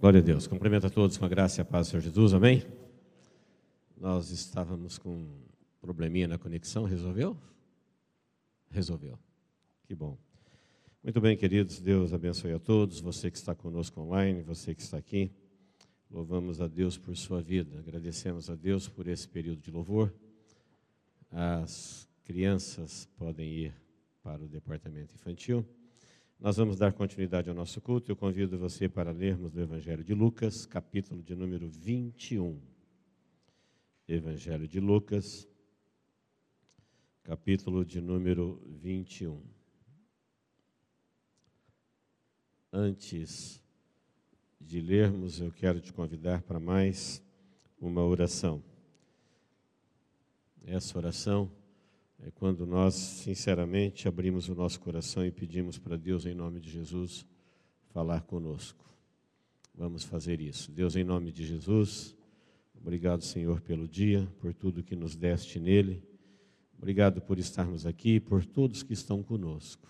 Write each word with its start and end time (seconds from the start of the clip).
Glória 0.00 0.20
a 0.20 0.22
Deus. 0.22 0.46
Cumprimento 0.46 0.86
a 0.86 0.90
todos 0.90 1.18
com 1.18 1.24
a 1.24 1.28
graça 1.28 1.60
e 1.60 1.62
a 1.62 1.64
paz 1.64 1.88
do 1.88 1.90
Senhor 1.90 2.02
Jesus. 2.02 2.32
Amém? 2.32 2.62
Nós 3.96 4.30
estávamos 4.30 4.96
com 4.96 5.10
um 5.10 5.42
probleminha 5.80 6.28
na 6.28 6.38
conexão. 6.38 6.84
Resolveu? 6.84 7.36
Resolveu. 8.70 9.18
Que 9.88 9.96
bom. 9.96 10.16
Muito 11.02 11.20
bem, 11.20 11.36
queridos. 11.36 11.80
Deus 11.80 12.12
abençoe 12.12 12.52
a 12.52 12.60
todos. 12.60 13.00
Você 13.00 13.28
que 13.28 13.36
está 13.36 13.56
conosco 13.56 14.00
online, 14.00 14.40
você 14.40 14.72
que 14.72 14.82
está 14.82 14.96
aqui. 14.96 15.32
Louvamos 16.08 16.60
a 16.60 16.68
Deus 16.68 16.96
por 16.96 17.16
sua 17.16 17.42
vida. 17.42 17.80
Agradecemos 17.80 18.48
a 18.48 18.54
Deus 18.54 18.88
por 18.88 19.08
esse 19.08 19.26
período 19.26 19.60
de 19.60 19.72
louvor. 19.72 20.14
As 21.28 22.08
crianças 22.22 23.08
podem 23.16 23.50
ir 23.50 23.74
para 24.22 24.44
o 24.44 24.46
departamento 24.46 25.12
infantil. 25.16 25.66
Nós 26.40 26.56
vamos 26.56 26.76
dar 26.76 26.92
continuidade 26.92 27.48
ao 27.48 27.54
nosso 27.54 27.80
culto. 27.80 28.12
Eu 28.12 28.16
convido 28.16 28.56
você 28.56 28.88
para 28.88 29.10
lermos 29.10 29.56
o 29.56 29.60
Evangelho 29.60 30.04
de 30.04 30.14
Lucas, 30.14 30.64
capítulo 30.64 31.20
de 31.20 31.34
número 31.34 31.68
21. 31.68 32.60
Evangelho 34.06 34.68
de 34.68 34.78
Lucas, 34.78 35.48
capítulo 37.24 37.84
de 37.84 38.00
número 38.00 38.62
21. 38.80 39.42
Antes 42.72 43.60
de 44.60 44.80
lermos, 44.80 45.40
eu 45.40 45.50
quero 45.50 45.80
te 45.80 45.92
convidar 45.92 46.42
para 46.42 46.60
mais 46.60 47.20
uma 47.80 48.04
oração. 48.04 48.62
Essa 50.64 50.96
oração 50.98 51.50
é 52.20 52.30
quando 52.32 52.66
nós, 52.66 52.94
sinceramente, 52.94 54.08
abrimos 54.08 54.48
o 54.48 54.54
nosso 54.54 54.80
coração 54.80 55.24
e 55.24 55.30
pedimos 55.30 55.78
para 55.78 55.96
Deus, 55.96 56.26
em 56.26 56.34
nome 56.34 56.60
de 56.60 56.68
Jesus, 56.68 57.24
falar 57.92 58.22
conosco. 58.22 58.84
Vamos 59.74 60.02
fazer 60.02 60.40
isso. 60.40 60.72
Deus, 60.72 60.96
em 60.96 61.04
nome 61.04 61.30
de 61.30 61.46
Jesus, 61.46 62.16
obrigado, 62.74 63.22
Senhor, 63.22 63.60
pelo 63.60 63.86
dia, 63.86 64.28
por 64.40 64.52
tudo 64.52 64.82
que 64.82 64.96
nos 64.96 65.14
deste 65.14 65.60
nele. 65.60 66.02
Obrigado 66.76 67.20
por 67.20 67.38
estarmos 67.38 67.86
aqui 67.86 68.18
por 68.18 68.44
todos 68.44 68.82
que 68.82 68.92
estão 68.92 69.22
conosco. 69.22 69.88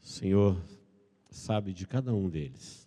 Senhor, 0.00 0.62
sabe 1.30 1.72
de 1.72 1.86
cada 1.86 2.14
um 2.14 2.28
deles. 2.28 2.86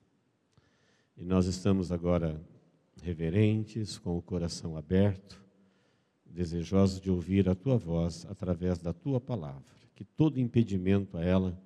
E 1.17 1.25
nós 1.25 1.47
estamos 1.47 1.91
agora 1.91 2.39
reverentes, 3.01 3.97
com 3.97 4.15
o 4.15 4.21
coração 4.21 4.77
aberto 4.77 5.48
desejosos 6.31 6.99
de 7.01 7.09
ouvir 7.09 7.49
a 7.49 7.55
tua 7.55 7.77
voz 7.77 8.25
através 8.29 8.79
da 8.79 8.93
tua 8.93 9.19
palavra. 9.19 9.63
Que 9.95 10.03
todo 10.03 10.39
impedimento 10.39 11.17
a 11.17 11.23
ela 11.23 11.59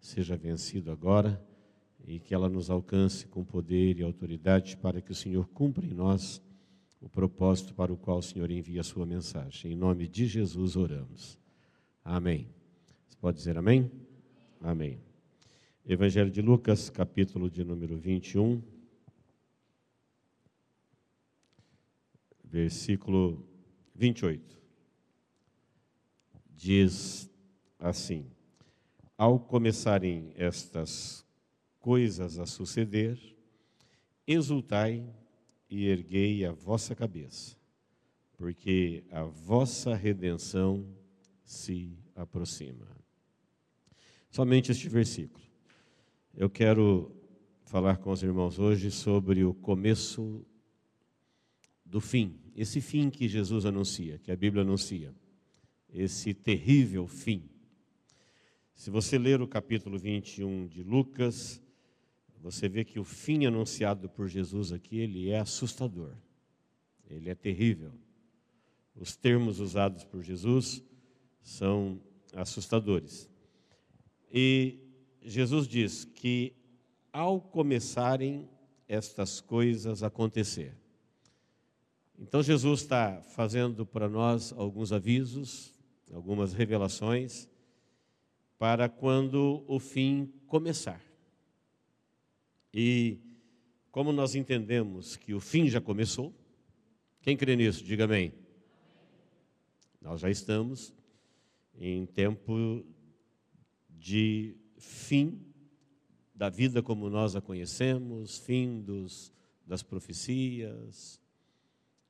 seja 0.00 0.36
vencido 0.36 0.90
agora 0.90 1.42
e 2.06 2.20
que 2.20 2.34
ela 2.34 2.48
nos 2.48 2.70
alcance 2.70 3.26
com 3.26 3.44
poder 3.44 3.98
e 3.98 4.02
autoridade 4.02 4.76
para 4.76 5.00
que 5.00 5.10
o 5.10 5.14
Senhor 5.14 5.48
cumpra 5.48 5.84
em 5.84 5.92
nós 5.92 6.40
o 7.00 7.08
propósito 7.08 7.74
para 7.74 7.92
o 7.92 7.96
qual 7.96 8.18
o 8.18 8.22
Senhor 8.22 8.50
envia 8.50 8.80
a 8.80 8.84
sua 8.84 9.04
mensagem. 9.04 9.72
Em 9.72 9.76
nome 9.76 10.08
de 10.08 10.26
Jesus 10.26 10.76
oramos. 10.76 11.38
Amém. 12.04 12.48
Você 13.06 13.16
pode 13.20 13.36
dizer 13.36 13.58
amém? 13.58 13.90
Amém. 14.60 14.98
Evangelho 15.84 16.30
de 16.30 16.40
Lucas, 16.40 16.88
capítulo 16.90 17.50
de 17.50 17.62
número 17.62 17.96
21, 17.96 18.62
versículo 22.44 23.55
28. 23.96 24.60
Diz 26.54 27.30
assim: 27.78 28.30
Ao 29.16 29.40
começarem 29.40 30.32
estas 30.34 31.24
coisas 31.80 32.38
a 32.38 32.46
suceder, 32.46 33.18
exultai 34.26 35.04
e 35.68 35.86
erguei 35.86 36.44
a 36.44 36.52
vossa 36.52 36.94
cabeça, 36.94 37.56
porque 38.36 39.04
a 39.10 39.24
vossa 39.24 39.94
redenção 39.94 40.86
se 41.42 41.98
aproxima. 42.14 42.86
Somente 44.30 44.70
este 44.70 44.88
versículo. 44.88 45.44
Eu 46.34 46.50
quero 46.50 47.10
falar 47.64 47.96
com 47.96 48.10
os 48.10 48.22
irmãos 48.22 48.58
hoje 48.58 48.90
sobre 48.90 49.42
o 49.42 49.54
começo 49.54 50.44
do 51.84 52.00
fim 52.00 52.45
esse 52.56 52.80
fim 52.80 53.10
que 53.10 53.28
Jesus 53.28 53.66
anuncia, 53.66 54.18
que 54.18 54.32
a 54.32 54.36
Bíblia 54.36 54.62
anuncia, 54.62 55.14
esse 55.92 56.32
terrível 56.32 57.06
fim. 57.06 57.50
Se 58.74 58.88
você 58.88 59.18
ler 59.18 59.42
o 59.42 59.46
capítulo 59.46 59.98
21 59.98 60.66
de 60.66 60.82
Lucas, 60.82 61.62
você 62.40 62.66
vê 62.66 62.82
que 62.82 62.98
o 62.98 63.04
fim 63.04 63.44
anunciado 63.44 64.08
por 64.08 64.26
Jesus 64.26 64.72
aqui, 64.72 64.98
ele 64.98 65.28
é 65.28 65.38
assustador. 65.38 66.14
Ele 67.10 67.28
é 67.28 67.34
terrível. 67.34 67.92
Os 68.94 69.14
termos 69.14 69.60
usados 69.60 70.02
por 70.04 70.22
Jesus 70.22 70.82
são 71.42 72.00
assustadores. 72.34 73.28
E 74.32 74.78
Jesus 75.20 75.68
diz 75.68 76.04
que 76.04 76.54
ao 77.12 77.38
começarem 77.38 78.48
estas 78.88 79.40
coisas 79.40 80.02
a 80.02 80.06
acontecer, 80.06 80.74
então 82.18 82.42
Jesus 82.42 82.80
está 82.80 83.20
fazendo 83.22 83.84
para 83.84 84.08
nós 84.08 84.52
alguns 84.52 84.92
avisos, 84.92 85.72
algumas 86.12 86.52
revelações, 86.52 87.48
para 88.58 88.88
quando 88.88 89.64
o 89.66 89.78
fim 89.78 90.32
começar. 90.46 91.00
E 92.72 93.18
como 93.90 94.12
nós 94.12 94.34
entendemos 94.34 95.16
que 95.16 95.34
o 95.34 95.40
fim 95.40 95.68
já 95.68 95.80
começou, 95.80 96.34
quem 97.20 97.36
crê 97.36 97.56
nisso, 97.56 97.84
diga 97.84 98.04
amém. 98.04 98.32
Nós 100.00 100.20
já 100.20 100.30
estamos 100.30 100.94
em 101.74 102.06
tempo 102.06 102.84
de 103.90 104.56
fim 104.78 105.42
da 106.34 106.48
vida 106.48 106.82
como 106.82 107.10
nós 107.10 107.34
a 107.34 107.40
conhecemos, 107.40 108.38
fim 108.38 108.80
dos, 108.80 109.32
das 109.66 109.82
profecias, 109.82 111.20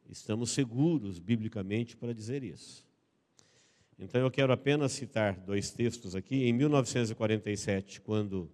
Estamos 0.09 0.51
seguros, 0.51 1.19
biblicamente, 1.19 1.97
para 1.97 2.13
dizer 2.13 2.43
isso. 2.43 2.87
Então 3.99 4.21
eu 4.21 4.31
quero 4.31 4.53
apenas 4.53 4.93
citar 4.93 5.39
dois 5.41 5.71
textos 5.71 6.15
aqui. 6.15 6.45
Em 6.45 6.53
1947, 6.53 8.01
quando 8.03 8.51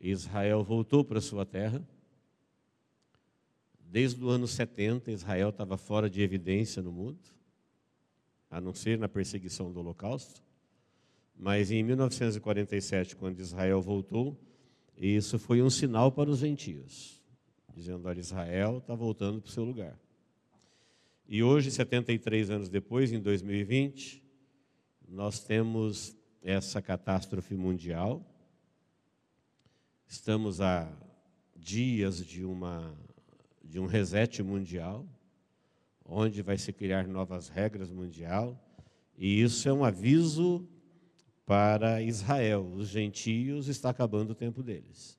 Israel 0.00 0.64
voltou 0.64 1.04
para 1.04 1.20
sua 1.20 1.46
terra, 1.46 1.86
desde 3.78 4.22
o 4.24 4.28
ano 4.28 4.48
70, 4.48 5.12
Israel 5.12 5.50
estava 5.50 5.76
fora 5.76 6.10
de 6.10 6.20
evidência 6.20 6.82
no 6.82 6.90
mundo, 6.90 7.20
a 8.50 8.60
não 8.60 8.74
ser 8.74 8.98
na 8.98 9.08
perseguição 9.08 9.72
do 9.72 9.78
Holocausto. 9.78 10.42
Mas 11.36 11.70
em 11.70 11.82
1947, 11.82 13.16
quando 13.16 13.38
Israel 13.38 13.80
voltou, 13.80 14.36
isso 14.96 15.38
foi 15.38 15.62
um 15.62 15.70
sinal 15.70 16.10
para 16.10 16.28
os 16.28 16.40
gentios, 16.40 17.22
dizendo: 17.74 18.06
olha, 18.08 18.20
Israel 18.20 18.78
está 18.78 18.94
voltando 18.94 19.40
para 19.40 19.48
o 19.48 19.52
seu 19.52 19.64
lugar. 19.64 19.98
E 21.28 21.42
hoje, 21.42 21.70
73 21.70 22.50
anos 22.50 22.68
depois, 22.68 23.12
em 23.12 23.20
2020, 23.20 24.22
nós 25.08 25.40
temos 25.40 26.16
essa 26.42 26.82
catástrofe 26.82 27.54
mundial. 27.54 28.26
Estamos 30.06 30.60
a 30.60 30.92
dias 31.56 32.24
de, 32.24 32.44
uma, 32.44 32.94
de 33.62 33.78
um 33.78 33.86
reset 33.86 34.42
mundial, 34.42 35.06
onde 36.04 36.42
vai 36.42 36.58
se 36.58 36.72
criar 36.72 37.06
novas 37.06 37.48
regras 37.48 37.90
mundial, 37.90 38.58
e 39.16 39.40
isso 39.40 39.68
é 39.68 39.72
um 39.72 39.84
aviso 39.84 40.68
para 41.46 42.02
Israel. 42.02 42.66
Os 42.74 42.88
gentios 42.88 43.68
está 43.68 43.90
acabando 43.90 44.30
o 44.30 44.34
tempo 44.34 44.62
deles. 44.62 45.18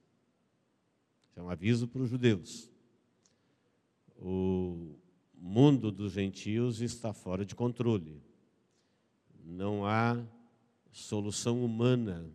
É 1.35 1.41
um 1.41 1.49
aviso 1.49 1.87
para 1.87 2.01
os 2.01 2.09
judeus. 2.09 2.69
O, 4.17 4.95
mundo 5.45 5.91
dos 5.91 6.13
gentios 6.13 6.79
está 6.79 7.11
fora 7.11 7.45
de 7.45 7.53
controle. 7.53 8.23
Não 9.43 9.85
há 9.85 10.25
solução 10.89 11.65
humana, 11.65 12.25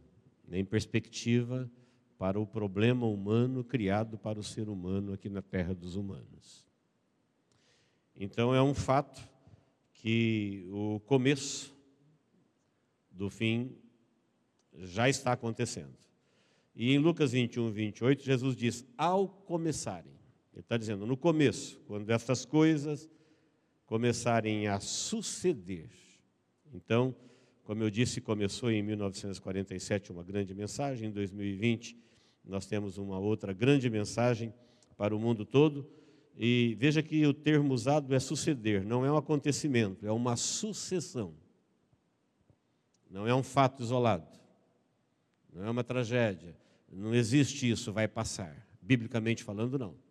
nem 0.46 0.62
perspectiva 0.62 1.70
para 2.19 2.38
o 2.38 2.46
problema 2.46 3.06
humano 3.06 3.64
criado 3.64 4.19
para 4.19 4.38
o 4.38 4.43
ser 4.43 4.69
humano 4.69 5.14
aqui 5.14 5.31
na 5.31 5.40
terra 5.40 5.75
dos 5.75 5.96
humanos. 5.96 6.66
Então 8.14 8.55
é 8.55 8.62
um 8.62 8.75
fato 8.75 9.26
que 9.94 10.69
o 10.70 11.00
começo 11.06 11.75
do 13.11 13.31
fim 13.31 13.75
já 14.75 15.08
está 15.08 15.32
acontecendo. 15.32 15.96
E 16.76 16.93
em 16.93 16.99
Lucas 16.99 17.32
21, 17.32 17.70
28, 17.70 18.22
Jesus 18.22 18.54
diz: 18.54 18.84
ao 18.99 19.26
começarem. 19.26 20.18
Ele 20.58 20.64
está 20.64 20.76
dizendo, 20.76 21.06
no 21.06 21.16
começo, 21.16 21.81
quando 21.87 22.10
essas 22.10 22.44
coisas 22.44 23.08
começarem 23.87 24.66
a 24.66 24.81
suceder. 24.81 25.88
Então, 26.75 27.14
como 27.62 27.81
eu 27.84 27.88
disse, 27.88 28.20
começou 28.20 28.69
em 28.69 28.82
1947 28.82 30.10
uma 30.10 30.25
grande 30.25 30.52
mensagem, 30.56 31.10
em 31.10 31.12
2020 31.12 31.96
nós 32.44 32.66
temos 32.66 32.99
uma 32.99 33.20
outra 33.20 33.52
grande 33.52 33.88
mensagem 33.88 34.52
para 34.96 35.14
o 35.14 35.19
mundo 35.20 35.44
todo. 35.44 35.88
E 36.37 36.75
veja 36.76 37.04
que 37.04 37.25
o 37.25 37.32
termo 37.32 37.72
usado 37.72 38.12
é 38.12 38.19
suceder, 38.19 38.84
não 38.84 39.06
é 39.06 39.12
um 39.12 39.16
acontecimento, 39.16 40.04
é 40.04 40.11
uma 40.11 40.34
sucessão. 40.34 41.34
Não 43.08 43.28
é 43.28 43.34
um 43.34 43.44
fato 43.44 43.81
isolado, 43.81 44.26
não 45.52 45.64
é 45.64 45.70
uma 45.70 45.84
tragédia. 45.84 46.56
Não 46.90 47.14
existe 47.14 47.70
isso, 47.70 47.93
vai 47.93 48.08
passar. 48.08 48.66
Biblicamente 48.82 49.44
falando, 49.44 49.78
não. 49.78 50.07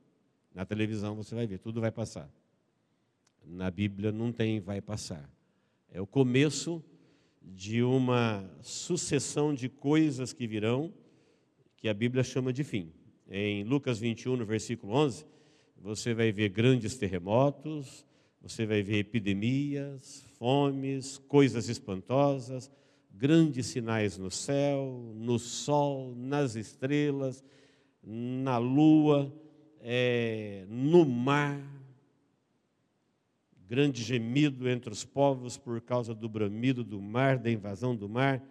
Na 0.57 0.65
televisão 0.65 1.13
você 1.13 1.35
vai 1.35 1.45
ver, 1.45 1.59
tudo 1.59 1.79
vai 1.79 1.91
passar. 1.91 2.27
Na 3.45 3.69
Bíblia 3.69 4.11
não 4.11 4.31
tem 4.31 4.59
vai 4.59 4.81
passar. 4.81 5.29
É 5.91 6.01
o 6.01 6.07
começo 6.07 6.83
de 7.39 7.83
uma 7.83 8.43
sucessão 8.63 9.53
de 9.53 9.69
coisas 9.69 10.33
que 10.33 10.47
virão, 10.47 10.91
que 11.75 11.87
a 11.87 11.93
Bíblia 11.93 12.23
chama 12.23 12.51
de 12.51 12.63
fim. 12.63 12.91
Em 13.29 13.63
Lucas 13.65 13.99
21, 13.99 14.35
no 14.35 14.47
versículo 14.47 14.93
11, 14.93 15.27
você 15.77 16.15
vai 16.15 16.31
ver 16.31 16.49
grandes 16.49 16.97
terremotos, 16.97 18.03
você 18.41 18.65
vai 18.65 18.81
ver 18.81 18.97
epidemias, 18.97 20.25
fomes, 20.39 21.19
coisas 21.27 21.69
espantosas, 21.69 22.71
grandes 23.11 23.67
sinais 23.67 24.17
no 24.17 24.31
céu, 24.31 25.13
no 25.13 25.37
sol, 25.37 26.15
nas 26.15 26.55
estrelas, 26.55 27.43
na 28.01 28.57
lua, 28.57 29.31
é, 29.81 30.65
no 30.67 31.05
mar. 31.05 31.59
Grande 33.67 34.01
gemido 34.01 34.69
entre 34.69 34.91
os 34.91 35.03
povos 35.03 35.57
por 35.57 35.81
causa 35.81 36.15
do 36.15 36.29
bramido 36.29 36.83
do 36.83 37.01
mar, 37.01 37.37
da 37.37 37.51
invasão 37.51 37.95
do 37.95 38.07
mar. 38.07 38.41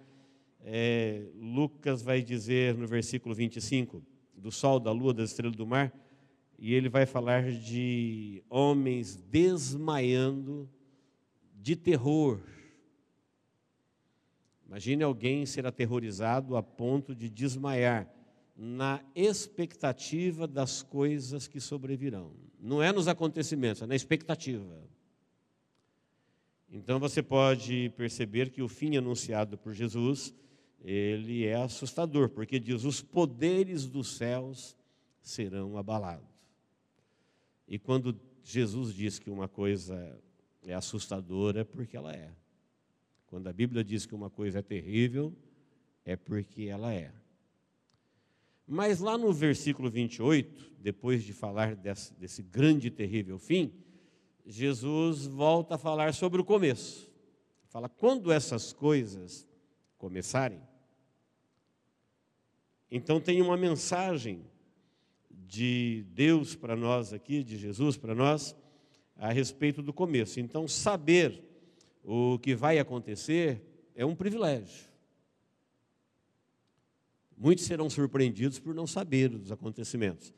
É, 0.60 1.22
Lucas 1.34 2.02
vai 2.02 2.20
dizer 2.22 2.74
no 2.74 2.86
versículo 2.86 3.34
25: 3.34 4.02
do 4.36 4.52
sol, 4.52 4.78
da 4.78 4.92
lua, 4.92 5.14
das 5.14 5.30
estrelas 5.30 5.56
do 5.56 5.66
mar, 5.66 5.92
e 6.58 6.74
ele 6.74 6.88
vai 6.88 7.06
falar 7.06 7.50
de 7.50 8.42
homens 8.50 9.16
desmaiando 9.16 10.68
de 11.54 11.74
terror 11.76 12.40
Imagine 14.66 15.04
alguém 15.04 15.46
ser 15.46 15.64
aterrorizado 15.64 16.56
a 16.56 16.62
ponto 16.62 17.14
de 17.14 17.30
desmaiar 17.30 18.12
na 18.56 19.04
expectativa 19.14 20.46
das 20.46 20.82
coisas 20.82 21.46
que 21.46 21.60
sobrevirão. 21.60 22.32
Não 22.58 22.82
é 22.82 22.90
nos 22.90 23.06
acontecimentos, 23.06 23.82
é 23.82 23.86
na 23.86 23.94
expectativa. 23.94 24.82
Então 26.68 26.98
você 26.98 27.22
pode 27.22 27.90
perceber 27.96 28.50
que 28.50 28.62
o 28.62 28.68
fim 28.68 28.96
anunciado 28.96 29.58
por 29.58 29.72
Jesus, 29.72 30.34
ele 30.80 31.44
é 31.44 31.54
assustador, 31.54 32.30
porque 32.30 32.58
diz: 32.58 32.84
os 32.84 33.02
poderes 33.02 33.86
dos 33.86 34.16
céus 34.16 34.76
serão 35.20 35.76
abalados. 35.76 36.26
E 37.68 37.78
quando 37.78 38.18
Jesus 38.42 38.94
diz 38.94 39.18
que 39.18 39.28
uma 39.28 39.48
coisa 39.48 40.18
é 40.64 40.74
assustadora, 40.74 41.60
é 41.60 41.64
porque 41.64 41.96
ela 41.96 42.12
é. 42.12 42.30
Quando 43.26 43.48
a 43.48 43.52
Bíblia 43.52 43.84
diz 43.84 44.06
que 44.06 44.14
uma 44.14 44.30
coisa 44.30 44.60
é 44.60 44.62
terrível, 44.62 45.34
é 46.04 46.16
porque 46.16 46.62
ela 46.62 46.92
é. 46.92 47.12
Mas 48.66 48.98
lá 48.98 49.16
no 49.16 49.32
versículo 49.32 49.88
28, 49.88 50.74
depois 50.78 51.22
de 51.22 51.32
falar 51.32 51.76
desse, 51.76 52.12
desse 52.14 52.42
grande 52.42 52.88
e 52.88 52.90
terrível 52.90 53.38
fim, 53.38 53.72
Jesus 54.44 55.26
volta 55.26 55.76
a 55.76 55.78
falar 55.78 56.14
sobre 56.14 56.40
o 56.40 56.44
começo. 56.44 57.10
Fala, 57.68 57.88
quando 57.88 58.32
essas 58.32 58.72
coisas 58.72 59.46
começarem, 59.98 60.60
então 62.90 63.20
tem 63.20 63.42
uma 63.42 63.56
mensagem 63.56 64.44
de 65.30 66.04
Deus 66.12 66.54
para 66.54 66.76
nós 66.76 67.12
aqui, 67.12 67.42
de 67.42 67.56
Jesus 67.56 67.96
para 67.96 68.14
nós, 68.14 68.56
a 69.16 69.32
respeito 69.32 69.82
do 69.82 69.92
começo. 69.92 70.40
Então, 70.40 70.66
saber 70.68 71.42
o 72.02 72.38
que 72.38 72.54
vai 72.54 72.78
acontecer 72.78 73.62
é 73.94 74.04
um 74.04 74.14
privilégio. 74.14 74.86
Muitos 77.36 77.64
serão 77.64 77.90
surpreendidos 77.90 78.58
por 78.58 78.74
não 78.74 78.86
saber 78.86 79.28
dos 79.28 79.52
acontecimentos. 79.52 80.32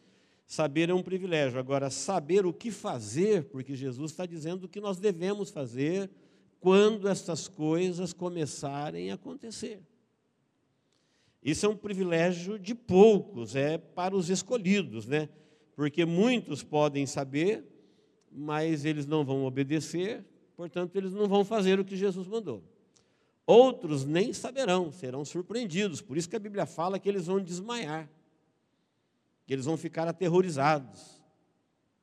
Saber 0.46 0.88
é 0.88 0.94
um 0.94 1.02
privilégio. 1.02 1.58
Agora, 1.58 1.90
saber 1.90 2.44
o 2.46 2.52
que 2.52 2.70
fazer, 2.70 3.44
porque 3.44 3.76
Jesus 3.76 4.10
está 4.10 4.26
dizendo 4.26 4.64
o 4.64 4.68
que 4.68 4.80
nós 4.80 4.98
devemos 4.98 5.50
fazer 5.50 6.10
quando 6.58 7.06
essas 7.06 7.46
coisas 7.46 8.12
começarem 8.12 9.10
a 9.10 9.14
acontecer. 9.14 9.80
Isso 11.42 11.66
é 11.66 11.68
um 11.68 11.76
privilégio 11.76 12.58
de 12.58 12.74
poucos, 12.74 13.54
é 13.54 13.78
para 13.78 14.16
os 14.16 14.28
escolhidos, 14.28 15.06
né? 15.06 15.28
Porque 15.76 16.04
muitos 16.04 16.64
podem 16.64 17.06
saber, 17.06 17.64
mas 18.32 18.84
eles 18.84 19.06
não 19.06 19.24
vão 19.24 19.44
obedecer, 19.44 20.24
portanto, 20.56 20.96
eles 20.96 21.12
não 21.12 21.28
vão 21.28 21.44
fazer 21.44 21.78
o 21.78 21.84
que 21.84 21.96
Jesus 21.96 22.26
mandou. 22.26 22.64
Outros 23.50 24.04
nem 24.04 24.30
saberão, 24.34 24.92
serão 24.92 25.24
surpreendidos. 25.24 26.02
Por 26.02 26.18
isso 26.18 26.28
que 26.28 26.36
a 26.36 26.38
Bíblia 26.38 26.66
fala 26.66 26.98
que 26.98 27.08
eles 27.08 27.28
vão 27.28 27.42
desmaiar, 27.42 28.06
que 29.46 29.54
eles 29.54 29.64
vão 29.64 29.74
ficar 29.74 30.06
aterrorizados, 30.06 31.18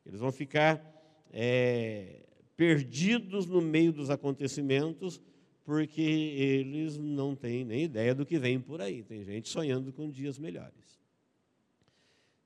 eles 0.04 0.20
vão 0.20 0.32
ficar 0.32 0.84
é, 1.30 2.24
perdidos 2.58 3.46
no 3.46 3.62
meio 3.62 3.94
dos 3.94 4.10
acontecimentos, 4.10 5.22
porque 5.64 6.02
eles 6.02 6.98
não 6.98 7.36
têm 7.36 7.64
nem 7.64 7.84
ideia 7.84 8.16
do 8.16 8.26
que 8.26 8.40
vem 8.40 8.60
por 8.60 8.82
aí. 8.82 9.04
Tem 9.04 9.24
gente 9.24 9.48
sonhando 9.48 9.94
com 9.94 10.10
dias 10.10 10.40
melhores. 10.40 11.00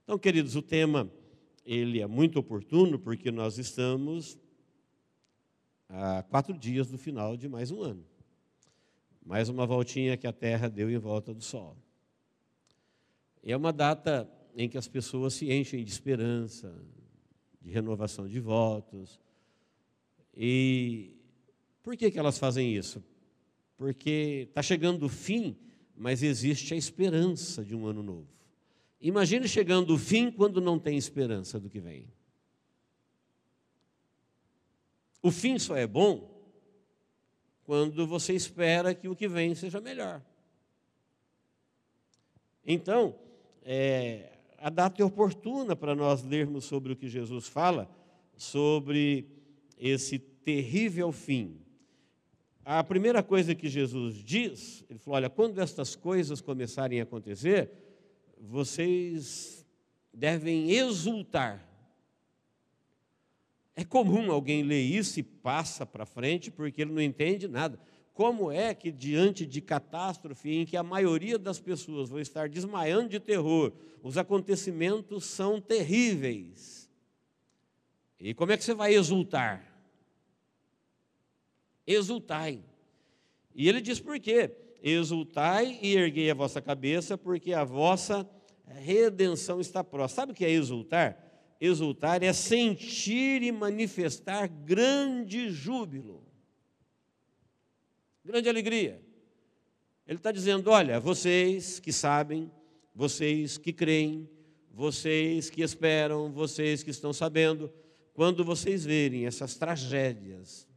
Então, 0.04 0.20
queridos, 0.20 0.58
o 0.58 0.62
tema 0.62 1.10
ele 1.66 2.02
é 2.02 2.06
muito 2.06 2.38
oportuno 2.38 3.00
porque 3.00 3.32
nós 3.32 3.58
estamos 3.58 4.38
a 5.88 6.22
quatro 6.24 6.58
dias 6.58 6.90
do 6.90 6.98
final 6.98 7.38
de 7.38 7.48
mais 7.48 7.72
um 7.72 7.82
ano. 7.82 8.09
Mais 9.30 9.48
uma 9.48 9.68
voltinha 9.68 10.18
que 10.18 10.26
a 10.26 10.34
Terra 10.34 10.68
deu 10.68 10.90
em 10.90 10.98
volta 10.98 11.36
do 11.36 11.44
Sol. 11.44 11.78
É 13.44 13.56
uma 13.56 13.72
data 13.72 14.28
em 14.56 14.68
que 14.68 14.76
as 14.76 14.88
pessoas 14.88 15.36
se 15.36 15.54
enchem 15.54 15.84
de 15.84 15.92
esperança, 15.92 16.76
de 17.62 17.70
renovação 17.70 18.28
de 18.28 18.40
votos. 18.40 19.20
E 20.36 21.16
por 21.84 21.96
que, 21.96 22.10
que 22.10 22.18
elas 22.18 22.40
fazem 22.40 22.76
isso? 22.76 23.04
Porque 23.78 24.48
está 24.50 24.64
chegando 24.64 25.06
o 25.06 25.10
fim, 25.10 25.56
mas 25.96 26.24
existe 26.24 26.74
a 26.74 26.78
esperança 26.78 27.64
de 27.64 27.76
um 27.76 27.86
ano 27.86 28.02
novo. 28.02 28.28
Imagine 29.00 29.48
chegando 29.48 29.94
o 29.94 29.98
fim 30.00 30.32
quando 30.32 30.60
não 30.60 30.80
tem 30.80 30.98
esperança 30.98 31.60
do 31.60 31.70
que 31.70 31.80
vem. 31.80 32.08
O 35.22 35.30
fim 35.30 35.60
só 35.60 35.78
é 35.78 35.86
bom 35.86 36.39
quando 37.70 38.08
você 38.08 38.34
espera 38.34 38.96
que 38.96 39.08
o 39.08 39.16
que 39.16 39.28
vem 39.28 39.54
seja 39.54 39.80
melhor. 39.80 40.24
Então, 42.66 43.14
é, 43.64 44.40
a 44.58 44.72
data 44.72 45.00
é 45.00 45.06
oportuna 45.06 45.76
para 45.76 45.94
nós 45.94 46.24
lermos 46.24 46.66
sobre 46.66 46.94
o 46.94 46.96
que 46.96 47.08
Jesus 47.08 47.48
fala, 47.48 47.88
sobre 48.36 49.28
esse 49.78 50.18
terrível 50.18 51.12
fim. 51.12 51.62
A 52.66 52.84
primeira 52.84 53.22
coisa 53.22 53.54
que 53.54 53.70
Jesus 53.70 54.16
diz, 54.16 54.84
ele 54.90 54.98
falou: 54.98 55.18
olha, 55.18 55.30
quando 55.30 55.62
estas 55.62 55.96
coisas 55.96 56.42
começarem 56.42 57.00
a 57.00 57.04
acontecer, 57.04 57.70
vocês 58.42 59.64
devem 60.12 60.72
exultar 60.72 61.69
é 63.80 63.86
comum 63.86 64.30
alguém 64.30 64.62
ler 64.62 64.82
isso 64.82 65.22
e 65.22 65.24
passa 65.24 65.86
para 65.86 66.06
frente 66.06 66.52
porque 66.52 66.82
ele 66.82 66.92
não 66.92 67.02
entende 67.02 67.48
nada. 67.48 67.80
Como 68.14 68.52
é 68.52 68.74
que, 68.74 68.92
diante 68.92 69.46
de 69.46 69.62
catástrofe 69.62 70.50
em 70.50 70.66
que 70.66 70.76
a 70.76 70.84
maioria 70.84 71.40
das 71.40 71.62
pessoas 71.62 72.10
vão 72.10 72.20
estar 72.20 72.50
desmaiando 72.50 73.08
de 73.08 73.22
terror, 73.22 73.72
os 74.04 74.18
acontecimentos 74.18 75.24
são 75.24 75.62
terríveis? 75.62 76.90
E 78.20 78.34
como 78.34 78.52
é 78.52 78.58
que 78.58 78.66
você 78.66 78.74
vai 78.74 78.94
exultar? 78.94 79.64
Exultai. 81.88 82.62
E 83.56 83.70
ele 83.70 83.80
diz 83.80 84.02
por 84.02 84.20
quê? 84.20 84.52
Exultai 84.84 85.80
e 85.82 85.96
erguei 85.96 86.30
a 86.30 86.34
vossa 86.34 86.62
cabeça, 86.62 87.18
porque 87.18 87.54
a 87.54 87.64
vossa 87.64 88.30
redenção 88.68 89.62
está 89.62 89.86
próxima. 89.86 90.18
Sabe 90.18 90.32
o 90.34 90.36
que 90.36 90.44
é 90.44 90.50
exultar? 90.50 91.29
Exultar 91.60 92.24
é 92.24 92.32
sentir 92.32 93.44
e 93.44 93.52
manifestar 93.52 94.48
grande 94.48 95.50
júbilo, 95.50 96.24
grande 98.24 98.48
alegria. 98.48 99.02
Ele 100.08 100.18
está 100.18 100.32
dizendo: 100.32 100.72
olha, 100.72 101.00
vocês 101.00 101.80
que 101.80 101.92
sabem, 101.92 102.52
vocês 102.96 103.58
que 103.58 103.74
creem, 103.74 104.30
vocês 104.72 105.50
que 105.50 105.62
esperam, 105.62 106.32
vocês 106.32 106.82
que 106.82 106.90
estão 106.90 107.12
sabendo, 107.12 107.72
quando 108.14 108.44
vocês 108.44 108.86
verem 108.86 109.26
essas 109.26 109.56
tragédias, 109.56 110.68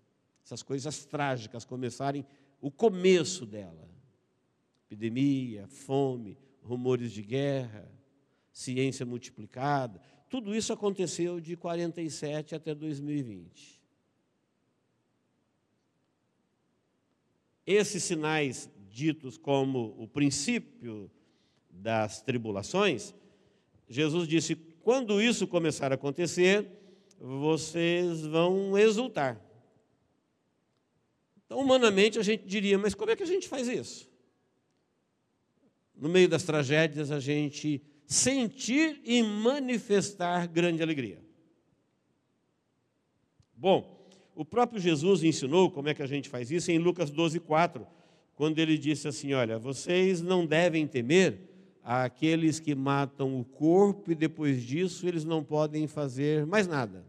essas 0.44 0.62
coisas 0.62 1.04
trágicas 1.04 1.64
começarem, 1.64 2.26
o 2.60 2.70
começo 2.70 3.46
dela, 3.46 3.88
epidemia, 4.86 5.66
fome, 5.66 6.38
rumores 6.60 7.12
de 7.12 7.22
guerra, 7.22 7.90
ciência 8.52 9.06
multiplicada. 9.06 10.00
Tudo 10.32 10.56
isso 10.56 10.72
aconteceu 10.72 11.38
de 11.38 11.58
47 11.58 12.54
até 12.54 12.74
2020. 12.74 13.78
Esses 17.66 18.02
sinais 18.02 18.70
ditos 18.88 19.36
como 19.36 19.94
o 19.98 20.08
princípio 20.08 21.10
das 21.68 22.22
tribulações, 22.22 23.14
Jesus 23.86 24.26
disse: 24.26 24.56
quando 24.56 25.20
isso 25.20 25.46
começar 25.46 25.92
a 25.92 25.96
acontecer, 25.96 26.66
vocês 27.18 28.22
vão 28.22 28.78
exultar. 28.78 29.38
Então, 31.44 31.58
humanamente, 31.58 32.18
a 32.18 32.22
gente 32.22 32.46
diria: 32.46 32.78
mas 32.78 32.94
como 32.94 33.10
é 33.10 33.16
que 33.16 33.22
a 33.22 33.26
gente 33.26 33.46
faz 33.46 33.68
isso? 33.68 34.10
No 35.94 36.08
meio 36.08 36.26
das 36.26 36.42
tragédias, 36.42 37.10
a 37.10 37.20
gente 37.20 37.82
sentir 38.06 39.00
e 39.04 39.22
manifestar 39.22 40.46
grande 40.46 40.82
alegria. 40.82 41.20
Bom, 43.56 44.08
o 44.34 44.44
próprio 44.44 44.80
Jesus 44.80 45.22
ensinou 45.22 45.70
como 45.70 45.88
é 45.88 45.94
que 45.94 46.02
a 46.02 46.06
gente 46.06 46.28
faz 46.28 46.50
isso 46.50 46.70
em 46.70 46.78
Lucas 46.78 47.10
12, 47.10 47.38
4, 47.40 47.86
quando 48.34 48.58
ele 48.58 48.76
disse 48.76 49.06
assim: 49.06 49.32
Olha, 49.34 49.58
vocês 49.58 50.20
não 50.20 50.44
devem 50.44 50.86
temer 50.86 51.38
aqueles 51.82 52.60
que 52.60 52.74
matam 52.74 53.38
o 53.38 53.44
corpo 53.44 54.10
e 54.12 54.14
depois 54.14 54.62
disso 54.62 55.06
eles 55.06 55.24
não 55.24 55.42
podem 55.42 55.86
fazer 55.86 56.46
mais 56.46 56.66
nada. 56.66 57.04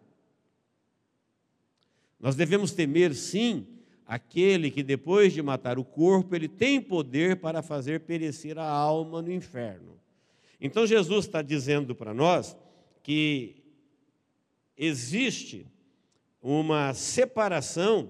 Nós 2.19 2.35
devemos 2.35 2.71
temer, 2.71 3.13
sim, 3.13 3.67
aquele 4.05 4.71
que 4.71 4.83
depois 4.83 5.33
de 5.33 5.41
matar 5.41 5.77
o 5.77 5.83
corpo, 5.83 6.35
ele 6.35 6.47
tem 6.47 6.79
poder 6.79 7.37
para 7.37 7.61
fazer 7.61 8.01
perecer 8.01 8.57
a 8.57 8.67
alma 8.67 9.21
no 9.21 9.31
inferno. 9.31 9.99
Então 10.65 10.87
Jesus 10.87 11.25
está 11.25 11.41
dizendo 11.41 11.93
para 11.93 12.13
nós 12.13 12.55
que 13.03 13.61
existe 14.77 15.67
uma 16.41 16.93
separação 16.93 18.09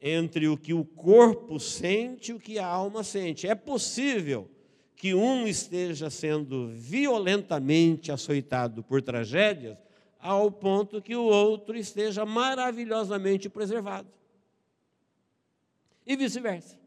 entre 0.00 0.48
o 0.48 0.56
que 0.56 0.72
o 0.72 0.86
corpo 0.86 1.60
sente 1.60 2.30
e 2.30 2.34
o 2.34 2.40
que 2.40 2.58
a 2.58 2.66
alma 2.66 3.04
sente. 3.04 3.46
É 3.46 3.54
possível 3.54 4.50
que 4.96 5.14
um 5.14 5.46
esteja 5.46 6.08
sendo 6.08 6.68
violentamente 6.68 8.10
açoitado 8.10 8.82
por 8.82 9.02
tragédias, 9.02 9.76
ao 10.18 10.50
ponto 10.50 11.02
que 11.02 11.14
o 11.14 11.24
outro 11.24 11.76
esteja 11.76 12.24
maravilhosamente 12.24 13.50
preservado. 13.50 14.08
E 16.06 16.16
vice-versa. 16.16 16.80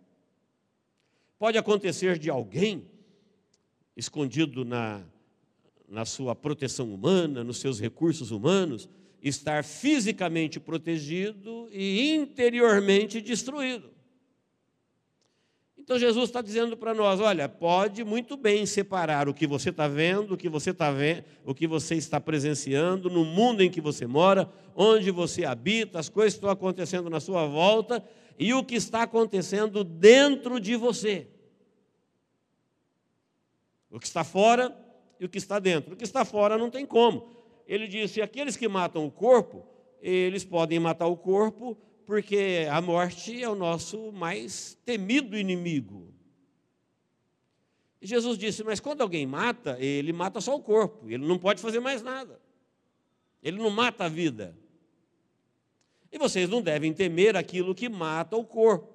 Pode 1.38 1.60
acontecer 1.60 2.18
de 2.18 2.28
alguém 2.28 2.95
escondido 3.96 4.66
na, 4.66 5.02
na 5.88 6.06
sua 6.06 6.36
proteção 6.36 6.94
humana, 6.94 7.44
nos 7.44 7.58
seus 7.58 7.80
recursos 7.80 8.32
humanos, 8.32 8.90
estar 9.22 9.64
fisicamente 9.64 10.60
protegido 10.60 11.68
e 11.72 12.14
interiormente 12.14 13.22
destruído. 13.22 13.96
Então 15.78 16.00
Jesus 16.00 16.30
está 16.30 16.42
dizendo 16.42 16.76
para 16.76 16.96
nós: 16.96 17.20
olha, 17.20 17.48
pode 17.48 18.04
muito 18.04 18.36
bem 18.36 18.66
separar 18.66 19.30
o 19.30 19.34
que 19.34 19.46
você 19.46 19.70
está 19.70 19.88
vendo, 19.88 20.34
o 20.34 20.38
que 20.38 20.50
você 20.50 20.72
está 20.72 20.92
vendo, 20.92 21.24
o 21.46 21.54
que 21.54 21.68
você 21.68 21.94
está 21.94 22.20
presenciando, 22.20 23.08
no 23.08 23.24
mundo 23.24 23.62
em 23.62 23.70
que 23.70 23.80
você 23.80 24.08
mora, 24.08 24.52
onde 24.76 25.12
você 25.12 25.46
habita, 25.46 26.00
as 26.00 26.10
coisas 26.10 26.34
que 26.34 26.38
estão 26.38 26.50
acontecendo 26.50 27.08
na 27.08 27.20
sua 27.20 27.46
volta 27.46 28.04
e 28.38 28.52
o 28.52 28.64
que 28.64 28.76
está 28.76 29.04
acontecendo 29.04 29.84
dentro 29.84 30.60
de 30.60 30.76
você. 30.76 31.28
O 33.96 34.00
que 34.00 34.08
está 34.08 34.24
fora 34.24 34.76
e 35.20 35.26
o 35.26 35.30
que 35.30 35.38
está 35.38 35.60
dentro. 35.60 35.94
O 35.94 35.98
que 35.98 36.04
está 36.04 36.26
fora 36.26 36.58
não 36.58 36.70
tem 36.70 36.86
como 36.86 37.36
ele 37.68 37.88
disse: 37.88 38.22
aqueles 38.22 38.56
que 38.56 38.68
matam 38.68 39.06
o 39.06 39.12
corpo, 39.12 39.66
eles 40.02 40.44
podem 40.44 40.80
matar 40.80 41.08
o 41.08 41.18
corpo 41.18 41.78
porque 42.06 42.68
a 42.72 42.80
morte 42.80 43.42
é 43.42 43.50
o 43.50 43.56
nosso 43.56 44.12
mais 44.12 44.78
temido 44.86 45.38
inimigo. 45.38 46.14
E 48.00 48.08
Jesus 48.08 48.38
disse: 48.38 48.64
Mas 48.64 48.80
quando 48.80 49.02
alguém 49.02 49.26
mata, 49.26 49.78
ele 49.80 50.14
mata 50.14 50.40
só 50.40 50.56
o 50.56 50.62
corpo, 50.62 51.10
ele 51.10 51.26
não 51.26 51.40
pode 51.40 51.62
fazer 51.62 51.80
mais 51.80 52.02
nada. 52.02 52.40
Ele 53.42 53.58
não 53.58 53.70
mata 53.70 54.06
a 54.06 54.10
vida. 54.10 54.58
E 56.12 56.18
vocês 56.18 56.50
não 56.50 56.62
devem 56.62 56.94
temer 56.94 57.36
aquilo 57.36 57.76
que 57.76 57.90
mata 57.90 58.38
o 58.38 58.46
corpo. 58.46 58.94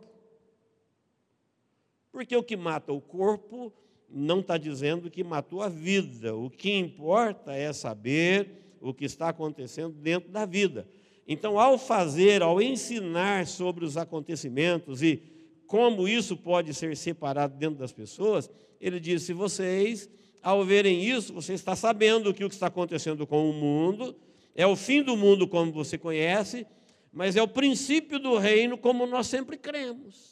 Porque 2.10 2.36
o 2.36 2.42
que 2.42 2.56
mata 2.56 2.92
o 2.92 3.00
corpo 3.00 3.72
não 4.12 4.40
está 4.40 4.56
dizendo 4.56 5.10
que 5.10 5.22
matou 5.22 5.62
a 5.62 5.68
vida. 5.68 6.34
O 6.34 6.50
que 6.50 6.72
importa 6.72 7.52
é 7.52 7.72
saber 7.72 8.76
o 8.80 8.92
que 8.92 9.04
está 9.04 9.28
acontecendo 9.28 9.94
dentro 9.94 10.30
da 10.30 10.44
vida. 10.44 10.86
Então, 11.26 11.60
ao 11.60 11.78
fazer, 11.78 12.42
ao 12.42 12.60
ensinar 12.60 13.46
sobre 13.46 13.84
os 13.84 13.96
acontecimentos 13.96 15.02
e 15.02 15.22
como 15.66 16.08
isso 16.08 16.36
pode 16.36 16.74
ser 16.74 16.96
separado 16.96 17.56
dentro 17.56 17.78
das 17.78 17.92
pessoas, 17.92 18.50
ele 18.80 18.98
disse: 18.98 19.32
vocês, 19.32 20.10
ao 20.42 20.64
verem 20.64 21.04
isso, 21.04 21.32
você 21.32 21.52
está 21.52 21.76
sabendo 21.76 22.34
que 22.34 22.44
o 22.44 22.48
que 22.48 22.54
está 22.54 22.66
acontecendo 22.66 23.26
com 23.26 23.48
o 23.48 23.52
mundo 23.52 24.16
é 24.54 24.66
o 24.66 24.74
fim 24.74 25.02
do 25.02 25.16
mundo 25.16 25.46
como 25.46 25.70
você 25.70 25.96
conhece, 25.96 26.66
mas 27.12 27.36
é 27.36 27.42
o 27.42 27.48
princípio 27.48 28.18
do 28.18 28.36
reino 28.36 28.76
como 28.76 29.06
nós 29.06 29.26
sempre 29.28 29.56
cremos. 29.56 30.29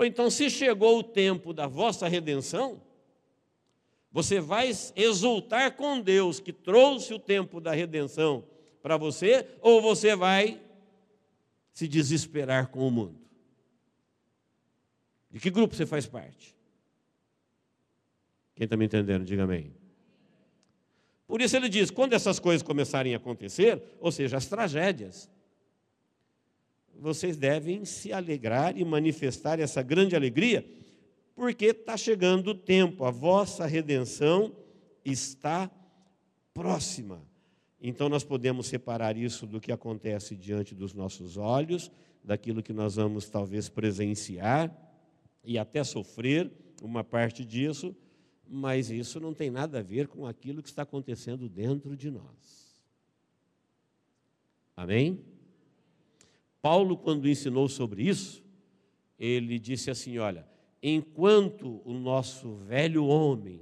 Falou, 0.00 0.08
então, 0.08 0.30
se 0.30 0.48
chegou 0.48 0.98
o 0.98 1.02
tempo 1.02 1.52
da 1.52 1.66
vossa 1.66 2.08
redenção, 2.08 2.80
você 4.10 4.40
vai 4.40 4.70
exultar 4.96 5.76
com 5.76 6.00
Deus 6.00 6.40
que 6.40 6.54
trouxe 6.54 7.12
o 7.12 7.18
tempo 7.18 7.60
da 7.60 7.72
redenção 7.72 8.42
para 8.80 8.96
você, 8.96 9.46
ou 9.60 9.82
você 9.82 10.16
vai 10.16 10.58
se 11.74 11.86
desesperar 11.86 12.68
com 12.68 12.88
o 12.88 12.90
mundo? 12.90 13.20
De 15.30 15.38
que 15.38 15.50
grupo 15.50 15.74
você 15.74 15.84
faz 15.84 16.06
parte? 16.06 16.56
Quem 18.54 18.64
está 18.64 18.78
me 18.78 18.86
entendendo, 18.86 19.22
diga 19.22 19.42
amém. 19.42 19.70
Por 21.26 21.42
isso 21.42 21.54
ele 21.54 21.68
diz: 21.68 21.90
quando 21.90 22.14
essas 22.14 22.38
coisas 22.38 22.62
começarem 22.62 23.12
a 23.12 23.18
acontecer, 23.18 23.82
ou 24.00 24.10
seja, 24.10 24.38
as 24.38 24.46
tragédias, 24.46 25.30
vocês 27.00 27.36
devem 27.36 27.84
se 27.84 28.12
alegrar 28.12 28.76
e 28.76 28.84
manifestar 28.84 29.58
essa 29.58 29.82
grande 29.82 30.14
alegria 30.14 30.64
porque 31.40 31.64
está 31.64 31.96
chegando 31.96 32.48
o 32.48 32.54
tempo, 32.54 33.02
a 33.02 33.10
vossa 33.10 33.64
redenção 33.64 34.54
está 35.02 35.70
próxima. 36.52 37.26
Então 37.80 38.10
nós 38.10 38.22
podemos 38.22 38.66
separar 38.66 39.16
isso 39.16 39.46
do 39.46 39.58
que 39.58 39.72
acontece 39.72 40.36
diante 40.36 40.74
dos 40.74 40.92
nossos 40.92 41.38
olhos, 41.38 41.90
daquilo 42.22 42.62
que 42.62 42.74
nós 42.74 42.96
vamos 42.96 43.30
talvez 43.30 43.70
presenciar 43.70 44.70
e 45.42 45.56
até 45.56 45.82
sofrer 45.82 46.52
uma 46.82 47.02
parte 47.02 47.42
disso, 47.42 47.96
mas 48.46 48.90
isso 48.90 49.18
não 49.18 49.32
tem 49.32 49.48
nada 49.48 49.78
a 49.78 49.82
ver 49.82 50.08
com 50.08 50.26
aquilo 50.26 50.62
que 50.62 50.68
está 50.68 50.82
acontecendo 50.82 51.48
dentro 51.48 51.96
de 51.96 52.10
nós. 52.10 52.84
Amém? 54.76 55.24
Paulo, 56.62 56.96
quando 56.96 57.28
ensinou 57.28 57.68
sobre 57.68 58.02
isso, 58.02 58.44
ele 59.18 59.58
disse 59.58 59.90
assim: 59.90 60.18
olha, 60.18 60.46
enquanto 60.82 61.80
o 61.84 61.92
nosso 61.92 62.54
velho 62.56 63.06
homem, 63.06 63.60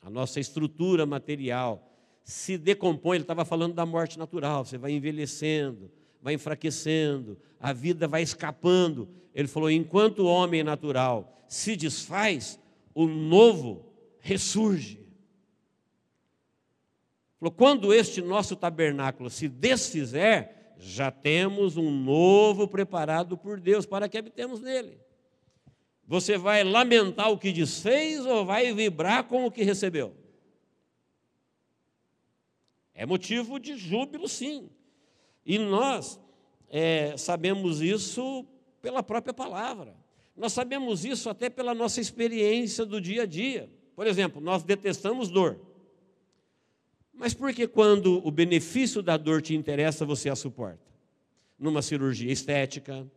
a 0.00 0.10
nossa 0.10 0.38
estrutura 0.40 1.06
material, 1.06 1.82
se 2.22 2.58
decompõe, 2.58 3.16
ele 3.16 3.24
estava 3.24 3.44
falando 3.44 3.74
da 3.74 3.86
morte 3.86 4.18
natural, 4.18 4.64
você 4.64 4.76
vai 4.76 4.92
envelhecendo, 4.92 5.90
vai 6.20 6.34
enfraquecendo, 6.34 7.38
a 7.60 7.72
vida 7.72 8.08
vai 8.08 8.22
escapando. 8.22 9.08
Ele 9.34 9.48
falou: 9.48 9.70
enquanto 9.70 10.20
o 10.20 10.26
homem 10.26 10.62
natural 10.62 11.44
se 11.48 11.76
desfaz, 11.76 12.58
o 12.94 13.06
novo 13.06 13.86
ressurge. 14.18 15.00
Falou: 17.38 17.52
quando 17.52 17.92
este 17.92 18.20
nosso 18.20 18.56
tabernáculo 18.56 19.30
se 19.30 19.48
desfizer, 19.48 20.55
já 20.78 21.10
temos 21.10 21.76
um 21.76 21.90
novo 21.90 22.68
preparado 22.68 23.36
por 23.36 23.60
Deus 23.60 23.86
para 23.86 24.08
que 24.08 24.18
habitemos 24.18 24.60
nele. 24.60 24.98
Você 26.06 26.38
vai 26.38 26.62
lamentar 26.62 27.30
o 27.30 27.38
que 27.38 27.52
desfez 27.52 28.24
ou 28.24 28.44
vai 28.44 28.72
vibrar 28.72 29.24
com 29.24 29.44
o 29.44 29.50
que 29.50 29.62
recebeu? 29.62 30.14
É 32.94 33.04
motivo 33.04 33.58
de 33.58 33.76
júbilo, 33.76 34.28
sim. 34.28 34.70
E 35.44 35.58
nós 35.58 36.18
é, 36.68 37.16
sabemos 37.16 37.80
isso 37.80 38.46
pela 38.80 39.02
própria 39.02 39.34
palavra. 39.34 39.96
Nós 40.36 40.52
sabemos 40.52 41.04
isso 41.04 41.28
até 41.28 41.50
pela 41.50 41.74
nossa 41.74 42.00
experiência 42.00 42.86
do 42.86 43.00
dia 43.00 43.22
a 43.22 43.26
dia. 43.26 43.70
Por 43.94 44.06
exemplo, 44.06 44.40
nós 44.40 44.62
detestamos 44.62 45.28
dor. 45.28 45.58
Mas 47.16 47.32
por 47.32 47.52
que 47.54 47.66
quando 47.66 48.24
o 48.26 48.30
benefício 48.30 49.02
da 49.02 49.16
dor 49.16 49.40
te 49.40 49.54
interessa, 49.54 50.04
você 50.04 50.28
a 50.28 50.36
suporta? 50.36 50.84
Numa 51.58 51.80
cirurgia 51.80 52.30
estética, 52.30 53.10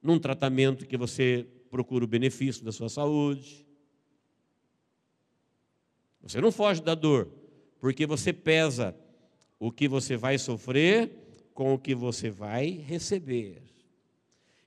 num 0.00 0.18
tratamento 0.18 0.86
que 0.86 0.96
você 0.96 1.46
procura 1.68 2.04
o 2.04 2.08
benefício 2.08 2.64
da 2.64 2.70
sua 2.70 2.88
saúde. 2.88 3.66
Você 6.22 6.40
não 6.40 6.52
foge 6.52 6.80
da 6.80 6.94
dor, 6.94 7.28
porque 7.80 8.06
você 8.06 8.32
pesa 8.32 8.94
o 9.58 9.72
que 9.72 9.88
você 9.88 10.16
vai 10.16 10.38
sofrer 10.38 11.10
com 11.52 11.74
o 11.74 11.78
que 11.78 11.94
você 11.94 12.30
vai 12.30 12.70
receber. 12.70 13.62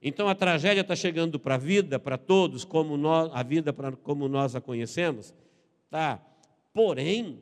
Então 0.02 0.28
a 0.28 0.36
tragédia 0.36 0.82
está 0.82 0.96
chegando 0.96 1.40
para 1.40 1.56
a 1.56 1.58
vida, 1.58 1.98
para 1.98 2.18
todos, 2.18 2.66
como 2.66 2.98
nós, 2.98 3.32
a 3.34 3.42
vida 3.42 3.72
pra, 3.72 3.94
como 3.94 4.28
nós 4.28 4.54
a 4.54 4.62
conhecemos, 4.62 5.34
tá. 5.90 6.22
Porém, 6.74 7.40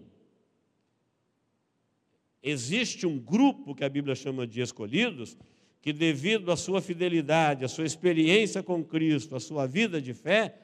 existe 2.44 3.08
um 3.08 3.18
grupo 3.18 3.74
que 3.74 3.86
a 3.86 3.90
Bíblia 3.90 4.14
chama 4.14 4.46
de 4.46 4.60
escolhidos, 4.60 5.38
que 5.82 5.94
devido 5.94 6.52
à 6.52 6.58
sua 6.58 6.82
fidelidade, 6.82 7.64
à 7.64 7.68
sua 7.70 7.86
experiência 7.86 8.62
com 8.62 8.84
Cristo, 8.84 9.36
à 9.36 9.40
sua 9.40 9.66
vida 9.66 10.02
de 10.02 10.14
fé, 10.14 10.56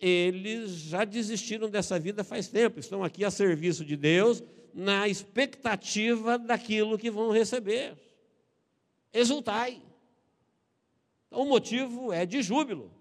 eles 0.00 0.70
já 0.72 1.04
desistiram 1.04 1.68
dessa 1.68 1.98
vida 1.98 2.22
faz 2.22 2.48
tempo, 2.48 2.78
estão 2.78 3.02
aqui 3.02 3.24
a 3.24 3.30
serviço 3.30 3.84
de 3.84 3.96
Deus, 3.96 4.42
na 4.72 5.08
expectativa 5.08 6.38
daquilo 6.38 6.98
que 6.98 7.10
vão 7.10 7.30
receber. 7.30 7.96
Exultai. 9.12 9.82
Então, 11.26 11.40
o 11.40 11.48
motivo 11.48 12.12
é 12.12 12.26
de 12.26 12.42
júbilo, 12.42 12.92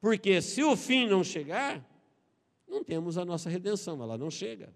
porque 0.00 0.40
se 0.42 0.62
o 0.62 0.76
fim 0.76 1.06
não 1.06 1.24
chegar, 1.24 1.84
não 2.68 2.84
temos 2.84 3.16
a 3.16 3.24
nossa 3.24 3.48
redenção, 3.48 4.00
ela 4.02 4.18
não 4.18 4.30
chega. 4.30 4.72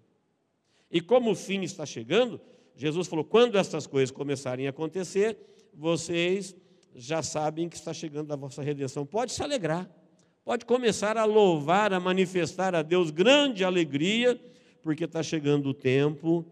E 0.91 1.01
como 1.01 1.31
o 1.31 1.35
fim 1.35 1.63
está 1.63 1.85
chegando, 1.85 2.41
Jesus 2.77 3.07
falou: 3.07 3.25
quando 3.25 3.57
essas 3.57 3.87
coisas 3.87 4.11
começarem 4.11 4.67
a 4.67 4.71
acontecer, 4.71 5.39
vocês 5.73 6.55
já 6.95 7.23
sabem 7.23 7.69
que 7.69 7.77
está 7.77 7.93
chegando 7.93 8.33
a 8.33 8.37
vossa 8.37 8.63
redenção. 8.63 9.07
Pode 9.07 9.33
se 9.33 9.43
alegrar, 9.43 9.91
pode 10.45 10.65
começar 10.65 11.17
a 11.17 11.25
louvar, 11.25 11.93
a 11.93 12.01
manifestar 12.01 12.75
a 12.75 12.83
Deus 12.83 13.11
grande 13.11 13.65
alegria, 13.65 14.41
porque 14.83 15.05
está 15.05 15.23
chegando 15.23 15.71
o 15.71 15.75
tempo 15.75 16.45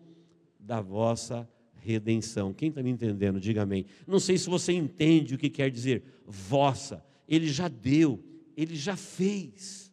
da 0.59 0.81
vossa 0.81 1.49
redenção. 1.75 2.53
Quem 2.53 2.69
está 2.69 2.83
me 2.83 2.91
entendendo, 2.91 3.41
diga 3.41 3.63
amém. 3.63 3.87
Não 4.07 4.21
sei 4.21 4.39
se 4.39 4.49
você 4.49 4.73
entende 4.73 5.35
o 5.35 5.39
que 5.39 5.51
quer 5.51 5.71
dizer 5.71 6.03
vossa. 6.27 7.05
Ele 7.27 7.49
já 7.49 7.69
deu, 7.69 8.23
ele 8.57 8.77
já 8.77 8.97
fez, 8.97 9.93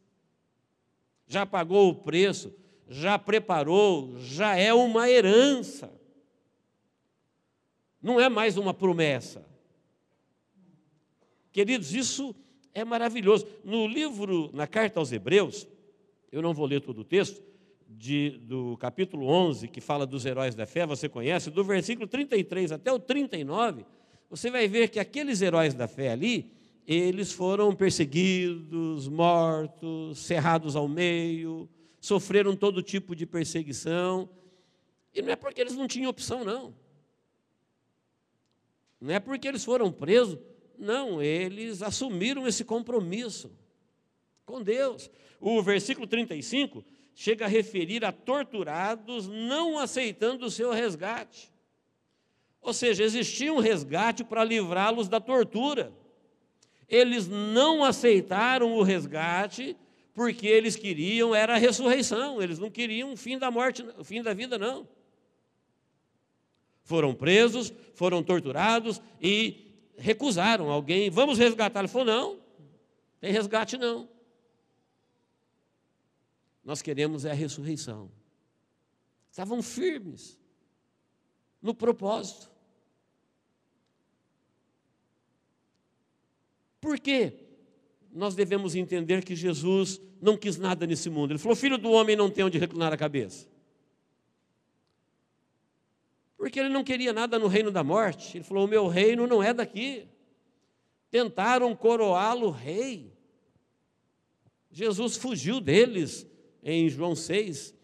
já 1.28 1.46
pagou 1.46 1.90
o 1.90 1.96
preço, 1.96 2.54
já 2.90 3.18
preparou, 3.18 4.18
já 4.20 4.56
é 4.56 4.74
uma 4.74 5.10
herança. 5.10 5.92
Não 8.02 8.20
é 8.20 8.30
mais 8.30 8.58
uma 8.58 8.74
promessa. 8.74 9.46
Queridos, 11.52 11.94
isso 11.94 12.36
é 12.74 12.86
maravilhoso. 12.86 13.48
No 13.64 13.88
livro, 13.88 14.50
na 14.54 14.68
carta 14.68 15.00
aos 15.00 15.12
Hebreus, 15.12 15.68
eu 16.32 16.42
não 16.42 16.54
vou 16.54 16.66
ler 16.66 16.82
todo 16.82 17.00
o 17.00 17.04
texto, 17.04 17.42
de, 17.90 18.32
do 18.44 18.78
capítulo 18.78 19.28
11, 19.28 19.68
que 19.68 19.80
fala 19.80 20.06
dos 20.06 20.26
heróis 20.26 20.54
da 20.54 20.66
fé, 20.66 20.86
você 20.86 21.08
conhece, 21.08 21.50
do 21.50 21.64
versículo 21.64 22.08
33 22.08 22.74
até 22.74 22.92
o 22.92 23.00
39, 23.00 23.86
você 24.30 24.52
vai 24.52 24.68
ver 24.68 24.90
que 24.90 25.00
aqueles 25.00 25.42
heróis 25.42 25.74
da 25.74 25.88
fé 25.88 26.12
ali, 26.12 26.52
eles 26.86 27.32
foram 27.32 27.74
perseguidos, 27.74 29.08
mortos, 29.08 30.20
cerrados 30.20 30.76
ao 30.76 30.88
meio, 30.88 31.70
sofreram 32.00 32.56
todo 32.56 32.82
tipo 32.82 33.16
de 33.16 33.26
perseguição, 33.26 34.30
e 35.14 35.22
não 35.22 35.32
é 35.32 35.36
porque 35.36 35.62
eles 35.62 35.76
não 35.76 35.88
tinham 35.88 36.10
opção, 36.10 36.44
não. 36.44 36.74
Não 39.00 39.14
é 39.14 39.20
porque 39.20 39.48
eles 39.48 39.64
foram 39.64 39.92
presos, 39.92 40.40
não, 40.78 41.22
eles 41.22 41.82
assumiram 41.82 42.48
esse 42.48 42.64
compromisso 42.64 43.52
com 44.46 44.62
Deus. 44.62 45.10
O 45.40 45.62
versículo 45.62 46.08
35 46.08 46.84
chega 47.14 47.46
a 47.46 47.48
referir 47.48 48.06
a 48.06 48.12
torturados 48.12 49.28
não 49.28 49.78
aceitando 49.78 50.46
o 50.46 50.52
seu 50.52 50.72
resgate. 50.72 51.52
Ou 52.62 52.74
seja, 52.74 53.04
existia 53.04 53.54
um 53.54 53.60
resgate 53.60 54.24
para 54.24 54.44
livrá-los 54.44 55.08
da 55.08 55.20
tortura. 55.20 55.94
Eles 56.88 57.28
não 57.28 57.84
aceitaram 57.84 58.74
o 58.74 58.84
resgate 58.84 59.76
porque 60.14 60.48
eles 60.48 60.76
queriam 60.76 61.36
era 61.36 61.54
a 61.56 61.58
ressurreição, 61.58 62.42
eles 62.42 62.58
não 62.58 62.72
queriam 62.72 63.14
o 63.14 63.18
fim 63.18 63.38
da 63.38 63.52
morte, 63.52 63.86
o 63.98 64.04
fim 64.04 64.22
da 64.22 64.34
vida 64.34 64.58
não. 64.58 64.88
Foram 66.88 67.14
presos, 67.14 67.74
foram 67.94 68.24
torturados 68.24 69.02
e 69.22 69.92
recusaram 69.98 70.70
alguém, 70.70 71.10
vamos 71.10 71.38
resgatar. 71.38 71.82
Ele 71.82 71.90
falou: 71.90 72.08
não, 72.08 72.40
tem 73.20 73.30
resgate 73.30 73.78
não. 73.78 74.08
Nós 76.64 76.82
queremos 76.82 77.26
é 77.26 77.32
a 77.32 77.34
ressurreição. 77.34 78.10
Estavam 79.30 79.62
firmes 79.62 80.40
no 81.62 81.76
propósito. 81.76 82.50
Por 86.80 86.98
quê? 87.02 87.34
Nós 88.14 88.34
devemos 88.34 88.76
entender 88.76 89.26
que 89.26 89.36
Jesus 89.36 90.00
não 90.22 90.38
quis 90.38 90.56
nada 90.56 90.88
nesse 90.88 91.10
mundo. 91.10 91.32
Ele 91.32 91.38
falou: 91.38 91.54
Filho 91.58 91.78
do 91.78 91.92
homem 91.92 92.16
não 92.16 92.30
tem 92.30 92.46
onde 92.46 92.58
reclinar 92.58 92.94
a 92.94 92.98
cabeça. 92.98 93.57
Porque 96.48 96.62
ele 96.62 96.70
não 96.70 96.82
queria 96.82 97.12
nada 97.12 97.38
no 97.38 97.48
reino 97.48 97.70
da 97.72 97.84
morte. 97.84 98.38
Ele 98.38 98.44
falou: 98.46 98.64
O 98.64 98.70
meu 98.70 98.88
reino 98.88 99.28
não 99.28 99.44
é 99.44 99.54
daqui. 99.54 100.08
Tentaram 101.12 101.76
coroá-lo 101.76 102.50
rei. 102.52 103.12
Jesus 104.72 105.18
fugiu 105.18 105.60
deles 105.60 106.26
em 106.64 106.88
João 106.88 107.18
6 107.18 107.76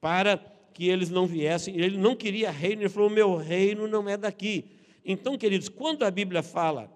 para 0.00 0.38
que 0.72 0.88
eles 0.88 1.10
não 1.10 1.26
viessem. 1.26 1.74
Ele 1.74 1.98
não 1.98 2.14
queria 2.14 2.52
reino, 2.52 2.82
ele 2.82 2.88
falou: 2.88 3.10
meu 3.10 3.34
reino 3.34 3.88
não 3.88 4.08
é 4.08 4.16
daqui. 4.16 4.66
Então, 5.04 5.36
queridos, 5.36 5.68
quando 5.68 6.04
a 6.04 6.10
Bíblia 6.10 6.40
fala 6.40 6.88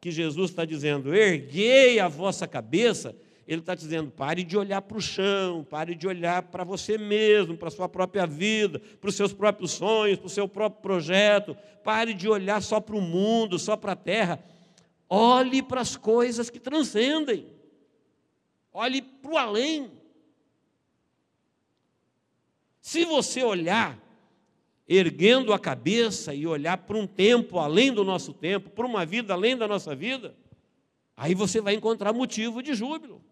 que 0.00 0.10
Jesus 0.10 0.50
está 0.50 0.64
dizendo, 0.64 1.14
erguei 1.14 2.00
a 2.00 2.08
vossa 2.08 2.48
cabeça, 2.48 3.14
ele 3.48 3.62
está 3.62 3.74
dizendo: 3.74 4.10
pare 4.10 4.44
de 4.44 4.58
olhar 4.58 4.82
para 4.82 4.98
o 4.98 5.00
chão, 5.00 5.64
pare 5.64 5.94
de 5.94 6.06
olhar 6.06 6.42
para 6.42 6.64
você 6.64 6.98
mesmo, 6.98 7.56
para 7.56 7.68
a 7.68 7.70
sua 7.70 7.88
própria 7.88 8.26
vida, 8.26 8.78
para 9.00 9.08
os 9.08 9.16
seus 9.16 9.32
próprios 9.32 9.70
sonhos, 9.70 10.18
para 10.18 10.26
o 10.26 10.30
seu 10.30 10.46
próprio 10.46 10.82
projeto. 10.82 11.56
Pare 11.82 12.12
de 12.12 12.28
olhar 12.28 12.60
só 12.62 12.78
para 12.78 12.94
o 12.94 13.00
mundo, 13.00 13.58
só 13.58 13.74
para 13.74 13.92
a 13.92 13.96
terra. 13.96 14.44
Olhe 15.08 15.62
para 15.62 15.80
as 15.80 15.96
coisas 15.96 16.50
que 16.50 16.60
transcendem. 16.60 17.46
Olhe 18.70 19.00
para 19.00 19.32
o 19.32 19.38
além. 19.38 19.90
Se 22.82 23.06
você 23.06 23.42
olhar, 23.42 23.98
erguendo 24.86 25.54
a 25.54 25.58
cabeça 25.58 26.34
e 26.34 26.46
olhar 26.46 26.76
para 26.76 26.98
um 26.98 27.06
tempo 27.06 27.58
além 27.58 27.94
do 27.94 28.04
nosso 28.04 28.34
tempo, 28.34 28.68
para 28.68 28.84
uma 28.84 29.06
vida 29.06 29.32
além 29.32 29.56
da 29.56 29.66
nossa 29.66 29.94
vida, 29.94 30.36
aí 31.16 31.34
você 31.34 31.62
vai 31.62 31.72
encontrar 31.72 32.12
motivo 32.12 32.62
de 32.62 32.74
júbilo. 32.74 33.22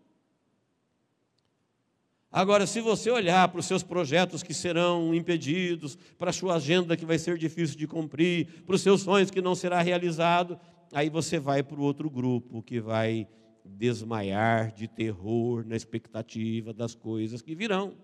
Agora, 2.36 2.66
se 2.66 2.82
você 2.82 3.10
olhar 3.10 3.48
para 3.48 3.60
os 3.60 3.64
seus 3.64 3.82
projetos 3.82 4.42
que 4.42 4.52
serão 4.52 5.14
impedidos, 5.14 5.96
para 6.18 6.28
a 6.28 6.32
sua 6.34 6.56
agenda 6.56 6.94
que 6.94 7.06
vai 7.06 7.18
ser 7.18 7.38
difícil 7.38 7.78
de 7.78 7.86
cumprir, 7.86 8.62
para 8.66 8.74
os 8.74 8.82
seus 8.82 9.00
sonhos 9.00 9.30
que 9.30 9.40
não 9.40 9.54
será 9.54 9.80
realizado, 9.80 10.60
aí 10.92 11.08
você 11.08 11.38
vai 11.38 11.62
para 11.62 11.80
o 11.80 11.82
outro 11.82 12.10
grupo 12.10 12.62
que 12.62 12.78
vai 12.78 13.26
desmaiar 13.64 14.70
de 14.70 14.86
terror 14.86 15.64
na 15.66 15.76
expectativa 15.76 16.74
das 16.74 16.94
coisas 16.94 17.40
que 17.40 17.54
virão. 17.54 17.94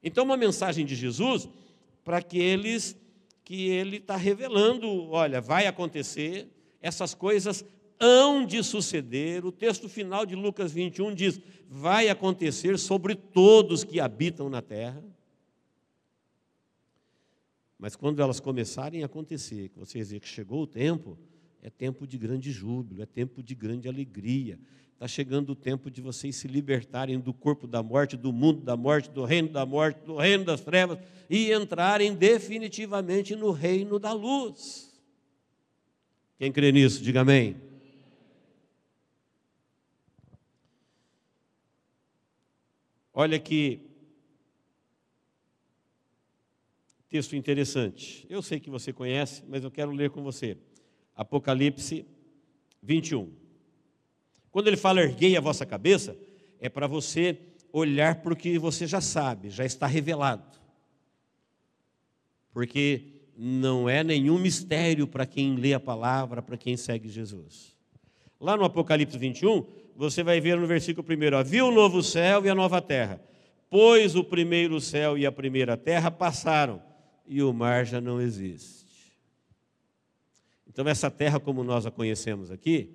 Então, 0.00 0.22
uma 0.22 0.36
mensagem 0.36 0.86
de 0.86 0.94
Jesus 0.94 1.48
para 2.04 2.18
aqueles 2.18 2.96
que 3.44 3.66
ele 3.68 3.96
está 3.96 4.16
revelando: 4.16 5.10
olha, 5.10 5.40
vai 5.40 5.66
acontecer, 5.66 6.46
essas 6.80 7.14
coisas 7.14 7.64
hão 8.00 8.44
de 8.44 8.62
suceder. 8.62 9.44
O 9.44 9.52
texto 9.52 9.88
final 9.88 10.24
de 10.24 10.34
Lucas 10.34 10.72
21 10.72 11.14
diz: 11.14 11.40
vai 11.68 12.08
acontecer 12.08 12.78
sobre 12.78 13.14
todos 13.14 13.84
que 13.84 14.00
habitam 14.00 14.48
na 14.48 14.62
terra. 14.62 15.04
Mas 17.78 17.94
quando 17.94 18.20
elas 18.20 18.40
começarem 18.40 19.02
a 19.02 19.06
acontecer, 19.06 19.68
que 19.68 19.78
você 19.78 19.98
dizer 19.98 20.20
que 20.20 20.28
chegou 20.28 20.62
o 20.62 20.66
tempo, 20.66 21.16
é 21.62 21.70
tempo 21.70 22.06
de 22.06 22.18
grande 22.18 22.50
júbilo, 22.50 23.02
é 23.02 23.06
tempo 23.06 23.42
de 23.42 23.54
grande 23.54 23.88
alegria. 23.88 24.58
Está 24.94 25.06
chegando 25.06 25.50
o 25.50 25.54
tempo 25.54 25.88
de 25.88 26.00
vocês 26.00 26.34
se 26.34 26.48
libertarem 26.48 27.20
do 27.20 27.32
corpo 27.32 27.68
da 27.68 27.80
morte, 27.84 28.16
do 28.16 28.32
mundo 28.32 28.62
da 28.62 28.76
morte, 28.76 29.08
do 29.08 29.24
reino 29.24 29.48
da 29.48 29.64
morte, 29.64 30.00
do 30.04 30.16
reino 30.16 30.44
das 30.44 30.60
trevas 30.60 30.98
e 31.30 31.52
entrarem 31.52 32.16
definitivamente 32.16 33.36
no 33.36 33.52
reino 33.52 34.00
da 34.00 34.12
luz. 34.12 34.92
Quem 36.36 36.50
crê 36.50 36.72
nisso, 36.72 37.00
diga 37.00 37.20
amém. 37.20 37.67
Olha 43.20 43.36
que 43.36 43.80
texto 47.08 47.34
interessante. 47.34 48.24
Eu 48.30 48.40
sei 48.40 48.60
que 48.60 48.70
você 48.70 48.92
conhece, 48.92 49.42
mas 49.48 49.64
eu 49.64 49.72
quero 49.72 49.90
ler 49.90 50.10
com 50.10 50.22
você. 50.22 50.56
Apocalipse 51.16 52.06
21. 52.80 53.32
Quando 54.52 54.68
ele 54.68 54.76
fala 54.76 55.00
erguei 55.00 55.36
a 55.36 55.40
vossa 55.40 55.66
cabeça, 55.66 56.16
é 56.60 56.68
para 56.68 56.86
você 56.86 57.36
olhar 57.72 58.22
para 58.22 58.34
o 58.34 58.36
que 58.36 58.56
você 58.56 58.86
já 58.86 59.00
sabe, 59.00 59.50
já 59.50 59.64
está 59.64 59.88
revelado. 59.88 60.56
Porque 62.52 63.02
não 63.36 63.88
é 63.88 64.04
nenhum 64.04 64.38
mistério 64.38 65.08
para 65.08 65.26
quem 65.26 65.56
lê 65.56 65.74
a 65.74 65.80
palavra, 65.80 66.40
para 66.40 66.56
quem 66.56 66.76
segue 66.76 67.08
Jesus. 67.08 67.76
Lá 68.40 68.56
no 68.56 68.62
Apocalipse 68.62 69.18
21, 69.18 69.66
você 69.98 70.22
vai 70.22 70.40
ver 70.40 70.56
no 70.56 70.64
versículo 70.64 71.04
1: 71.04 71.44
Viu 71.44 71.66
o 71.66 71.72
novo 71.72 72.04
céu 72.04 72.46
e 72.46 72.48
a 72.48 72.54
nova 72.54 72.80
terra, 72.80 73.20
pois 73.68 74.14
o 74.14 74.22
primeiro 74.22 74.80
céu 74.80 75.18
e 75.18 75.26
a 75.26 75.32
primeira 75.32 75.76
terra 75.76 76.08
passaram, 76.08 76.80
e 77.26 77.42
o 77.42 77.52
mar 77.52 77.84
já 77.84 78.00
não 78.00 78.20
existe. 78.20 79.18
Então, 80.68 80.86
essa 80.86 81.10
terra, 81.10 81.40
como 81.40 81.64
nós 81.64 81.84
a 81.84 81.90
conhecemos 81.90 82.52
aqui, 82.52 82.94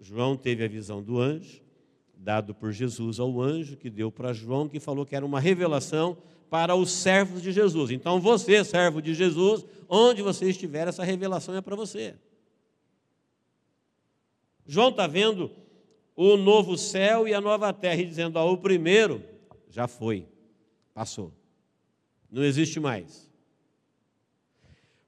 João 0.00 0.36
teve 0.36 0.64
a 0.64 0.68
visão 0.68 1.00
do 1.00 1.20
anjo, 1.20 1.62
dado 2.16 2.52
por 2.52 2.72
Jesus 2.72 3.20
ao 3.20 3.40
anjo, 3.40 3.76
que 3.76 3.88
deu 3.88 4.10
para 4.10 4.32
João, 4.32 4.68
que 4.68 4.80
falou 4.80 5.06
que 5.06 5.14
era 5.14 5.24
uma 5.24 5.38
revelação 5.38 6.18
para 6.50 6.74
os 6.74 6.90
servos 6.90 7.40
de 7.40 7.52
Jesus. 7.52 7.92
Então, 7.92 8.20
você, 8.20 8.64
servo 8.64 9.00
de 9.00 9.14
Jesus, 9.14 9.64
onde 9.88 10.20
você 10.20 10.50
estiver, 10.50 10.88
essa 10.88 11.04
revelação 11.04 11.54
é 11.54 11.60
para 11.60 11.76
você. 11.76 12.16
João 14.66 14.88
está 14.88 15.06
vendo 15.06 15.52
o 16.20 16.36
novo 16.36 16.76
céu 16.76 17.28
e 17.28 17.32
a 17.32 17.40
nova 17.40 17.72
terra, 17.72 18.02
e 18.02 18.04
dizendo: 18.04 18.40
ó, 18.40 18.52
o 18.52 18.58
primeiro 18.58 19.22
já 19.70 19.86
foi, 19.86 20.26
passou, 20.92 21.32
não 22.28 22.42
existe 22.42 22.80
mais. 22.80 23.30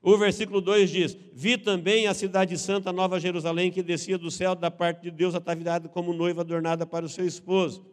O 0.00 0.16
versículo 0.16 0.60
2 0.60 0.88
diz: 0.88 1.18
Vi 1.32 1.58
também 1.58 2.06
a 2.06 2.14
cidade 2.14 2.56
santa, 2.56 2.92
Nova 2.92 3.18
Jerusalém, 3.18 3.72
que 3.72 3.82
descia 3.82 4.16
do 4.16 4.30
céu 4.30 4.54
da 4.54 4.70
parte 4.70 5.02
de 5.02 5.10
Deus, 5.10 5.34
ataviada 5.34 5.88
como 5.88 6.12
noiva 6.12 6.42
adornada 6.42 6.86
para 6.86 7.04
o 7.04 7.08
seu 7.08 7.26
esposo. 7.26 7.80
O 7.80 7.86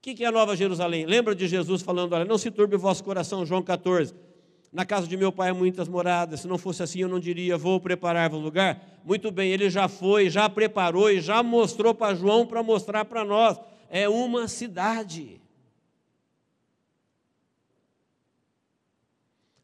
que 0.00 0.24
é 0.24 0.26
a 0.26 0.32
Nova 0.32 0.56
Jerusalém? 0.56 1.06
Lembra 1.06 1.36
de 1.36 1.46
Jesus 1.46 1.82
falando: 1.82 2.14
Olha, 2.14 2.24
não 2.24 2.36
se 2.36 2.50
turbe 2.50 2.74
o 2.74 2.80
vosso 2.80 3.04
coração, 3.04 3.46
João 3.46 3.62
14. 3.62 4.12
Na 4.72 4.84
casa 4.84 5.06
de 5.06 5.16
meu 5.16 5.32
pai 5.32 5.50
há 5.50 5.54
muitas 5.54 5.88
moradas, 5.88 6.40
se 6.40 6.46
não 6.46 6.58
fosse 6.58 6.82
assim 6.82 7.00
eu 7.00 7.08
não 7.08 7.18
diria, 7.18 7.56
vou 7.56 7.80
preparar-vos 7.80 8.42
lugar. 8.42 9.00
Muito 9.04 9.30
bem, 9.30 9.50
ele 9.50 9.70
já 9.70 9.88
foi, 9.88 10.28
já 10.28 10.48
preparou 10.48 11.10
e 11.10 11.20
já 11.20 11.42
mostrou 11.42 11.94
para 11.94 12.14
João 12.14 12.46
para 12.46 12.62
mostrar 12.62 13.04
para 13.06 13.24
nós. 13.24 13.58
É 13.88 14.08
uma 14.08 14.46
cidade. 14.46 15.40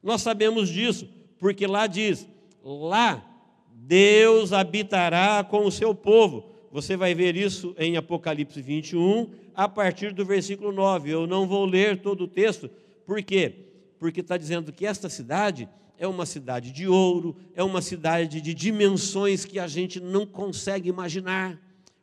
Nós 0.03 0.23
sabemos 0.23 0.69
disso 0.69 1.09
porque 1.39 1.67
lá 1.67 1.87
diz: 1.87 2.27
lá 2.63 3.23
Deus 3.71 4.53
habitará 4.53 5.45
com 5.45 5.67
o 5.67 5.71
seu 5.71 5.95
povo. 5.95 6.51
Você 6.73 6.97
vai 6.97 7.15
ver 7.15 7.37
isso 7.37 7.75
em 7.79 7.97
Apocalipse 7.97 8.61
21, 8.61 9.31
a 9.55 9.69
partir 9.69 10.13
do 10.13 10.25
versículo 10.25 10.73
9. 10.73 11.11
Eu 11.11 11.27
não 11.27 11.47
vou 11.47 11.67
ler 11.67 12.01
todo 12.01 12.25
o 12.25 12.29
texto, 12.29 12.71
por 13.07 13.23
quê? 13.23 13.74
Porque 14.05 14.21
está 14.21 14.37
dizendo 14.37 14.71
que 14.71 14.85
esta 14.85 15.09
cidade 15.09 15.67
é 15.99 16.07
uma 16.07 16.27
cidade 16.27 16.71
de 16.71 16.87
ouro, 16.87 17.35
é 17.55 17.63
uma 17.63 17.81
cidade 17.81 18.39
de 18.39 18.53
dimensões 18.53 19.47
que 19.47 19.59
a 19.59 19.67
gente 19.67 19.99
não 19.99 20.27
consegue 20.27 20.91
imaginar. 20.91 21.59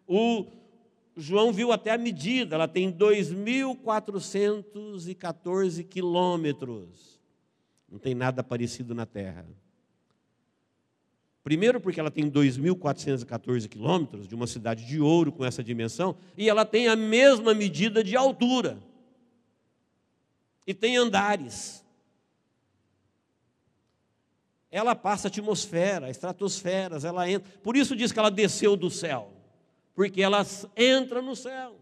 O 0.08 0.48
João 1.16 1.54
viu 1.54 1.72
até 1.72 1.92
a 1.92 2.00
medida, 2.00 2.56
ela 2.56 2.68
tem 2.68 2.92
2.414 2.92 5.84
quilômetros. 5.84 7.22
Não 7.88 8.00
tem 8.00 8.16
nada 8.16 8.44
parecido 8.44 8.96
na 8.96 9.06
Terra. 9.06 9.46
Primeiro, 11.44 11.80
porque 11.80 12.00
ela 12.00 12.10
tem 12.10 12.32
2.414 12.32 13.70
quilômetros 13.70 14.28
de 14.28 14.34
uma 14.34 14.48
cidade 14.48 14.88
de 14.88 15.00
ouro 15.00 15.32
com 15.32 15.46
essa 15.46 15.64
dimensão, 15.64 16.18
e 16.36 16.50
ela 16.50 16.66
tem 16.66 16.88
a 16.88 16.96
mesma 16.96 17.54
medida 17.54 18.04
de 18.04 18.18
altura. 18.18 18.80
E 20.66 20.74
tem 20.74 20.98
andares. 20.98 21.80
Ela 24.72 24.96
passa 24.96 25.28
a 25.28 25.30
atmosfera, 25.30 26.10
estratosferas, 26.10 27.04
ela 27.04 27.30
entra. 27.30 27.52
Por 27.62 27.76
isso 27.76 27.94
diz 27.96 28.12
que 28.12 28.20
ela 28.20 28.32
desceu 28.32 28.78
do 28.78 28.90
céu, 28.90 29.34
porque 29.94 30.22
ela 30.22 30.46
entra 30.78 31.22
no 31.22 31.36
céu. 31.36 31.76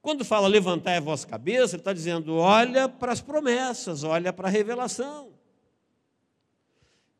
Quando 0.00 0.24
fala 0.24 0.48
levantar 0.48 0.96
a 0.96 1.00
vossa 1.00 1.26
cabeça, 1.26 1.76
ele 1.76 1.80
está 1.80 1.92
dizendo: 1.92 2.34
olha 2.36 2.88
para 2.88 3.12
as 3.12 3.20
promessas, 3.20 4.04
olha 4.04 4.32
para 4.32 4.48
a 4.48 4.50
revelação. 4.50 5.32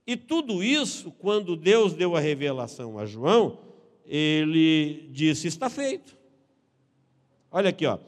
E 0.07 0.17
tudo 0.17 0.63
isso, 0.63 1.11
quando 1.13 1.57
Deus 1.57 1.95
deu 1.95 2.15
a 2.15 2.21
revelação 2.21 2.99
a 2.99 3.07
João, 3.07 3.59
ele 4.05 5.09
disse: 5.13 5.49
está 5.49 5.71
feito. 5.71 6.17
Olha 7.51 7.71
aqui, 7.71 7.87
ó. 7.87 7.99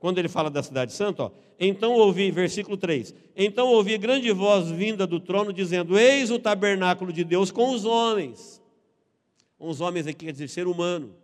Quando 0.00 0.18
ele 0.18 0.28
fala 0.28 0.50
da 0.50 0.62
cidade 0.62 0.92
santa, 0.92 1.24
ó, 1.24 1.30
então 1.64 1.92
ouvi, 1.92 2.32
versículo 2.32 2.76
3: 2.76 3.14
Então 3.36 3.68
ouvi 3.68 3.96
grande 3.96 4.32
voz 4.32 4.68
vinda 4.68 5.06
do 5.06 5.20
trono 5.20 5.52
dizendo: 5.52 5.96
Eis 5.96 6.28
o 6.28 6.38
tabernáculo 6.38 7.12
de 7.12 7.22
Deus 7.22 7.52
com 7.52 7.70
os 7.70 7.84
homens. 7.84 8.60
Os 9.56 9.80
homens 9.80 10.08
aqui 10.08 10.24
quer 10.24 10.32
dizer 10.32 10.48
ser 10.48 10.66
humano. 10.66 11.14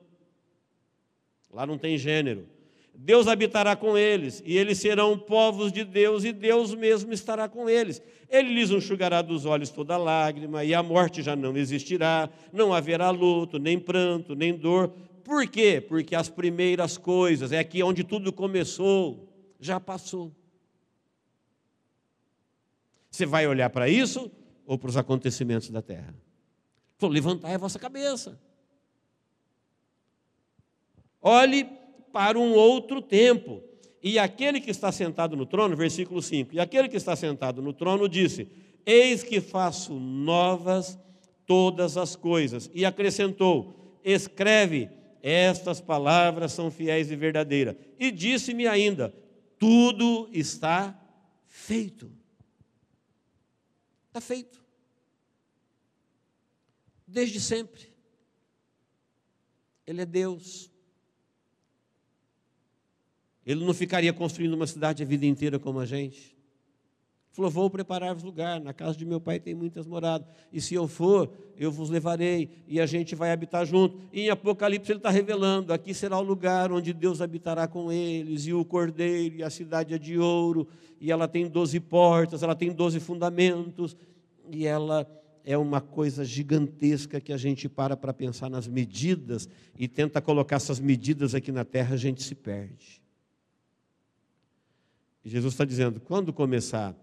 Lá 1.53 1.67
não 1.67 1.77
tem 1.77 1.99
gênero. 1.99 2.47
Deus 2.95 3.27
habitará 3.27 3.75
com 3.75 3.99
eles, 3.99 4.41
e 4.47 4.57
eles 4.57 4.79
serão 4.79 5.19
povos 5.19 5.73
de 5.73 5.83
Deus, 5.85 6.25
e 6.25 6.33
Deus 6.33 6.73
mesmo 6.73 7.13
estará 7.13 7.49
com 7.49 7.69
eles. 7.69 8.01
Ele 8.29 8.55
lhes 8.55 8.71
enxugará 8.71 9.23
dos 9.23 9.45
olhos 9.45 9.71
toda 9.71 9.97
lágrima, 9.97 10.65
e 10.65 10.73
a 10.73 10.83
morte 10.83 11.21
já 11.21 11.35
não 11.35 11.57
existirá, 11.57 12.31
não 12.53 12.73
haverá 12.73 13.11
luto, 13.11 13.59
nem 13.59 13.79
pranto, 13.79 14.37
nem 14.37 14.53
dor. 14.53 14.93
Por 15.25 15.47
quê? 15.49 15.81
Porque 15.81 16.15
as 16.15 16.29
primeiras 16.29 16.97
coisas, 16.97 17.51
é 17.51 17.59
aqui 17.59 17.83
onde 17.83 18.03
tudo 18.05 18.33
começou, 18.33 19.28
já 19.59 19.81
passou. 19.81 20.33
Você 23.11 23.27
vai 23.27 23.47
olhar 23.47 23.71
para 23.71 23.89
isso 23.89 24.31
ou 24.67 24.79
para 24.79 24.91
os 24.91 24.97
acontecimentos 24.97 25.71
da 25.71 25.83
terra? 25.83 26.15
Falou, 26.97 27.15
levantai 27.15 27.55
a 27.55 27.59
vossa 27.59 27.79
cabeça. 27.79 28.39
Olhe 31.21 31.65
para 32.13 32.39
um 32.39 32.53
outro 32.53 33.03
tempo. 33.03 33.63
E 34.03 34.19
aquele 34.19 34.61
que 34.61 34.71
está 34.71 34.93
sentado 34.93 35.37
no 35.37 35.45
trono, 35.45 35.77
versículo 35.77 36.23
5: 36.23 36.55
E 36.55 36.61
aquele 36.61 36.89
que 36.89 36.97
está 36.97 37.17
sentado 37.17 37.61
no 37.61 37.73
trono 37.73 38.09
disse: 38.09 38.49
Eis 38.87 39.23
que 39.23 39.41
faço 39.41 39.95
novas 39.95 40.99
todas 41.47 41.97
as 41.97 42.15
coisas. 42.15 42.71
E 42.73 42.85
acrescentou: 42.85 43.99
Escreve, 44.05 44.89
estas 45.23 45.81
palavras 45.81 46.53
são 46.53 46.71
fiéis 46.71 47.11
e 47.11 47.17
verdadeiras. 47.17 47.75
E 47.99 48.11
disse-me 48.11 48.67
ainda: 48.67 49.13
Tudo 49.59 50.29
está 50.33 50.99
feito. 51.47 52.11
Está 54.07 54.21
feito. 54.21 54.65
Desde 57.07 57.41
sempre. 57.41 57.93
Ele 59.87 60.03
é 60.03 60.07
Deus. 60.07 60.71
Ele 63.45 63.65
não 63.65 63.75
ficaria 63.75 64.13
construindo 64.13 64.55
uma 64.55 64.67
cidade 64.67 65.03
a 65.03 65.07
vida 65.07 65.27
inteira 65.27 65.59
como 65.59 65.81
a 65.81 65.87
gente. 65.87 66.38
Falou: 67.39 67.53
Vou 67.53 67.71
preparar-vos 67.71 68.25
lugar, 68.25 68.61
na 68.61 68.73
casa 68.73 68.99
de 68.99 69.07
meu 69.07 69.21
pai 69.21 69.39
tem 69.39 69.55
muitas 69.55 69.87
moradas, 69.87 70.27
e 70.53 70.61
se 70.61 70.75
eu 70.75 70.89
for, 70.89 71.31
eu 71.57 71.71
vos 71.71 71.89
levarei, 71.89 72.51
e 72.67 72.81
a 72.81 72.87
gente 72.87 73.15
vai 73.15 73.31
habitar 73.31 73.65
junto. 73.65 73.97
E 74.13 74.23
em 74.23 74.29
Apocalipse 74.29 74.91
ele 74.91 74.99
está 74.99 75.09
revelando: 75.09 75.73
aqui 75.73 75.95
será 75.95 76.19
o 76.19 76.23
lugar 76.23 76.73
onde 76.73 76.93
Deus 76.93 77.21
habitará 77.21 77.69
com 77.69 77.93
eles, 77.93 78.45
e 78.49 78.53
o 78.53 78.65
cordeiro, 78.65 79.37
e 79.37 79.45
a 79.45 79.51
cidade 79.51 79.95
é 79.95 79.99
de 79.99 80.19
ouro, 80.19 80.67
e 81.01 81.13
ela 81.13 81.29
tem 81.29 81.47
doze 81.47 81.79
portas, 81.79 82.43
ela 82.43 82.57
tem 82.57 82.73
doze 82.73 82.99
fundamentos, 82.99 83.97
e 84.51 84.67
ela 84.67 85.07
é 85.45 85.57
uma 85.57 85.81
coisa 85.81 86.25
gigantesca 86.25 87.21
que 87.21 87.33
a 87.33 87.37
gente 87.37 87.69
para 87.69 87.97
para 87.97 88.13
pensar 88.13 88.51
nas 88.51 88.67
medidas 88.67 89.49
e 89.79 89.87
tenta 89.87 90.21
colocar 90.21 90.57
essas 90.57 90.81
medidas 90.81 91.37
aqui 91.37 91.53
na 91.53 91.65
terra, 91.65 91.95
a 91.95 91.99
gente 91.99 92.21
se 92.21 92.35
perde. 92.35 93.01
Jesus 95.25 95.55
está 95.55 95.65
dizendo: 95.65 96.01
quando 96.01 96.33
começar 96.33 96.97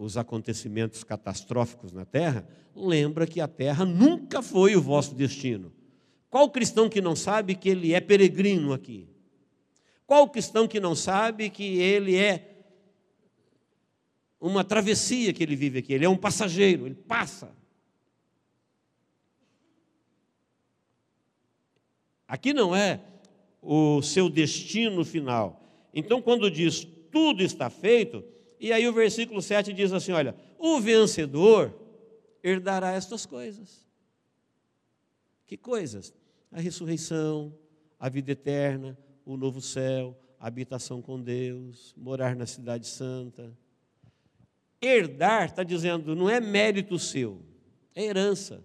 os 0.00 0.16
acontecimentos 0.16 1.04
catastróficos 1.04 1.92
na 1.92 2.06
terra, 2.06 2.48
lembra 2.74 3.26
que 3.26 3.38
a 3.40 3.46
terra 3.46 3.84
nunca 3.84 4.40
foi 4.40 4.74
o 4.74 4.80
vosso 4.80 5.14
destino. 5.14 5.70
Qual 6.30 6.50
cristão 6.50 6.88
que 6.88 7.02
não 7.02 7.14
sabe 7.14 7.54
que 7.54 7.68
ele 7.68 7.92
é 7.92 8.00
peregrino 8.00 8.72
aqui? 8.72 9.06
Qual 10.06 10.28
cristão 10.30 10.66
que 10.66 10.80
não 10.80 10.94
sabe 10.94 11.50
que 11.50 11.78
ele 11.78 12.16
é 12.16 12.62
uma 14.40 14.64
travessia 14.64 15.34
que 15.34 15.42
ele 15.42 15.54
vive 15.54 15.80
aqui? 15.80 15.92
Ele 15.92 16.06
é 16.06 16.08
um 16.08 16.16
passageiro, 16.16 16.86
ele 16.86 16.94
passa. 16.94 17.54
Aqui 22.26 22.54
não 22.54 22.74
é 22.74 23.00
o 23.60 24.00
seu 24.00 24.30
destino 24.30 25.04
final. 25.04 25.62
Então, 25.92 26.22
quando 26.22 26.50
diz 26.50 26.86
tudo 27.10 27.42
está 27.42 27.68
feito. 27.68 28.24
E 28.60 28.72
aí 28.74 28.86
o 28.86 28.92
versículo 28.92 29.40
7 29.40 29.72
diz 29.72 29.90
assim: 29.90 30.12
olha, 30.12 30.36
o 30.58 30.78
vencedor 30.78 31.74
herdará 32.44 32.92
estas 32.92 33.24
coisas. 33.24 33.88
Que 35.46 35.56
coisas? 35.56 36.12
A 36.52 36.60
ressurreição, 36.60 37.56
a 37.98 38.08
vida 38.10 38.32
eterna, 38.32 38.96
o 39.24 39.36
novo 39.36 39.60
céu, 39.62 40.16
a 40.38 40.46
habitação 40.46 41.00
com 41.00 41.20
Deus, 41.20 41.94
morar 41.96 42.36
na 42.36 42.46
cidade 42.46 42.86
santa. 42.86 43.56
Herdar, 44.80 45.46
está 45.46 45.62
dizendo, 45.62 46.14
não 46.14 46.28
é 46.28 46.40
mérito 46.40 46.98
seu, 46.98 47.42
é 47.94 48.04
herança. 48.04 48.62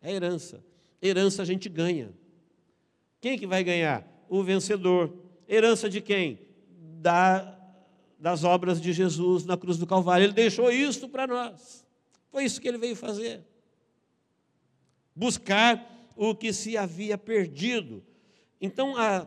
É 0.00 0.12
herança. 0.12 0.64
Herança 1.00 1.42
a 1.42 1.44
gente 1.44 1.68
ganha. 1.68 2.12
Quem 3.20 3.38
que 3.38 3.46
vai 3.46 3.62
ganhar? 3.62 4.06
O 4.28 4.42
vencedor. 4.42 5.16
Herança 5.48 5.88
de 5.88 6.00
quem? 6.00 6.40
Da, 7.00 7.61
das 8.22 8.44
obras 8.44 8.80
de 8.80 8.92
Jesus 8.92 9.44
na 9.44 9.56
cruz 9.56 9.76
do 9.76 9.84
Calvário. 9.84 10.22
Ele 10.22 10.32
deixou 10.32 10.70
isso 10.70 11.08
para 11.08 11.26
nós. 11.26 11.84
Foi 12.30 12.44
isso 12.44 12.60
que 12.60 12.68
ele 12.68 12.78
veio 12.78 12.94
fazer. 12.94 13.44
Buscar 15.12 16.08
o 16.14 16.32
que 16.32 16.52
se 16.52 16.76
havia 16.76 17.18
perdido. 17.18 18.00
Então, 18.60 18.96
a, 18.96 19.26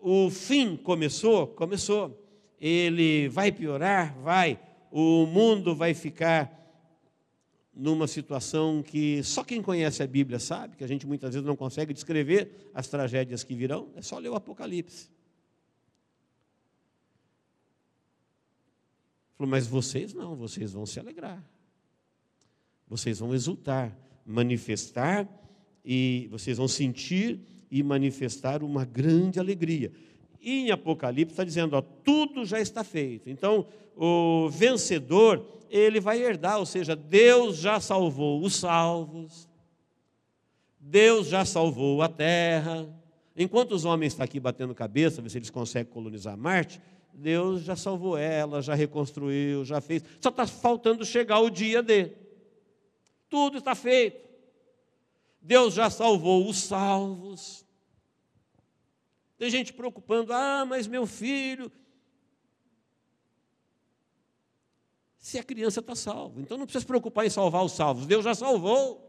o 0.00 0.28
fim 0.28 0.76
começou? 0.76 1.46
Começou. 1.46 2.20
Ele 2.60 3.28
vai 3.28 3.52
piorar? 3.52 4.12
Vai. 4.18 4.58
O 4.90 5.24
mundo 5.24 5.72
vai 5.76 5.94
ficar 5.94 6.52
numa 7.72 8.08
situação 8.08 8.82
que 8.82 9.22
só 9.22 9.44
quem 9.44 9.62
conhece 9.62 10.02
a 10.02 10.06
Bíblia 10.08 10.40
sabe, 10.40 10.76
que 10.76 10.82
a 10.82 10.88
gente 10.88 11.06
muitas 11.06 11.32
vezes 11.32 11.46
não 11.46 11.54
consegue 11.54 11.94
descrever 11.94 12.72
as 12.74 12.88
tragédias 12.88 13.44
que 13.44 13.54
virão, 13.54 13.88
é 13.94 14.02
só 14.02 14.18
ler 14.18 14.30
o 14.30 14.34
Apocalipse. 14.34 15.16
Falou, 19.38 19.48
mas 19.48 19.68
vocês 19.68 20.12
não, 20.12 20.34
vocês 20.34 20.72
vão 20.72 20.84
se 20.84 20.98
alegrar. 20.98 21.40
Vocês 22.88 23.20
vão 23.20 23.32
exultar, 23.32 23.96
manifestar 24.26 25.28
e 25.84 26.26
vocês 26.28 26.58
vão 26.58 26.66
sentir 26.66 27.40
e 27.70 27.80
manifestar 27.84 28.64
uma 28.64 28.84
grande 28.84 29.38
alegria. 29.38 29.92
E 30.40 30.66
em 30.66 30.70
Apocalipse 30.72 31.34
está 31.34 31.44
dizendo, 31.44 31.74
ó, 31.74 31.80
tudo 31.80 32.44
já 32.44 32.60
está 32.60 32.82
feito. 32.82 33.30
Então, 33.30 33.66
o 33.96 34.48
vencedor, 34.50 35.46
ele 35.70 36.00
vai 36.00 36.20
herdar, 36.20 36.58
ou 36.58 36.66
seja, 36.66 36.96
Deus 36.96 37.58
já 37.58 37.78
salvou 37.78 38.42
os 38.42 38.56
salvos, 38.56 39.48
Deus 40.80 41.28
já 41.28 41.44
salvou 41.44 42.02
a 42.02 42.08
terra. 42.08 42.88
Enquanto 43.36 43.72
os 43.72 43.84
homens 43.84 44.14
estão 44.14 44.24
aqui 44.24 44.40
batendo 44.40 44.74
cabeça, 44.74 45.22
ver 45.22 45.28
se 45.28 45.38
eles 45.38 45.50
conseguem 45.50 45.92
colonizar 45.92 46.36
Marte, 46.36 46.80
Deus 47.12 47.62
já 47.62 47.74
salvou 47.74 48.16
ela, 48.16 48.62
já 48.62 48.74
reconstruiu, 48.74 49.64
já 49.64 49.80
fez. 49.80 50.02
Só 50.20 50.28
está 50.28 50.46
faltando 50.46 51.04
chegar 51.04 51.40
o 51.40 51.50
dia 51.50 51.82
de. 51.82 52.12
Tudo 53.28 53.58
está 53.58 53.74
feito. 53.74 54.28
Deus 55.40 55.74
já 55.74 55.90
salvou 55.90 56.48
os 56.48 56.58
salvos. 56.58 57.64
Tem 59.36 59.50
gente 59.50 59.72
preocupando, 59.72 60.32
ah, 60.32 60.64
mas 60.64 60.86
meu 60.86 61.06
filho. 61.06 61.70
Se 65.18 65.38
a 65.38 65.44
criança 65.44 65.80
está 65.80 65.94
salva, 65.94 66.40
então 66.40 66.56
não 66.56 66.64
precisa 66.64 66.80
se 66.80 66.86
preocupar 66.86 67.26
em 67.26 67.30
salvar 67.30 67.64
os 67.64 67.72
salvos, 67.72 68.06
Deus 68.06 68.24
já 68.24 68.34
salvou. 68.34 69.07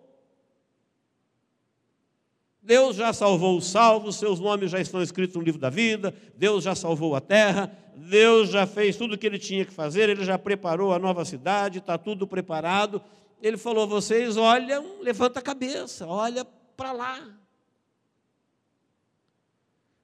Deus 2.69 2.97
já 2.97 3.11
salvou 3.11 3.57
os 3.57 3.65
salvos, 3.65 4.17
seus 4.17 4.39
nomes 4.39 4.69
já 4.69 4.79
estão 4.79 5.01
escritos 5.01 5.35
no 5.35 5.41
livro 5.41 5.59
da 5.59 5.71
vida, 5.71 6.13
Deus 6.35 6.65
já 6.65 6.75
salvou 6.75 7.15
a 7.15 7.19
terra, 7.19 7.75
Deus 7.95 8.49
já 8.49 8.67
fez 8.67 8.95
tudo 8.95 9.15
o 9.15 9.17
que 9.17 9.25
ele 9.25 9.39
tinha 9.39 9.65
que 9.65 9.73
fazer, 9.73 10.07
ele 10.07 10.23
já 10.23 10.37
preparou 10.37 10.93
a 10.93 10.99
nova 10.99 11.25
cidade, 11.25 11.79
está 11.79 11.97
tudo 11.97 12.27
preparado. 12.27 13.01
Ele 13.41 13.57
falou 13.57 13.87
vocês: 13.87 14.37
olha, 14.37 14.85
levanta 15.01 15.39
a 15.39 15.41
cabeça, 15.41 16.05
olha 16.05 16.45
para 16.77 16.91
lá. 16.91 17.27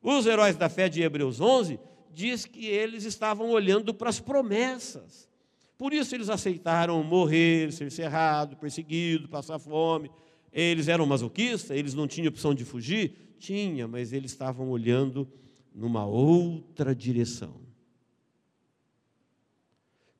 Os 0.01 0.25
heróis 0.25 0.55
da 0.55 0.67
fé 0.67 0.89
de 0.89 1.03
Hebreus 1.03 1.39
11 1.39 1.79
diz 2.11 2.45
que 2.45 2.65
eles 2.65 3.03
estavam 3.03 3.51
olhando 3.51 3.93
para 3.93 4.09
as 4.09 4.19
promessas. 4.19 5.29
Por 5.77 5.93
isso 5.93 6.15
eles 6.15 6.29
aceitaram 6.29 7.03
morrer, 7.03 7.71
ser 7.71 7.91
cerrado, 7.91 8.57
perseguido, 8.57 9.29
passar 9.29 9.59
fome. 9.59 10.09
Eles 10.55 10.87
eram 10.87 11.05
masoquistas, 11.05 11.75
eles 11.75 11.93
não 11.93 12.07
tinham 12.07 12.29
opção 12.29 12.53
de 12.53 12.63
fugir? 12.63 13.35
Tinha, 13.37 13.89
mas 13.89 14.13
eles 14.13 14.31
estavam 14.31 14.69
olhando 14.69 15.27
numa 15.73 16.05
outra 16.05 16.95
direção. 16.95 17.59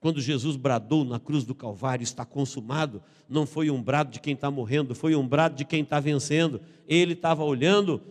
Quando 0.01 0.19
Jesus 0.19 0.57
bradou 0.57 1.05
na 1.05 1.21
cruz 1.21 1.45
do 1.45 1.55
Calvário, 1.55 2.03
está 2.03 2.25
consumado, 2.25 3.01
não 3.29 3.45
foi 3.45 3.71
um 3.71 3.81
brado 3.81 4.11
de 4.11 4.19
quem 4.19 4.33
está 4.33 4.51
morrendo, 4.51 4.93
foi 4.93 5.15
um 5.15 5.25
brado 5.25 5.55
de 5.55 5.63
quem 5.63 5.81
está 5.81 6.01
vencendo. 6.01 6.59
Ele 6.85 7.13
estava 7.13 7.41
olhando 7.43 8.01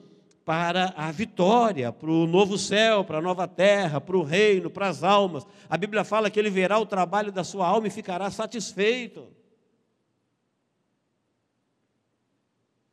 para 0.47 0.95
a 0.97 1.13
vitória, 1.13 1.93
para 1.93 2.11
o 2.11 2.27
novo 2.27 2.57
céu, 2.57 3.05
para 3.05 3.19
a 3.19 3.23
nova 3.23 3.47
terra, 3.47 4.01
para 4.01 4.17
o 4.17 4.23
reino, 4.23 4.71
para 4.71 4.89
as 4.89 5.05
almas. 5.05 5.47
A 5.69 5.77
Bíblia 5.77 6.05
fala 6.05 6.31
que 6.31 6.39
ele 6.41 6.51
verá 6.51 6.79
o 6.79 6.87
trabalho 6.87 7.31
da 7.31 7.45
sua 7.45 7.67
alma 7.67 7.87
e 7.87 7.91
ficará 7.91 8.31
satisfeito. 8.31 9.29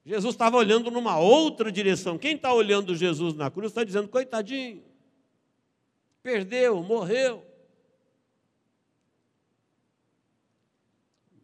Jesus 0.06 0.34
estava 0.34 0.58
olhando 0.58 0.90
numa 0.90 1.20
outra 1.20 1.72
direção. 1.72 2.18
Quem 2.18 2.36
está 2.36 2.54
olhando 2.54 2.96
Jesus 2.96 3.36
na 3.36 3.52
cruz 3.52 3.72
está 3.72 3.84
dizendo: 3.84 4.08
coitadinho, 4.08 4.84
perdeu, 6.24 6.82
morreu. 6.82 7.46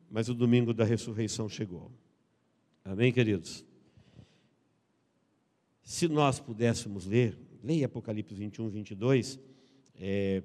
Mas 0.10 0.30
o 0.30 0.34
domingo 0.34 0.74
da 0.74 0.84
ressurreição 0.84 1.48
chegou. 1.48 1.91
Amém, 2.84 3.12
queridos? 3.12 3.63
Se 5.84 6.08
nós 6.08 6.39
pudéssemos 6.39 7.06
ler, 7.06 7.38
leia 7.63 7.86
Apocalipse 7.86 8.34
21, 8.34 8.70
22, 8.70 9.39
é, 9.96 10.41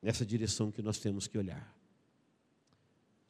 nessa 0.00 0.24
direção 0.24 0.70
que 0.70 0.82
nós 0.82 0.98
temos 0.98 1.26
que 1.26 1.36
olhar. 1.36 1.76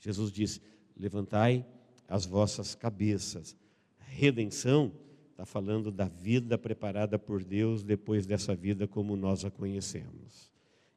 Jesus 0.01 0.31
disse: 0.31 0.61
Levantai 0.97 1.65
as 2.09 2.27
vossas 2.27 2.75
cabeças. 2.75 3.57
Redenção 3.99 4.93
está 5.31 5.45
falando 5.45 5.91
da 5.91 6.07
vida 6.07 6.57
preparada 6.59 7.19
por 7.19 7.43
Deus 7.43 7.83
depois 7.83 8.27
dessa 8.27 8.55
vida 8.55 8.87
como 8.87 9.17
nós 9.17 9.45
a 9.45 9.51
conhecemos. 9.51 10.51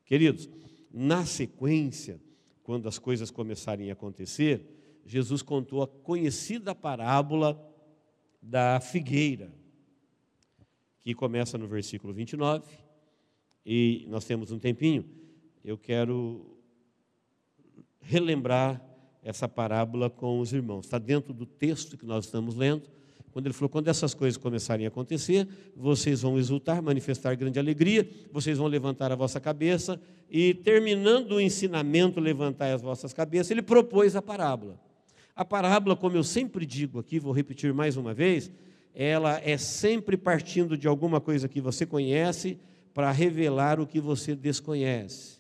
Queridos, 0.05 0.49
na 0.91 1.25
sequência, 1.25 2.21
quando 2.61 2.87
as 2.87 2.99
coisas 2.99 3.31
começarem 3.31 3.89
a 3.89 3.93
acontecer, 3.93 5.01
Jesus 5.05 5.41
contou 5.41 5.81
a 5.81 5.87
conhecida 5.87 6.75
parábola 6.75 7.59
da 8.41 8.79
figueira, 8.79 9.51
que 11.01 11.13
começa 11.13 11.57
no 11.57 11.67
versículo 11.67 12.13
29, 12.13 12.63
e 13.65 14.05
nós 14.09 14.25
temos 14.25 14.51
um 14.51 14.59
tempinho, 14.59 15.09
eu 15.63 15.77
quero 15.77 16.59
relembrar 17.99 18.84
essa 19.25 19.49
parábola 19.49 20.07
com 20.07 20.39
os 20.39 20.53
irmãos. 20.53 20.85
Está 20.85 20.99
dentro 20.99 21.33
do 21.33 21.47
texto 21.47 21.97
que 21.97 22.05
nós 22.05 22.25
estamos 22.25 22.55
lendo, 22.55 22.83
quando 23.31 23.47
ele 23.47 23.53
falou: 23.53 23.67
quando 23.67 23.87
essas 23.87 24.13
coisas 24.13 24.37
começarem 24.37 24.85
a 24.85 24.89
acontecer, 24.89 25.47
vocês 25.75 26.21
vão 26.21 26.37
exultar, 26.37 26.81
manifestar 26.81 27.35
grande 27.35 27.59
alegria, 27.59 28.07
vocês 28.31 28.59
vão 28.59 28.67
levantar 28.67 29.11
a 29.11 29.15
vossa 29.15 29.41
cabeça, 29.41 29.99
e 30.29 30.53
terminando 30.53 31.33
o 31.33 31.41
ensinamento, 31.41 32.19
levantar 32.19 32.71
as 32.71 32.81
vossas 32.81 33.11
cabeças, 33.11 33.51
ele 33.51 33.63
propôs 33.63 34.15
a 34.15 34.21
parábola. 34.21 34.79
A 35.35 35.43
parábola, 35.43 35.97
como 35.97 36.15
eu 36.15 36.23
sempre 36.23 36.65
digo 36.65 36.99
aqui, 36.99 37.19
vou 37.19 37.33
repetir 37.33 37.73
mais 37.73 37.97
uma 37.97 38.13
vez, 38.13 38.49
ela 38.93 39.41
é 39.43 39.57
sempre 39.57 40.15
partindo 40.15 40.77
de 40.77 40.87
alguma 40.87 41.19
coisa 41.19 41.49
que 41.49 41.59
você 41.59 41.85
conhece 41.85 42.57
para 42.93 43.11
revelar 43.11 43.81
o 43.81 43.87
que 43.87 43.99
você 43.99 44.33
desconhece. 44.33 45.34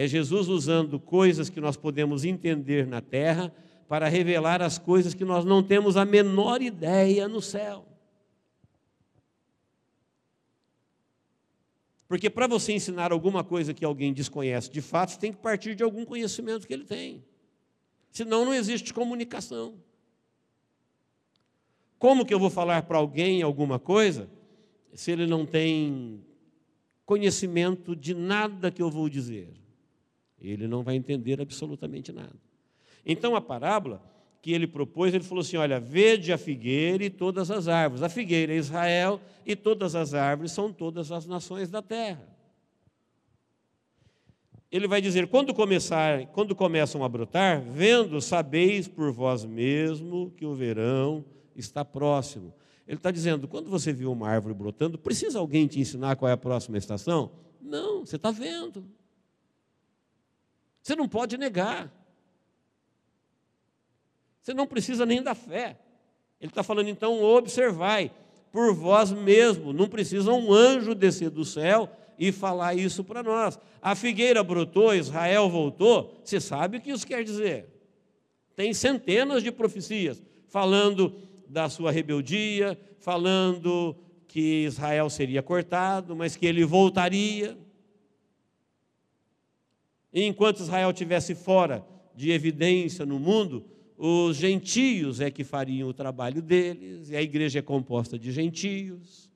É 0.00 0.06
Jesus 0.06 0.46
usando 0.46 1.00
coisas 1.00 1.50
que 1.50 1.60
nós 1.60 1.76
podemos 1.76 2.24
entender 2.24 2.86
na 2.86 3.00
terra 3.00 3.52
para 3.88 4.06
revelar 4.06 4.62
as 4.62 4.78
coisas 4.78 5.12
que 5.12 5.24
nós 5.24 5.44
não 5.44 5.60
temos 5.60 5.96
a 5.96 6.04
menor 6.04 6.62
ideia 6.62 7.26
no 7.26 7.42
céu. 7.42 7.84
Porque 12.06 12.30
para 12.30 12.46
você 12.46 12.72
ensinar 12.74 13.10
alguma 13.10 13.42
coisa 13.42 13.74
que 13.74 13.84
alguém 13.84 14.12
desconhece 14.12 14.70
de 14.70 14.80
fato, 14.80 15.10
você 15.10 15.18
tem 15.18 15.32
que 15.32 15.38
partir 15.38 15.74
de 15.74 15.82
algum 15.82 16.04
conhecimento 16.04 16.64
que 16.64 16.72
ele 16.72 16.84
tem. 16.84 17.24
Senão 18.12 18.44
não 18.44 18.54
existe 18.54 18.94
comunicação. 18.94 19.82
Como 21.98 22.24
que 22.24 22.32
eu 22.32 22.38
vou 22.38 22.50
falar 22.50 22.82
para 22.82 22.98
alguém 22.98 23.42
alguma 23.42 23.80
coisa 23.80 24.30
se 24.94 25.10
ele 25.10 25.26
não 25.26 25.44
tem 25.44 26.24
conhecimento 27.04 27.96
de 27.96 28.14
nada 28.14 28.70
que 28.70 28.80
eu 28.80 28.92
vou 28.92 29.08
dizer? 29.08 29.66
Ele 30.40 30.68
não 30.68 30.82
vai 30.82 30.94
entender 30.96 31.40
absolutamente 31.40 32.12
nada. 32.12 32.36
Então 33.04 33.34
a 33.34 33.40
parábola 33.40 34.02
que 34.40 34.52
ele 34.52 34.66
propôs, 34.66 35.12
ele 35.12 35.24
falou 35.24 35.42
assim: 35.42 35.56
olha, 35.56 35.80
vede 35.80 36.32
a 36.32 36.38
figueira 36.38 37.04
e 37.04 37.10
todas 37.10 37.50
as 37.50 37.68
árvores. 37.68 38.02
A 38.02 38.08
figueira 38.08 38.52
é 38.52 38.56
Israel 38.56 39.20
e 39.44 39.56
todas 39.56 39.94
as 39.94 40.14
árvores 40.14 40.52
são 40.52 40.72
todas 40.72 41.10
as 41.10 41.26
nações 41.26 41.70
da 41.70 41.82
terra. 41.82 42.28
ele 44.70 44.86
vai 44.86 45.00
dizer: 45.00 45.26
quando, 45.26 45.52
começar, 45.52 46.26
quando 46.28 46.54
começam 46.54 47.02
a 47.02 47.08
brotar, 47.08 47.62
vendo, 47.62 48.20
sabeis 48.20 48.86
por 48.86 49.12
vós 49.12 49.44
mesmo 49.44 50.30
que 50.36 50.46
o 50.46 50.54
verão 50.54 51.24
está 51.56 51.84
próximo. 51.84 52.54
Ele 52.86 52.96
está 52.96 53.10
dizendo: 53.10 53.48
quando 53.48 53.68
você 53.68 53.92
viu 53.92 54.12
uma 54.12 54.28
árvore 54.28 54.54
brotando, 54.54 54.96
precisa 54.96 55.40
alguém 55.40 55.66
te 55.66 55.80
ensinar 55.80 56.16
qual 56.16 56.28
é 56.28 56.32
a 56.32 56.38
próxima 56.38 56.78
estação? 56.78 57.32
Não, 57.60 58.06
você 58.06 58.16
está 58.16 58.30
vendo. 58.30 58.84
Você 60.88 60.96
não 60.96 61.06
pode 61.06 61.36
negar. 61.36 61.92
Você 64.40 64.54
não 64.54 64.66
precisa 64.66 65.04
nem 65.04 65.22
da 65.22 65.34
fé. 65.34 65.78
Ele 66.40 66.50
está 66.50 66.62
falando, 66.62 66.88
então, 66.88 67.22
observai 67.22 68.10
por 68.50 68.72
vós 68.72 69.12
mesmo, 69.12 69.74
não 69.74 69.86
precisa 69.86 70.32
um 70.32 70.50
anjo 70.50 70.94
descer 70.94 71.28
do 71.28 71.44
céu 71.44 71.90
e 72.18 72.32
falar 72.32 72.74
isso 72.74 73.04
para 73.04 73.22
nós. 73.22 73.60
A 73.82 73.94
figueira 73.94 74.42
brotou, 74.42 74.94
Israel 74.94 75.50
voltou, 75.50 76.18
você 76.24 76.40
sabe 76.40 76.78
o 76.78 76.80
que 76.80 76.90
isso 76.90 77.06
quer 77.06 77.22
dizer? 77.22 77.66
Tem 78.56 78.72
centenas 78.72 79.42
de 79.42 79.52
profecias 79.52 80.22
falando 80.46 81.20
da 81.46 81.68
sua 81.68 81.92
rebeldia, 81.92 82.80
falando 82.98 83.94
que 84.26 84.64
Israel 84.64 85.10
seria 85.10 85.42
cortado, 85.42 86.16
mas 86.16 86.34
que 86.34 86.46
ele 86.46 86.64
voltaria. 86.64 87.58
E 90.12 90.24
enquanto 90.24 90.60
Israel 90.60 90.90
estivesse 90.90 91.34
fora 91.34 91.84
de 92.14 92.30
evidência 92.30 93.04
no 93.04 93.18
mundo, 93.18 93.64
os 93.96 94.36
gentios 94.36 95.20
é 95.20 95.30
que 95.30 95.44
fariam 95.44 95.88
o 95.88 95.94
trabalho 95.94 96.40
deles, 96.40 97.10
e 97.10 97.16
a 97.16 97.22
igreja 97.22 97.58
é 97.58 97.62
composta 97.62 98.18
de 98.18 98.30
gentios. 98.30 99.30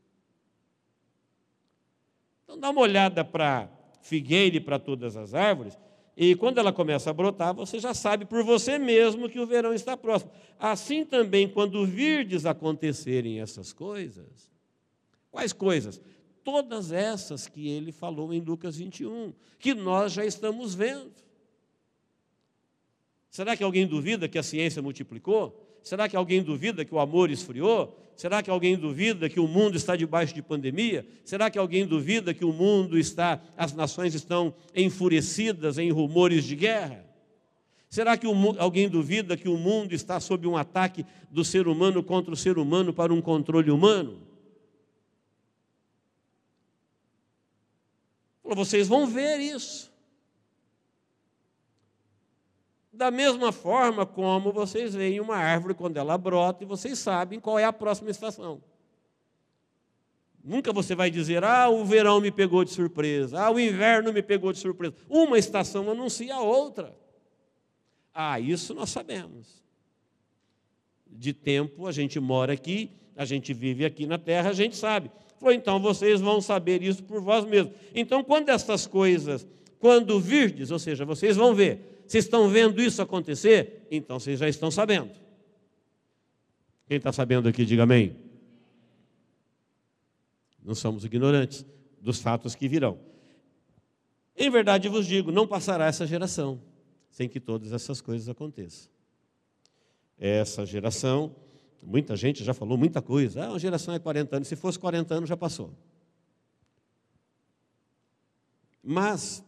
Então 2.45 2.59
dá 2.59 2.71
uma 2.71 2.81
olhada 2.81 3.25
para 3.25 3.69
figueira 4.01 4.57
e 4.57 4.61
para 4.61 4.79
todas 4.79 5.17
as 5.17 5.35
árvores, 5.35 5.79
e 6.17 6.35
quando 6.35 6.59
ela 6.59 6.73
começa 6.73 7.11
a 7.11 7.13
brotar, 7.13 7.55
você 7.55 7.79
já 7.79 7.95
sabe 7.95 8.25
por 8.25 8.45
você 8.45 8.79
mesmo 8.79 9.29
que 9.29 9.41
o 9.41 9.47
verão 9.47 9.73
está 9.73 9.97
próximo. 9.97 10.31
Assim 10.59 11.05
também, 11.05 11.49
quando 11.49 11.87
virdes 11.87 12.45
acontecerem 12.45 13.41
essas 13.41 13.73
coisas, 13.73 14.51
quais 15.31 15.53
coisas? 15.53 16.01
Todas 16.45 16.93
essas 16.93 17.47
que 17.47 17.69
ele 17.69 17.93
falou 17.93 18.33
em 18.33 18.41
Lucas 18.41 18.77
21, 18.77 19.33
que 19.59 19.75
nós 19.75 20.13
já 20.13 20.25
estamos 20.25 20.75
vendo. 20.75 21.13
Será 23.31 23.57
que 23.57 23.65
alguém 23.65 23.87
duvida 23.87 24.29
que 24.29 24.39
a 24.39 24.43
ciência 24.43 24.83
multiplicou? 24.83 25.59
Será 25.83 26.09
que 26.09 26.17
alguém 26.17 26.43
duvida 26.43 26.85
que 26.85 26.95
o 26.95 27.01
amor 27.01 27.31
esfriou? 27.31 27.99
Será 28.15 28.43
que 28.43 28.51
alguém 28.51 28.77
duvida 28.77 29.29
que 29.29 29.41
o 29.41 29.49
mundo 29.49 29.77
está 29.77 29.97
debaixo 29.97 30.35
de 30.35 30.43
pandemia? 30.43 31.07
Será 31.25 31.51
que 31.51 31.59
alguém 31.59 31.87
duvida 31.87 32.35
que 32.35 32.45
o 32.45 32.53
mundo 32.53 32.99
está, 32.99 33.41
as 33.57 33.73
nações 33.73 34.15
estão 34.15 34.55
enfurecidas 34.75 35.79
em 35.79 35.91
rumores 35.91 36.45
de 36.45 36.55
guerra? 36.55 37.05
Será 37.89 38.17
que 38.17 38.27
o, 38.27 38.33
alguém 38.59 38.89
duvida 38.89 39.37
que 39.37 39.49
o 39.49 39.57
mundo 39.57 39.93
está 39.93 40.21
sob 40.21 40.47
um 40.47 40.57
ataque 40.57 41.05
do 41.31 41.45
ser 41.45 41.67
humano 41.67 42.03
contra 42.03 42.33
o 42.33 42.37
ser 42.37 42.59
humano 42.59 42.93
para 42.93 43.13
um 43.13 43.21
controle 43.21 43.71
humano? 43.71 44.32
Vocês 48.45 48.89
vão 48.89 49.07
ver 49.07 49.39
isso. 49.39 49.93
Da 52.93 53.11
mesma 53.11 53.53
forma 53.53 54.05
como 54.05 54.53
vocês 54.53 54.95
veem 54.95 55.21
uma 55.21 55.37
árvore 55.37 55.75
quando 55.75 55.97
ela 55.97 56.19
brota 56.19 56.63
e 56.63 56.67
vocês 56.67 56.99
sabem 56.99 57.41
qual 57.41 57.59
é 57.59 57.65
a 57.65 57.73
próxima 57.73 58.11
estação. 58.11 58.63
Nunca 60.45 60.73
você 60.73 60.95
vai 60.95 61.11
dizer, 61.11 61.45
ah, 61.45 61.69
o 61.69 61.85
verão 61.85 62.21
me 62.21 62.31
pegou 62.31 62.65
de 62.65 62.73
surpresa, 62.73 63.41
ah, 63.41 63.51
o 63.51 63.61
inverno 63.61 64.13
me 64.13 64.23
pegou 64.23 64.53
de 64.53 64.59
surpresa. 64.59 64.95
Uma 65.09 65.39
estação 65.39 65.89
anuncia 65.89 66.35
a 66.35 66.41
outra. 66.41 66.95
Ah, 68.13 68.41
isso 68.41 68.75
nós 68.75 68.91
sabemos. 68.91 69.63
De 71.07 71.33
tempo, 71.33 71.87
a 71.87 71.93
gente 71.93 72.19
mora 72.19 72.53
aqui, 72.53 72.91
a 73.17 73.25
gente 73.25 73.55
vive 73.55 73.85
aqui 73.85 74.05
na 74.05 74.19
terra, 74.19 74.51
a 74.51 74.55
gente 74.55 74.77
sabe. 74.77 75.11
Falou, 75.43 75.55
então 75.55 75.81
vocês 75.81 76.21
vão 76.21 76.41
saber 76.41 76.83
isso 76.85 77.03
por 77.03 77.21
vós 77.21 77.45
mesmos. 77.45 77.75
Então, 77.93 78.23
quando 78.23 78.49
essas 78.49 78.87
coisas, 78.87 79.45
quando 79.81 80.21
virdes, 80.21 80.71
ou 80.71 80.79
seja, 80.79 81.05
vocês 81.05 81.37
vão 81.37 81.53
ver, 81.53 82.05
vocês 82.07 82.25
estão 82.25 82.49
vendo 82.49 82.81
isso 82.81 83.03
acontecer? 83.03 83.89
Então 83.91 84.21
vocês 84.21 84.39
já 84.39 84.49
estão 84.49 84.71
sabendo. 84.71 85.11
Quem 86.87 86.97
está 86.97 87.13
sabendo 87.13 87.49
aqui, 87.49 87.65
diga 87.65 87.83
amém. 87.83 88.17
Não 90.63 90.77
somos 90.77 91.05
ignorantes 91.05 91.67
dos 92.01 92.21
fatos 92.21 92.55
que 92.55 92.69
virão. 92.69 93.01
Em 94.37 94.49
verdade 94.49 94.89
vos 94.89 95.07
digo: 95.07 95.33
não 95.33 95.47
passará 95.47 95.87
essa 95.87 96.07
geração 96.07 96.63
sem 97.11 97.29
que 97.29 97.41
todas 97.41 97.73
essas 97.73 98.01
coisas 98.01 98.29
aconteçam. 98.29 98.89
Essa 100.17 100.65
geração, 100.65 101.35
muita 101.83 102.17
gente 102.17 102.45
já 102.45 102.55
falou 102.55 102.79
muita 102.79 103.03
coisa. 103.03 103.45
Ah, 103.45 103.49
uma 103.51 103.59
geração 103.59 103.93
é 103.93 103.99
40 103.99 104.37
anos. 104.37 104.49
Se 104.49 104.57
fosse 104.57 104.79
40 104.79 105.15
anos, 105.15 105.29
já 105.29 105.37
passou. 105.37 105.73
Mas 108.83 109.45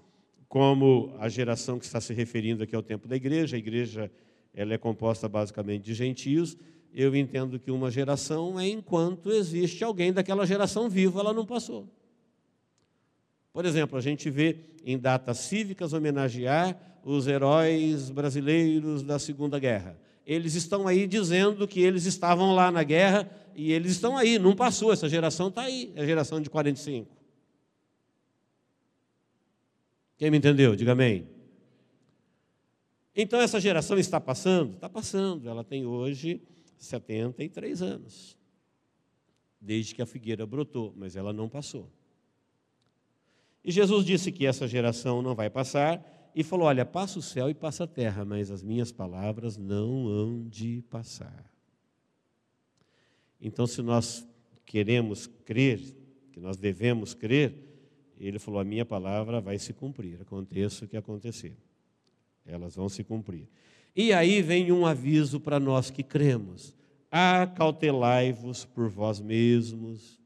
como 0.49 1.15
a 1.19 1.29
geração 1.29 1.79
que 1.79 1.85
está 1.85 2.01
se 2.01 2.13
referindo 2.13 2.63
aqui 2.63 2.77
ao 2.77 2.83
tempo 2.83 3.09
da 3.09 3.17
igreja, 3.17 3.57
a 3.57 3.59
igreja 3.59 4.11
ela 4.55 4.75
é 4.75 4.79
composta 4.79 5.29
basicamente 5.29 5.83
de 5.83 5.95
gentios, 5.95 6.57
eu 6.93 7.15
entendo 7.17 7.59
que 7.59 7.73
uma 7.73 7.91
geração 7.91 8.59
é 8.59 8.69
enquanto 8.69 9.33
existe 9.33 9.83
alguém 9.83 10.13
daquela 10.13 10.47
geração 10.47 10.89
viva, 10.89 11.19
ela 11.19 11.33
não 11.33 11.45
passou. 11.45 11.89
Por 13.53 13.65
exemplo, 13.65 13.99
a 13.99 14.01
gente 14.01 14.31
vê 14.31 14.59
em 14.85 14.97
datas 14.97 15.39
cívicas 15.39 15.93
homenagear 15.93 16.77
os 17.05 17.27
heróis 17.27 18.11
brasileiros 18.11 19.03
da 19.03 19.19
Segunda 19.19 19.59
Guerra. 19.59 19.99
Eles 20.27 20.55
estão 20.55 20.89
aí 20.89 21.07
dizendo 21.07 21.69
que 21.69 21.81
eles 21.81 22.07
estavam 22.07 22.55
lá 22.55 22.71
na 22.71 22.83
guerra 22.83 23.31
e 23.55 23.73
eles 23.73 23.93
estão 23.93 24.17
aí, 24.17 24.39
não 24.39 24.57
passou, 24.57 24.93
essa 24.93 25.09
geração 25.09 25.49
está 25.49 25.63
aí, 25.63 25.93
é 25.95 26.03
a 26.03 26.07
geração 26.07 26.41
de 26.41 26.49
45. 26.49 27.15
Quem 30.17 30.31
me 30.31 30.39
entendeu? 30.39 30.75
Diga 30.75 30.93
amém. 30.93 31.29
Então 33.15 33.41
essa 33.41 33.61
geração 33.61 33.99
está 33.99 34.21
passando? 34.21 34.75
Está 34.75 34.89
passando. 34.89 35.49
Ela 35.49 35.63
tem 35.63 35.87
hoje 35.87 36.41
73 36.79 37.83
anos. 37.83 38.37
Desde 39.61 39.95
que 39.95 40.03
a 40.03 40.07
figueira 40.07 40.47
brotou, 40.47 40.93
mas 40.97 41.17
ela 41.17 41.33
não 41.33 41.49
passou. 41.49 41.91
E 43.65 43.71
Jesus 43.71 44.05
disse 44.05 44.31
que 44.31 44.47
essa 44.47 44.69
geração 44.69 45.23
não 45.23 45.35
vai 45.35 45.49
passar 45.49 46.03
e 46.35 46.43
falou: 46.43 46.67
Olha, 46.67 46.85
passa 46.85 47.19
o 47.19 47.23
céu 47.23 47.49
e 47.49 47.55
passa 47.55 47.85
a 47.85 47.87
terra, 47.87 48.25
mas 48.25 48.51
as 48.51 48.63
minhas 48.63 48.91
palavras 48.91 49.57
não 49.57 50.09
hão 50.09 50.47
de 50.49 50.83
passar. 50.91 51.51
Então, 53.41 53.67
se 53.67 53.83
nós 53.83 54.27
queremos 54.67 55.27
crer, 55.27 55.81
que 56.33 56.41
nós 56.41 56.57
devemos 56.57 57.15
crer, 57.15 57.55
ele 58.19 58.39
falou: 58.39 58.61
A 58.61 58.65
minha 58.65 58.85
palavra 58.85 59.41
vai 59.41 59.59
se 59.59 59.73
cumprir, 59.73 60.21
aconteça 60.21 60.85
o 60.85 60.89
que 60.89 60.97
acontecer. 60.97 61.57
Elas 62.45 62.75
vão 62.75 62.89
se 62.89 63.05
cumprir. 63.05 63.49
E 63.95 64.13
aí 64.13 64.43
vem 64.43 64.73
um 64.73 64.85
aviso 64.85 65.39
para 65.39 65.61
nós 65.61 65.91
que 65.91 66.03
cremos: 66.03 66.75
Acautelai-vos 67.11 68.65
por 68.65 68.89
vós 68.89 69.21
mesmos. 69.21 70.21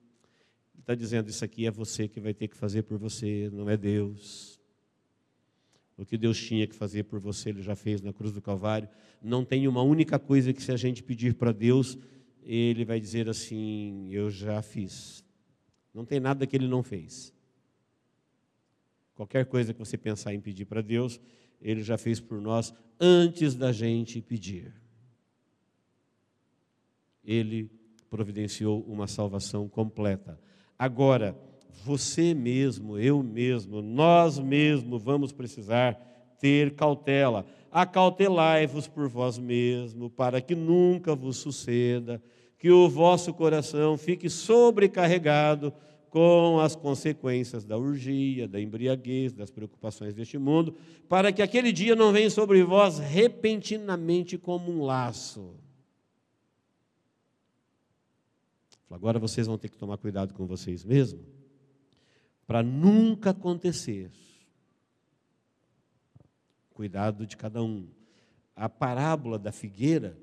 Está 0.78 0.94
dizendo: 0.94 1.28
Isso 1.28 1.44
aqui 1.44 1.66
é 1.66 1.70
você 1.70 2.08
que 2.08 2.18
vai 2.18 2.32
ter 2.32 2.48
que 2.48 2.56
fazer 2.56 2.82
por 2.82 2.96
você, 2.96 3.50
não 3.52 3.68
é 3.68 3.76
Deus. 3.76 4.57
O 5.98 6.06
que 6.06 6.16
Deus 6.16 6.40
tinha 6.40 6.64
que 6.64 6.76
fazer 6.76 7.02
por 7.02 7.18
você, 7.18 7.48
Ele 7.48 7.60
já 7.60 7.74
fez 7.74 8.00
na 8.00 8.12
cruz 8.12 8.32
do 8.32 8.40
Calvário. 8.40 8.88
Não 9.20 9.44
tem 9.44 9.66
uma 9.66 9.82
única 9.82 10.16
coisa 10.16 10.52
que, 10.52 10.62
se 10.62 10.70
a 10.70 10.76
gente 10.76 11.02
pedir 11.02 11.34
para 11.34 11.50
Deus, 11.50 11.98
Ele 12.40 12.84
vai 12.84 13.00
dizer 13.00 13.28
assim: 13.28 14.08
Eu 14.12 14.30
já 14.30 14.62
fiz. 14.62 15.24
Não 15.92 16.04
tem 16.04 16.20
nada 16.20 16.46
que 16.46 16.54
Ele 16.54 16.68
não 16.68 16.84
fez. 16.84 17.34
Qualquer 19.16 19.46
coisa 19.46 19.74
que 19.74 19.78
você 19.80 19.98
pensar 19.98 20.32
em 20.32 20.40
pedir 20.40 20.66
para 20.66 20.80
Deus, 20.80 21.20
Ele 21.60 21.82
já 21.82 21.98
fez 21.98 22.20
por 22.20 22.40
nós 22.40 22.72
antes 23.00 23.56
da 23.56 23.72
gente 23.72 24.22
pedir. 24.22 24.72
Ele 27.24 27.68
providenciou 28.08 28.84
uma 28.84 29.08
salvação 29.08 29.68
completa. 29.68 30.40
Agora, 30.78 31.36
você 31.84 32.34
mesmo, 32.34 32.98
eu 32.98 33.22
mesmo, 33.22 33.80
nós 33.80 34.38
mesmos 34.38 35.02
vamos 35.02 35.32
precisar 35.32 35.94
ter 36.40 36.74
cautela. 36.74 37.46
Acautelai-vos 37.70 38.88
por 38.88 39.08
vós 39.08 39.38
mesmo, 39.38 40.08
para 40.08 40.40
que 40.40 40.54
nunca 40.54 41.14
vos 41.14 41.36
suceda 41.36 42.22
que 42.58 42.70
o 42.70 42.88
vosso 42.88 43.32
coração 43.32 43.96
fique 43.96 44.28
sobrecarregado 44.28 45.72
com 46.10 46.58
as 46.58 46.74
consequências 46.74 47.64
da 47.64 47.76
urgia, 47.76 48.48
da 48.48 48.60
embriaguez, 48.60 49.32
das 49.32 49.50
preocupações 49.50 50.14
deste 50.14 50.38
mundo, 50.38 50.74
para 51.08 51.30
que 51.30 51.42
aquele 51.42 51.70
dia 51.70 51.94
não 51.94 52.12
venha 52.12 52.30
sobre 52.30 52.62
vós 52.64 52.98
repentinamente 52.98 54.36
como 54.36 54.72
um 54.72 54.82
laço. 54.82 55.54
Agora 58.90 59.18
vocês 59.18 59.46
vão 59.46 59.58
ter 59.58 59.68
que 59.68 59.76
tomar 59.76 59.98
cuidado 59.98 60.32
com 60.32 60.46
vocês 60.46 60.82
mesmos, 60.82 61.37
para 62.48 62.62
nunca 62.62 63.30
acontecer 63.30 64.10
cuidado 66.78 67.26
de 67.26 67.36
cada 67.36 67.60
um. 67.60 67.88
A 68.54 68.68
parábola 68.68 69.36
da 69.36 69.50
figueira, 69.50 70.16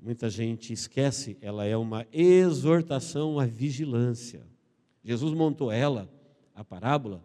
muita 0.00 0.30
gente 0.30 0.72
esquece, 0.72 1.36
ela 1.38 1.66
é 1.66 1.76
uma 1.76 2.06
exortação 2.10 3.38
à 3.38 3.44
vigilância. 3.44 4.42
Jesus 5.04 5.34
montou 5.34 5.70
ela, 5.70 6.10
a 6.54 6.64
parábola, 6.64 7.22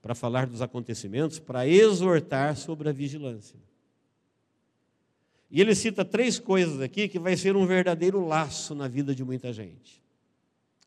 para 0.00 0.14
falar 0.14 0.46
dos 0.46 0.62
acontecimentos, 0.62 1.38
para 1.38 1.68
exortar 1.68 2.56
sobre 2.56 2.88
a 2.88 2.92
vigilância. 2.92 3.60
E 5.50 5.60
ele 5.60 5.74
cita 5.74 6.06
três 6.06 6.38
coisas 6.38 6.80
aqui 6.80 7.06
que 7.06 7.18
vai 7.18 7.36
ser 7.36 7.54
um 7.54 7.66
verdadeiro 7.66 8.26
laço 8.26 8.74
na 8.74 8.88
vida 8.88 9.14
de 9.14 9.22
muita 9.22 9.52
gente. 9.52 10.02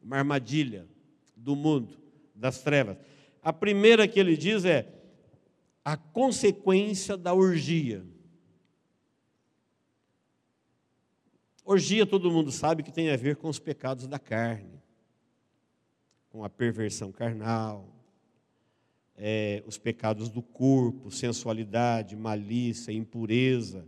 Uma 0.01 0.18
armadilha 0.18 0.88
do 1.36 1.55
mundo, 1.55 2.05
das 2.36 2.61
trevas. 2.61 2.97
A 3.41 3.53
primeira 3.53 4.07
que 4.07 4.19
ele 4.19 4.36
diz 4.36 4.65
é 4.65 4.91
a 5.83 5.95
consequência 5.95 7.15
da 7.15 7.33
orgia. 7.33 8.03
Orgia, 11.63 12.05
todo 12.05 12.31
mundo 12.31 12.51
sabe 12.51 12.83
que 12.83 12.91
tem 12.91 13.09
a 13.09 13.17
ver 13.17 13.36
com 13.38 13.47
os 13.47 13.59
pecados 13.59 14.07
da 14.07 14.19
carne, 14.19 14.81
com 16.29 16.43
a 16.43 16.49
perversão 16.49 17.11
carnal, 17.11 17.95
é, 19.15 19.63
os 19.65 19.77
pecados 19.77 20.29
do 20.29 20.41
corpo, 20.41 21.09
sensualidade, 21.09 22.15
malícia, 22.15 22.91
impureza, 22.91 23.88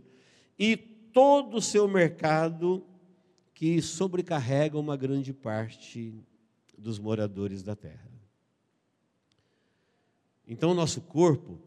e 0.58 0.76
todo 0.76 1.58
o 1.58 1.62
seu 1.62 1.86
mercado 1.86 2.84
que 3.54 3.82
sobrecarrega 3.82 4.78
uma 4.78 4.96
grande 4.96 5.32
parte 5.32 6.14
dos 6.76 6.98
moradores 6.98 7.62
da 7.62 7.74
terra. 7.74 8.17
Então, 10.48 10.70
o 10.70 10.74
nosso 10.74 11.02
corpo, 11.02 11.60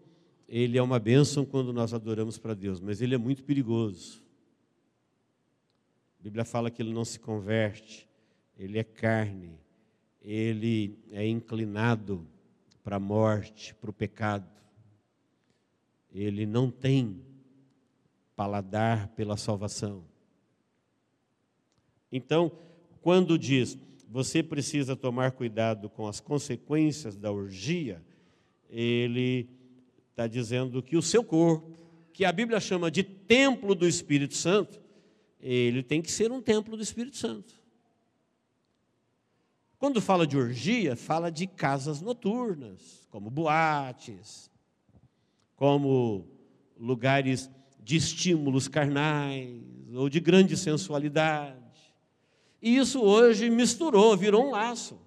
ele 0.49 0.75
é 0.75 0.81
uma 0.81 0.97
bênção 0.97 1.45
quando 1.45 1.71
nós 1.71 1.93
adoramos 1.93 2.39
para 2.39 2.55
Deus, 2.55 2.81
mas 2.81 2.99
ele 2.99 3.13
é 3.13 3.17
muito 3.17 3.43
perigoso. 3.43 4.23
A 6.19 6.23
Bíblia 6.23 6.43
fala 6.43 6.71
que 6.71 6.81
ele 6.81 6.91
não 6.91 7.05
se 7.05 7.19
converte, 7.19 8.09
ele 8.57 8.79
é 8.79 8.83
carne, 8.83 9.59
ele 10.19 10.97
é 11.11 11.27
inclinado 11.27 12.27
para 12.83 12.95
a 12.95 12.99
morte, 12.99 13.75
para 13.75 13.91
o 13.91 13.93
pecado. 13.93 14.49
Ele 16.11 16.47
não 16.47 16.71
tem 16.71 17.21
paladar 18.35 19.09
pela 19.09 19.37
salvação. 19.37 20.03
Então, 22.11 22.51
quando 23.01 23.37
diz, 23.37 23.77
você 24.09 24.41
precisa 24.41 24.95
tomar 24.95 25.31
cuidado 25.31 25.87
com 25.87 26.07
as 26.07 26.19
consequências 26.19 27.15
da 27.15 27.31
orgia, 27.31 28.03
ele 28.71 29.49
está 30.09 30.25
dizendo 30.25 30.81
que 30.81 30.95
o 30.95 31.01
seu 31.01 31.23
corpo, 31.23 31.77
que 32.13 32.23
a 32.23 32.31
Bíblia 32.31 32.59
chama 32.59 32.89
de 32.89 33.03
templo 33.03 33.75
do 33.75 33.87
Espírito 33.87 34.35
Santo, 34.35 34.79
ele 35.39 35.83
tem 35.83 36.01
que 36.01 36.11
ser 36.11 36.31
um 36.31 36.41
templo 36.41 36.77
do 36.77 36.83
Espírito 36.83 37.17
Santo. 37.17 37.53
Quando 39.77 39.99
fala 39.99 40.25
de 40.25 40.37
orgia, 40.37 40.95
fala 40.95 41.31
de 41.31 41.47
casas 41.47 42.01
noturnas, 42.01 43.07
como 43.09 43.29
boates, 43.29 44.49
como 45.55 46.27
lugares 46.79 47.49
de 47.79 47.95
estímulos 47.95 48.67
carnais 48.67 49.61
ou 49.93 50.07
de 50.07 50.19
grande 50.19 50.55
sensualidade. 50.55 51.59
E 52.61 52.77
isso 52.77 53.01
hoje 53.01 53.49
misturou, 53.49 54.15
virou 54.15 54.47
um 54.47 54.51
laço. 54.51 54.99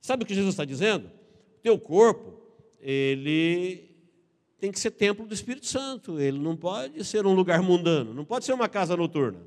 Sabe 0.00 0.22
o 0.22 0.26
que 0.26 0.34
Jesus 0.34 0.54
está 0.54 0.64
dizendo? 0.64 1.17
Teu 1.62 1.78
corpo, 1.78 2.40
ele 2.80 3.88
tem 4.58 4.72
que 4.72 4.80
ser 4.80 4.90
templo 4.90 5.26
do 5.26 5.34
Espírito 5.34 5.66
Santo, 5.66 6.20
ele 6.20 6.38
não 6.38 6.56
pode 6.56 7.04
ser 7.04 7.26
um 7.26 7.34
lugar 7.34 7.62
mundano, 7.62 8.12
não 8.12 8.24
pode 8.24 8.44
ser 8.44 8.52
uma 8.52 8.68
casa 8.68 8.96
noturna. 8.96 9.40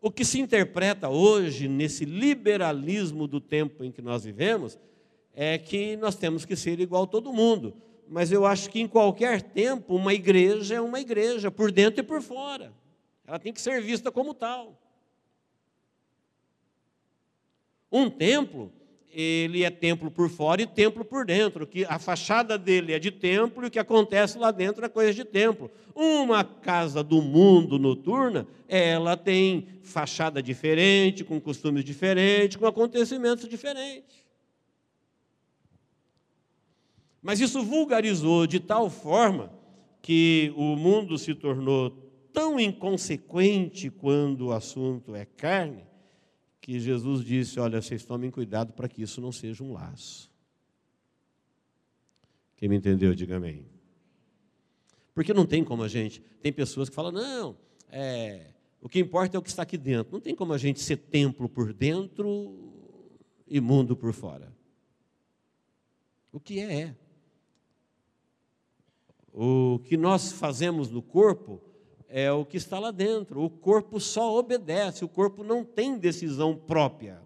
O 0.00 0.10
que 0.10 0.24
se 0.24 0.38
interpreta 0.38 1.08
hoje, 1.08 1.66
nesse 1.66 2.04
liberalismo 2.04 3.26
do 3.26 3.40
tempo 3.40 3.82
em 3.82 3.90
que 3.90 4.00
nós 4.00 4.24
vivemos, 4.24 4.78
é 5.34 5.58
que 5.58 5.96
nós 5.96 6.14
temos 6.14 6.44
que 6.44 6.54
ser 6.54 6.78
igual 6.78 7.04
a 7.04 7.08
todo 7.08 7.32
mundo. 7.32 7.76
Mas 8.08 8.30
eu 8.30 8.46
acho 8.46 8.70
que 8.70 8.80
em 8.80 8.86
qualquer 8.86 9.42
tempo, 9.42 9.96
uma 9.96 10.14
igreja 10.14 10.76
é 10.76 10.80
uma 10.80 11.00
igreja, 11.00 11.50
por 11.50 11.72
dentro 11.72 12.00
e 12.00 12.02
por 12.04 12.22
fora. 12.22 12.72
Ela 13.26 13.38
tem 13.38 13.52
que 13.52 13.60
ser 13.60 13.82
vista 13.82 14.12
como 14.12 14.32
tal. 14.32 14.80
Um 17.90 18.08
templo, 18.08 18.72
ele 19.18 19.64
é 19.64 19.70
templo 19.70 20.10
por 20.10 20.28
fora 20.28 20.60
e 20.60 20.66
templo 20.66 21.02
por 21.02 21.24
dentro, 21.24 21.66
que 21.66 21.86
a 21.86 21.98
fachada 21.98 22.58
dele 22.58 22.92
é 22.92 22.98
de 22.98 23.10
templo 23.10 23.64
e 23.64 23.68
o 23.68 23.70
que 23.70 23.78
acontece 23.78 24.36
lá 24.36 24.50
dentro 24.50 24.84
é 24.84 24.90
coisa 24.90 25.14
de 25.14 25.24
templo. 25.24 25.70
Uma 25.94 26.44
casa 26.44 27.02
do 27.02 27.22
mundo 27.22 27.78
noturna, 27.78 28.46
ela 28.68 29.16
tem 29.16 29.68
fachada 29.82 30.42
diferente, 30.42 31.24
com 31.24 31.40
costumes 31.40 31.82
diferentes, 31.82 32.58
com 32.58 32.66
acontecimentos 32.66 33.48
diferentes. 33.48 34.26
Mas 37.22 37.40
isso 37.40 37.62
vulgarizou 37.62 38.46
de 38.46 38.60
tal 38.60 38.90
forma 38.90 39.50
que 40.02 40.52
o 40.58 40.76
mundo 40.76 41.16
se 41.16 41.34
tornou 41.34 41.90
tão 42.34 42.60
inconsequente 42.60 43.88
quando 43.88 44.48
o 44.48 44.52
assunto 44.52 45.14
é 45.14 45.24
carne, 45.24 45.85
que 46.66 46.80
Jesus 46.80 47.24
disse: 47.24 47.60
Olha, 47.60 47.80
vocês 47.80 48.04
tomem 48.04 48.28
cuidado 48.28 48.72
para 48.72 48.88
que 48.88 49.00
isso 49.00 49.20
não 49.20 49.30
seja 49.30 49.62
um 49.62 49.72
laço. 49.72 50.28
Quem 52.56 52.68
me 52.68 52.74
entendeu, 52.74 53.14
diga 53.14 53.36
amém. 53.36 53.64
Porque 55.14 55.32
não 55.32 55.46
tem 55.46 55.62
como 55.62 55.84
a 55.84 55.88
gente. 55.88 56.20
Tem 56.42 56.52
pessoas 56.52 56.88
que 56.88 56.94
falam: 56.96 57.12
não, 57.12 57.56
é, 57.88 58.48
o 58.80 58.88
que 58.88 58.98
importa 58.98 59.36
é 59.36 59.38
o 59.38 59.42
que 59.42 59.48
está 59.48 59.62
aqui 59.62 59.78
dentro. 59.78 60.12
Não 60.12 60.20
tem 60.20 60.34
como 60.34 60.52
a 60.52 60.58
gente 60.58 60.80
ser 60.80 60.96
templo 60.96 61.48
por 61.48 61.72
dentro 61.72 62.74
e 63.46 63.60
mundo 63.60 63.96
por 63.96 64.12
fora. 64.12 64.52
O 66.32 66.40
que 66.40 66.58
é, 66.58 66.80
é. 66.80 66.96
O 69.32 69.78
que 69.84 69.96
nós 69.96 70.32
fazemos 70.32 70.90
no 70.90 71.00
corpo 71.00 71.62
é 72.18 72.32
o 72.32 72.46
que 72.46 72.56
está 72.56 72.78
lá 72.78 72.90
dentro. 72.90 73.44
O 73.44 73.50
corpo 73.50 74.00
só 74.00 74.38
obedece, 74.38 75.04
o 75.04 75.08
corpo 75.08 75.44
não 75.44 75.62
tem 75.62 75.98
decisão 75.98 76.56
própria. 76.56 77.20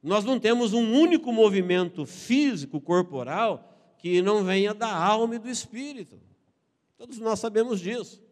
Nós 0.00 0.24
não 0.24 0.38
temos 0.38 0.72
um 0.72 0.94
único 0.94 1.32
movimento 1.32 2.06
físico, 2.06 2.80
corporal, 2.80 3.96
que 3.98 4.22
não 4.22 4.44
venha 4.44 4.72
da 4.72 4.94
alma 4.94 5.34
e 5.34 5.40
do 5.40 5.50
espírito. 5.50 6.20
Todos 6.96 7.18
nós 7.18 7.40
sabemos 7.40 7.80
disso. 7.80 8.22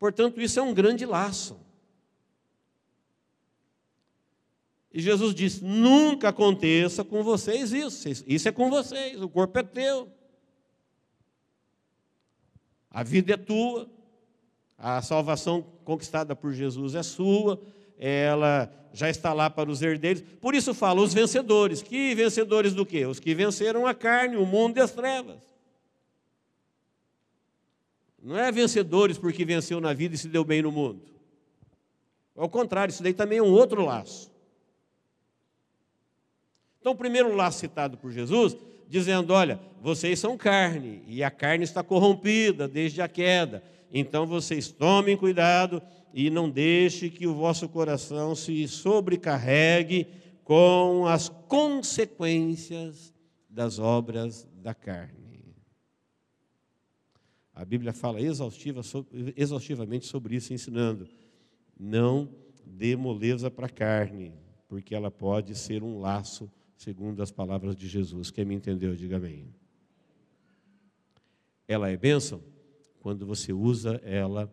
Portanto, 0.00 0.40
isso 0.40 0.58
é 0.58 0.62
um 0.64 0.74
grande 0.74 1.06
laço. 1.06 1.56
E 4.92 5.00
Jesus 5.00 5.32
disse: 5.32 5.62
nunca 5.62 6.30
aconteça 6.30 7.04
com 7.04 7.22
vocês 7.22 7.72
isso. 7.72 8.08
Isso 8.26 8.48
é 8.48 8.50
com 8.50 8.68
vocês, 8.68 9.22
o 9.22 9.28
corpo 9.28 9.60
é 9.60 9.62
teu. 9.62 10.12
A 12.90 13.04
vida 13.04 13.34
é 13.34 13.36
tua, 13.36 13.93
a 14.86 15.00
salvação 15.00 15.64
conquistada 15.82 16.36
por 16.36 16.52
Jesus 16.52 16.94
é 16.94 17.02
sua, 17.02 17.58
ela 17.98 18.70
já 18.92 19.08
está 19.08 19.32
lá 19.32 19.48
para 19.48 19.70
os 19.70 19.80
herdeiros. 19.80 20.22
Por 20.42 20.54
isso 20.54 20.74
fala 20.74 21.00
os 21.00 21.14
vencedores. 21.14 21.80
Que 21.80 22.14
vencedores 22.14 22.74
do 22.74 22.84
quê? 22.84 23.06
Os 23.06 23.18
que 23.18 23.34
venceram 23.34 23.86
a 23.86 23.94
carne, 23.94 24.36
o 24.36 24.44
mundo 24.44 24.76
e 24.76 24.80
as 24.82 24.92
trevas. 24.92 25.42
Não 28.22 28.36
é 28.36 28.52
vencedores 28.52 29.16
porque 29.16 29.42
venceu 29.42 29.80
na 29.80 29.94
vida 29.94 30.16
e 30.16 30.18
se 30.18 30.28
deu 30.28 30.44
bem 30.44 30.60
no 30.60 30.70
mundo. 30.70 31.00
Ao 32.36 32.48
contrário, 32.48 32.92
isso 32.92 33.02
daí 33.02 33.14
também 33.14 33.38
é 33.38 33.42
um 33.42 33.52
outro 33.52 33.86
laço. 33.86 34.30
Então, 36.84 36.92
o 36.92 36.96
primeiro 36.96 37.34
laço 37.34 37.60
citado 37.60 37.96
por 37.96 38.12
Jesus, 38.12 38.54
dizendo: 38.86 39.32
Olha, 39.32 39.58
vocês 39.80 40.18
são 40.18 40.36
carne, 40.36 41.02
e 41.06 41.24
a 41.24 41.30
carne 41.30 41.64
está 41.64 41.82
corrompida 41.82 42.68
desde 42.68 43.00
a 43.00 43.08
queda. 43.08 43.62
Então 43.90 44.26
vocês 44.26 44.68
tomem 44.70 45.16
cuidado 45.16 45.80
e 46.12 46.28
não 46.28 46.50
deixe 46.50 47.08
que 47.08 47.26
o 47.26 47.34
vosso 47.34 47.70
coração 47.70 48.34
se 48.34 48.68
sobrecarregue 48.68 50.08
com 50.42 51.06
as 51.06 51.30
consequências 51.30 53.14
das 53.48 53.78
obras 53.78 54.46
da 54.52 54.74
carne. 54.74 55.42
A 57.54 57.64
Bíblia 57.64 57.94
fala 57.94 58.20
exaustiva, 58.20 58.82
exaustivamente 59.34 60.04
sobre 60.04 60.36
isso, 60.36 60.52
ensinando: 60.52 61.08
não 61.80 62.28
dê 62.62 62.94
moleza 62.94 63.50
para 63.50 63.68
a 63.68 63.70
carne, 63.70 64.34
porque 64.68 64.94
ela 64.94 65.10
pode 65.10 65.54
ser 65.54 65.82
um 65.82 65.98
laço, 65.98 66.52
segundo 66.84 67.22
as 67.22 67.30
palavras 67.30 67.74
de 67.74 67.88
Jesus. 67.88 68.30
Quem 68.30 68.44
me 68.44 68.54
entendeu, 68.54 68.94
diga 68.94 69.16
amém. 69.16 69.52
Ela 71.66 71.90
é 71.90 71.96
bênção? 71.96 72.40
quando 73.04 73.26
você 73.26 73.52
usa 73.52 74.00
ela 74.02 74.50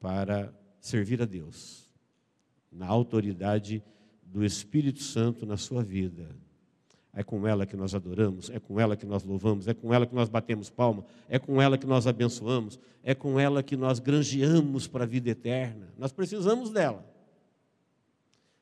para 0.00 0.52
servir 0.80 1.22
a 1.22 1.24
Deus, 1.24 1.88
na 2.72 2.88
autoridade 2.88 3.84
do 4.20 4.44
Espírito 4.44 5.00
Santo 5.00 5.46
na 5.46 5.56
sua 5.56 5.80
vida. 5.80 6.28
é 7.12 7.22
com 7.22 7.46
ela 7.46 7.64
que 7.64 7.76
nós 7.76 7.94
adoramos, 7.94 8.50
é 8.50 8.58
com 8.58 8.80
ela 8.80 8.96
que 8.96 9.06
nós 9.06 9.22
louvamos, 9.22 9.68
é 9.68 9.74
com 9.74 9.94
ela 9.94 10.04
que 10.04 10.14
nós 10.16 10.28
batemos 10.28 10.68
palma, 10.68 11.04
é 11.28 11.38
com 11.38 11.62
ela 11.62 11.78
que 11.78 11.86
nós 11.86 12.08
abençoamos, 12.08 12.80
é 13.04 13.14
com 13.14 13.38
ela 13.38 13.62
que 13.62 13.76
nós 13.76 14.00
granjeamos 14.00 14.88
para 14.88 15.04
a 15.04 15.06
vida 15.06 15.30
eterna. 15.30 15.94
Nós 15.96 16.10
precisamos 16.10 16.70
dela. 16.70 17.08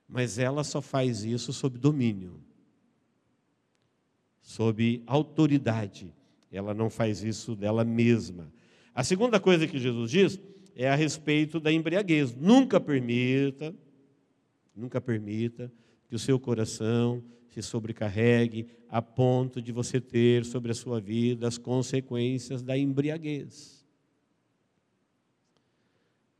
Mas 0.06 0.38
ela 0.38 0.62
só 0.62 0.82
faz 0.82 1.24
isso 1.24 1.54
sob 1.54 1.78
domínio, 1.78 2.38
sob 4.42 5.02
autoridade. 5.06 6.12
Ela 6.50 6.74
não 6.74 6.90
faz 6.90 7.22
isso 7.22 7.56
dela 7.56 7.84
mesma. 7.84 8.52
A 8.94 9.02
segunda 9.02 9.40
coisa 9.40 9.66
que 9.66 9.78
Jesus 9.78 10.10
diz 10.10 10.40
é 10.74 10.90
a 10.90 10.94
respeito 10.94 11.58
da 11.58 11.72
embriaguez. 11.72 12.34
Nunca 12.34 12.78
permita, 12.78 13.74
nunca 14.76 15.00
permita 15.00 15.72
que 16.08 16.14
o 16.14 16.18
seu 16.18 16.38
coração 16.38 17.22
se 17.48 17.62
sobrecarregue 17.62 18.66
a 18.88 19.00
ponto 19.00 19.62
de 19.62 19.72
você 19.72 20.00
ter 20.00 20.44
sobre 20.44 20.72
a 20.72 20.74
sua 20.74 21.00
vida 21.00 21.46
as 21.46 21.56
consequências 21.56 22.62
da 22.62 22.76
embriaguez. 22.76 23.82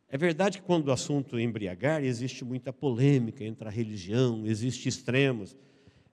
É 0.09 0.19
verdade 0.19 0.59
que 0.59 0.65
quando 0.65 0.89
o 0.89 0.93
assunto 0.93 1.39
é 1.39 1.43
embriagar, 1.43 2.05
existe 2.05 2.45
muita 2.45 2.71
polêmica 2.71 3.43
entre 3.45 3.67
a 3.67 3.71
religião, 3.71 4.47
existe 4.47 4.87
extremos. 4.87 5.57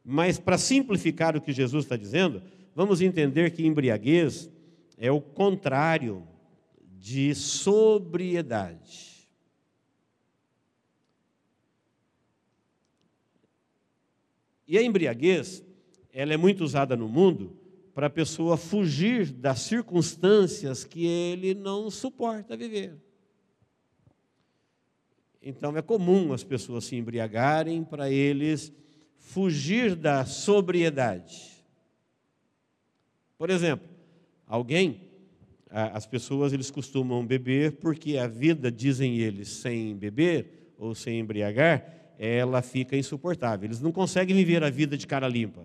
Mas 0.04 0.40
para 0.40 0.58
simplificar 0.58 1.36
o 1.36 1.42
que 1.42 1.52
Jesus 1.52 1.86
está 1.86 1.96
dizendo, 1.96 2.42
vamos 2.76 3.02
entender 3.02 3.52
que 3.52 3.66
embriaguez 3.66 4.50
é 4.98 5.12
o 5.12 5.22
contrário 5.22 6.28
de 6.98 7.34
sobriedade. 7.34 9.10
E 14.68 14.78
a 14.78 14.84
embriaguez, 14.84 15.64
ela 16.14 16.34
é 16.34 16.38
muito 16.38 16.64
usada 16.64 16.96
no 16.96 17.08
mundo 17.08 17.58
para 17.94 18.08
a 18.08 18.10
pessoa 18.10 18.56
fugir 18.56 19.32
das 19.32 19.62
circunstâncias 19.62 20.84
que 20.84 21.06
ele 21.06 21.54
não 21.54 21.90
suporta 21.90 22.56
viver. 22.56 22.96
Então 25.42 25.76
é 25.76 25.82
comum 25.82 26.34
as 26.34 26.44
pessoas 26.44 26.86
se 26.86 26.96
embriagarem 26.96 27.84
para 27.84 28.12
eles 28.12 28.72
fugir 29.20 29.96
da 29.96 30.26
sobriedade. 30.26 31.64
Por 33.38 33.50
exemplo, 33.50 33.88
alguém, 34.48 35.10
as 35.70 36.06
pessoas 36.08 36.52
eles 36.52 36.72
costumam 36.72 37.26
beber 37.26 37.74
porque 37.74 38.18
a 38.18 38.28
vida, 38.28 38.72
dizem 38.72 39.18
eles, 39.18 39.50
sem 39.50 39.96
beber 39.96 40.74
ou 40.78 40.96
sem 40.96 41.20
embriagar, 41.20 42.16
ela 42.18 42.62
fica 42.62 42.98
insuportável. 42.98 43.68
Eles 43.68 43.80
não 43.80 43.92
conseguem 43.92 44.36
viver 44.36 44.64
a 44.64 44.70
vida 44.70 44.98
de 44.98 45.06
cara 45.06 45.28
limpa. 45.28 45.64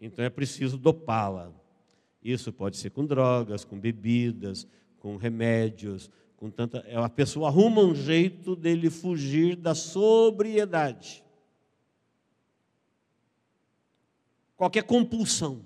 Então 0.00 0.24
é 0.24 0.30
preciso 0.30 0.78
dopá-la. 0.78 1.52
Isso 2.22 2.52
pode 2.52 2.76
ser 2.76 2.90
com 2.90 3.04
drogas, 3.04 3.64
com 3.64 3.78
bebidas, 3.78 4.66
com 4.98 5.16
remédios, 5.16 6.10
com 6.38 6.48
tanta. 6.50 6.78
É, 6.86 6.96
a 6.96 7.08
pessoa 7.08 7.48
arruma 7.48 7.82
um 7.82 7.94
jeito 7.94 8.56
dele 8.56 8.88
fugir 8.88 9.56
da 9.56 9.74
sobriedade. 9.74 11.22
Qualquer 14.56 14.84
compulsão, 14.84 15.64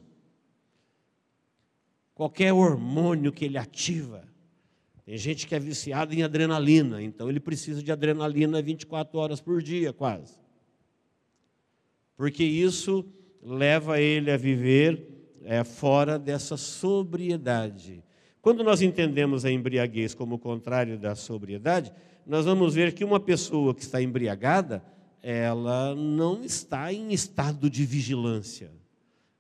qualquer 2.15 2.53
hormônio 2.53 3.33
que 3.33 3.45
ele 3.45 3.57
ativa. 3.57 4.27
Tem 5.05 5.17
gente 5.17 5.47
que 5.47 5.55
é 5.55 5.59
viciada 5.59 6.15
em 6.15 6.23
adrenalina, 6.23 7.03
então 7.03 7.29
ele 7.29 7.41
precisa 7.41 7.83
de 7.83 7.91
adrenalina 7.91 8.63
24 8.63 9.19
horas 9.19 9.41
por 9.41 9.63
dia, 9.63 9.93
quase. 9.93 10.39
Porque 12.17 12.45
isso 12.45 13.05
leva 13.43 14.01
ele 14.01 14.31
a 14.31 14.37
viver 14.37 15.07
é, 15.43 15.65
fora 15.65 16.19
dessa 16.19 16.57
sobriedade. 16.57 18.03
Quando 18.43 18.65
nós 18.65 18.83
entendemos 18.83 19.45
a 19.45 19.53
embriaguez 19.53 20.15
como 20.15 20.35
o 20.35 20.39
contrário 20.39 20.99
da 20.99 21.15
sobriedade, 21.15 21.93
nós 22.27 22.45
vamos 22.45 22.75
ver 22.75 22.93
que 22.93 23.05
uma 23.05 23.21
pessoa 23.21 23.73
que 23.73 23.83
está 23.83 24.03
embriagada, 24.03 24.83
ela 25.23 25.95
não 25.95 26.43
está 26.43 26.93
em 26.93 27.13
estado 27.13 27.71
de 27.71 27.87
vigilância. 27.87 28.73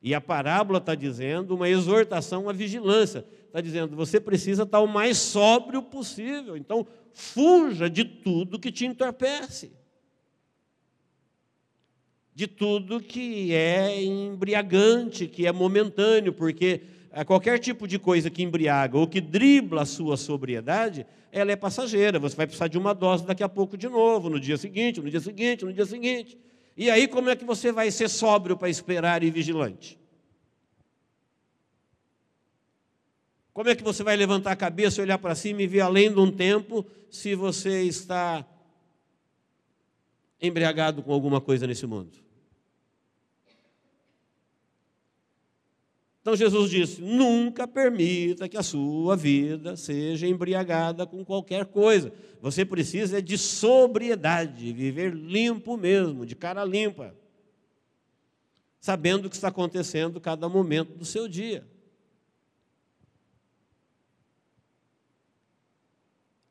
E 0.00 0.14
a 0.14 0.20
parábola 0.20 0.78
está 0.78 0.94
dizendo 0.94 1.56
uma 1.56 1.68
exortação 1.68 2.48
à 2.48 2.52
vigilância. 2.52 3.26
Está 3.46 3.60
dizendo, 3.60 3.96
você 3.96 4.20
precisa 4.20 4.62
estar 4.62 4.78
o 4.78 4.86
mais 4.86 5.18
sóbrio 5.18 5.82
possível. 5.82 6.56
Então, 6.56 6.86
fuja 7.12 7.90
de 7.90 8.04
tudo 8.04 8.58
que 8.58 8.70
te 8.70 8.86
entorpece. 8.86 9.72
De 12.32 12.46
tudo 12.46 13.00
que 13.00 13.52
é 13.52 14.00
embriagante, 14.02 15.26
que 15.26 15.44
é 15.44 15.52
momentâneo, 15.52 16.32
porque 16.32 16.82
a 17.12 17.24
qualquer 17.24 17.58
tipo 17.58 17.86
de 17.86 17.98
coisa 17.98 18.30
que 18.30 18.42
embriaga 18.42 18.96
ou 18.96 19.06
que 19.06 19.20
dribla 19.20 19.82
a 19.82 19.86
sua 19.86 20.16
sobriedade, 20.16 21.06
ela 21.30 21.52
é 21.52 21.56
passageira. 21.56 22.18
Você 22.18 22.34
vai 22.34 22.46
precisar 22.46 22.68
de 22.68 22.78
uma 22.78 22.94
dose 22.94 23.26
daqui 23.26 23.42
a 23.42 23.48
pouco 23.48 23.76
de 23.76 23.88
novo, 23.88 24.30
no 24.30 24.40
dia 24.40 24.56
seguinte, 24.56 25.00
no 25.00 25.10
dia 25.10 25.20
seguinte, 25.20 25.64
no 25.64 25.72
dia 25.72 25.84
seguinte. 25.84 26.38
E 26.74 26.90
aí, 26.90 27.06
como 27.06 27.28
é 27.28 27.36
que 27.36 27.44
você 27.44 27.70
vai 27.70 27.90
ser 27.90 28.08
sóbrio 28.08 28.56
para 28.56 28.70
esperar 28.70 29.22
e 29.22 29.30
vigilante? 29.30 29.98
Como 33.52 33.68
é 33.68 33.74
que 33.74 33.82
você 33.82 34.02
vai 34.02 34.16
levantar 34.16 34.52
a 34.52 34.56
cabeça, 34.56 35.02
olhar 35.02 35.18
para 35.18 35.34
cima 35.34 35.60
e 35.60 35.66
ver 35.66 35.80
além 35.80 36.10
de 36.10 36.18
um 36.18 36.30
tempo 36.30 36.86
se 37.10 37.34
você 37.34 37.82
está 37.82 38.46
embriagado 40.40 41.02
com 41.02 41.12
alguma 41.12 41.42
coisa 41.42 41.66
nesse 41.66 41.86
mundo? 41.86 42.21
Então 46.22 46.36
Jesus 46.36 46.70
disse: 46.70 47.02
nunca 47.02 47.66
permita 47.66 48.48
que 48.48 48.56
a 48.56 48.62
sua 48.62 49.16
vida 49.16 49.76
seja 49.76 50.26
embriagada 50.26 51.04
com 51.04 51.24
qualquer 51.24 51.66
coisa. 51.66 52.12
Você 52.40 52.64
precisa 52.64 53.20
de 53.20 53.36
sobriedade, 53.36 54.72
viver 54.72 55.12
limpo 55.12 55.76
mesmo, 55.76 56.24
de 56.24 56.36
cara 56.36 56.64
limpa, 56.64 57.14
sabendo 58.80 59.26
o 59.26 59.28
que 59.28 59.34
está 59.34 59.48
acontecendo 59.48 60.20
cada 60.20 60.48
momento 60.48 60.96
do 60.96 61.04
seu 61.04 61.26
dia. 61.26 61.66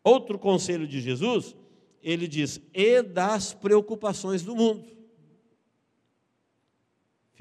Outro 0.04 0.38
conselho 0.38 0.86
de 0.86 1.00
Jesus, 1.00 1.56
ele 2.04 2.28
diz: 2.28 2.60
e 2.74 3.02
das 3.02 3.54
preocupações 3.54 4.42
do 4.44 4.54
mundo. 4.54 5.01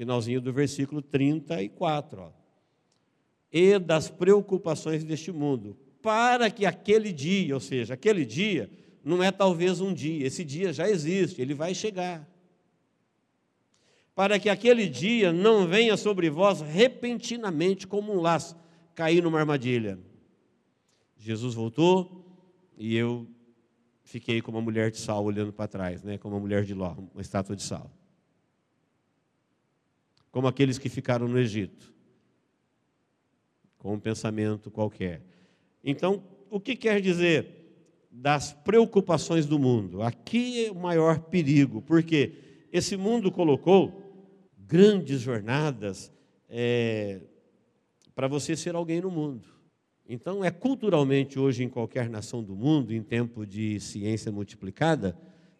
Finalzinho 0.01 0.41
do 0.41 0.51
versículo 0.51 0.99
34. 0.99 2.21
Ó. 2.23 2.31
E 3.53 3.77
das 3.77 4.09
preocupações 4.09 5.03
deste 5.03 5.31
mundo, 5.31 5.77
para 6.01 6.49
que 6.49 6.65
aquele 6.65 7.13
dia, 7.13 7.53
ou 7.53 7.59
seja, 7.59 7.93
aquele 7.93 8.25
dia, 8.25 8.67
não 9.03 9.21
é 9.21 9.31
talvez 9.31 9.79
um 9.79 9.93
dia, 9.93 10.25
esse 10.25 10.43
dia 10.43 10.73
já 10.73 10.89
existe, 10.89 11.39
ele 11.39 11.53
vai 11.53 11.75
chegar. 11.75 12.27
Para 14.15 14.39
que 14.39 14.49
aquele 14.49 14.89
dia 14.89 15.31
não 15.31 15.67
venha 15.67 15.95
sobre 15.95 16.31
vós 16.31 16.61
repentinamente 16.61 17.85
como 17.85 18.11
um 18.11 18.19
laço, 18.19 18.57
cair 18.95 19.21
numa 19.21 19.37
armadilha. 19.37 19.99
Jesus 21.15 21.53
voltou 21.53 22.25
e 22.75 22.95
eu 22.97 23.27
fiquei 24.03 24.41
como 24.41 24.57
uma 24.57 24.63
mulher 24.63 24.89
de 24.89 24.97
sal 24.97 25.23
olhando 25.23 25.53
para 25.53 25.67
trás, 25.67 26.01
né, 26.01 26.17
como 26.17 26.33
uma 26.33 26.41
mulher 26.41 26.63
de 26.63 26.73
Ló, 26.73 26.95
uma 27.13 27.21
estátua 27.21 27.55
de 27.55 27.61
sal 27.61 28.00
como 30.31 30.47
aqueles 30.47 30.77
que 30.77 30.89
ficaram 30.89 31.27
no 31.27 31.37
Egito, 31.37 31.93
com 33.77 33.93
um 33.93 33.99
pensamento 33.99 34.71
qualquer. 34.71 35.21
Então, 35.83 36.23
o 36.49 36.59
que 36.59 36.75
quer 36.75 37.01
dizer 37.01 37.47
das 38.09 38.53
preocupações 38.53 39.45
do 39.45 39.59
mundo? 39.59 40.01
Aqui 40.01 40.65
é 40.65 40.71
o 40.71 40.75
maior 40.75 41.19
perigo, 41.19 41.81
porque 41.81 42.33
esse 42.71 42.95
mundo 42.95 43.31
colocou 43.31 44.01
grandes 44.57 45.19
jornadas 45.19 46.11
é, 46.49 47.21
para 48.15 48.27
você 48.27 48.55
ser 48.55 48.75
alguém 48.75 49.01
no 49.01 49.11
mundo. 49.11 49.45
Então, 50.07 50.43
é 50.43 50.51
culturalmente 50.51 51.39
hoje 51.39 51.63
em 51.63 51.69
qualquer 51.69 52.09
nação 52.09 52.43
do 52.43 52.55
mundo, 52.55 52.93
em 52.93 53.01
tempo 53.01 53.45
de 53.45 53.79
ciência 53.79 54.31
multiplicada, 54.31 55.17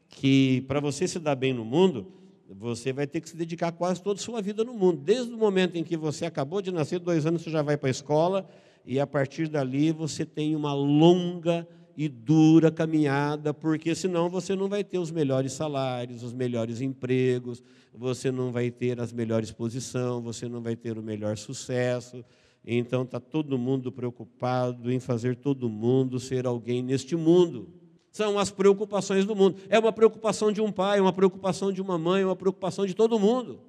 que 0.09 0.61
para 0.67 0.79
você 0.79 1.07
se 1.07 1.19
dar 1.19 1.35
bem 1.35 1.53
no 1.53 1.63
mundo, 1.63 2.20
você 2.57 2.91
vai 2.91 3.07
ter 3.07 3.21
que 3.21 3.29
se 3.29 3.35
dedicar 3.35 3.71
quase 3.71 4.01
toda 4.01 4.19
a 4.19 4.23
sua 4.23 4.41
vida 4.41 4.63
no 4.63 4.73
mundo. 4.73 5.01
Desde 5.01 5.33
o 5.33 5.37
momento 5.37 5.75
em 5.75 5.83
que 5.83 5.95
você 5.95 6.25
acabou 6.25 6.61
de 6.61 6.71
nascer, 6.71 6.99
dois 6.99 7.25
anos, 7.25 7.41
você 7.41 7.49
já 7.49 7.61
vai 7.61 7.77
para 7.77 7.89
a 7.89 7.91
escola, 7.91 8.47
e 8.85 8.99
a 8.99 9.07
partir 9.07 9.47
dali 9.47 9.91
você 9.91 10.25
tem 10.25 10.55
uma 10.55 10.73
longa 10.73 11.67
e 11.95 12.07
dura 12.07 12.71
caminhada, 12.71 13.53
porque 13.53 13.93
senão 13.93 14.29
você 14.29 14.55
não 14.55 14.67
vai 14.67 14.83
ter 14.83 14.97
os 14.97 15.11
melhores 15.11 15.53
salários, 15.53 16.23
os 16.23 16.33
melhores 16.33 16.81
empregos, 16.81 17.63
você 17.93 18.31
não 18.31 18.51
vai 18.51 18.71
ter 18.71 18.99
as 18.99 19.11
melhores 19.11 19.51
posições, 19.51 20.23
você 20.23 20.47
não 20.47 20.61
vai 20.61 20.75
ter 20.75 20.97
o 20.97 21.03
melhor 21.03 21.37
sucesso. 21.37 22.23
Então 22.65 23.03
está 23.03 23.19
todo 23.19 23.57
mundo 23.57 23.91
preocupado 23.91 24.91
em 24.91 24.99
fazer 24.99 25.35
todo 25.35 25.69
mundo 25.69 26.19
ser 26.19 26.45
alguém 26.45 26.81
neste 26.81 27.15
mundo. 27.15 27.80
São 28.11 28.37
as 28.37 28.51
preocupações 28.51 29.25
do 29.25 29.35
mundo. 29.35 29.57
É 29.69 29.79
uma 29.79 29.93
preocupação 29.93 30.51
de 30.51 30.61
um 30.61 30.71
pai, 30.71 30.99
uma 30.99 31.13
preocupação 31.13 31.71
de 31.71 31.81
uma 31.81 31.97
mãe, 31.97 32.25
uma 32.25 32.35
preocupação 32.35 32.85
de 32.85 32.93
todo 32.93 33.17
mundo. 33.17 33.61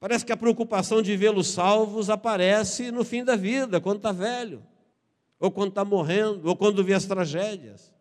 Parece 0.00 0.26
que 0.26 0.32
a 0.32 0.36
preocupação 0.36 1.00
de 1.00 1.16
vê-los 1.16 1.46
salvos 1.46 2.10
aparece 2.10 2.90
no 2.90 3.04
fim 3.04 3.22
da 3.22 3.36
vida, 3.36 3.80
quando 3.80 3.98
está 3.98 4.10
velho, 4.10 4.60
ou 5.38 5.48
quando 5.48 5.68
está 5.68 5.84
morrendo, 5.84 6.48
ou 6.48 6.56
quando 6.56 6.82
vê 6.82 6.92
as 6.92 7.06
tragédias. 7.06 7.94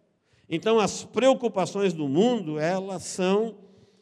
Então, 0.50 0.80
as 0.80 1.04
preocupações 1.04 1.94
do 1.94 2.10
mundo, 2.10 2.58
elas 2.58 3.04
são 3.04 3.56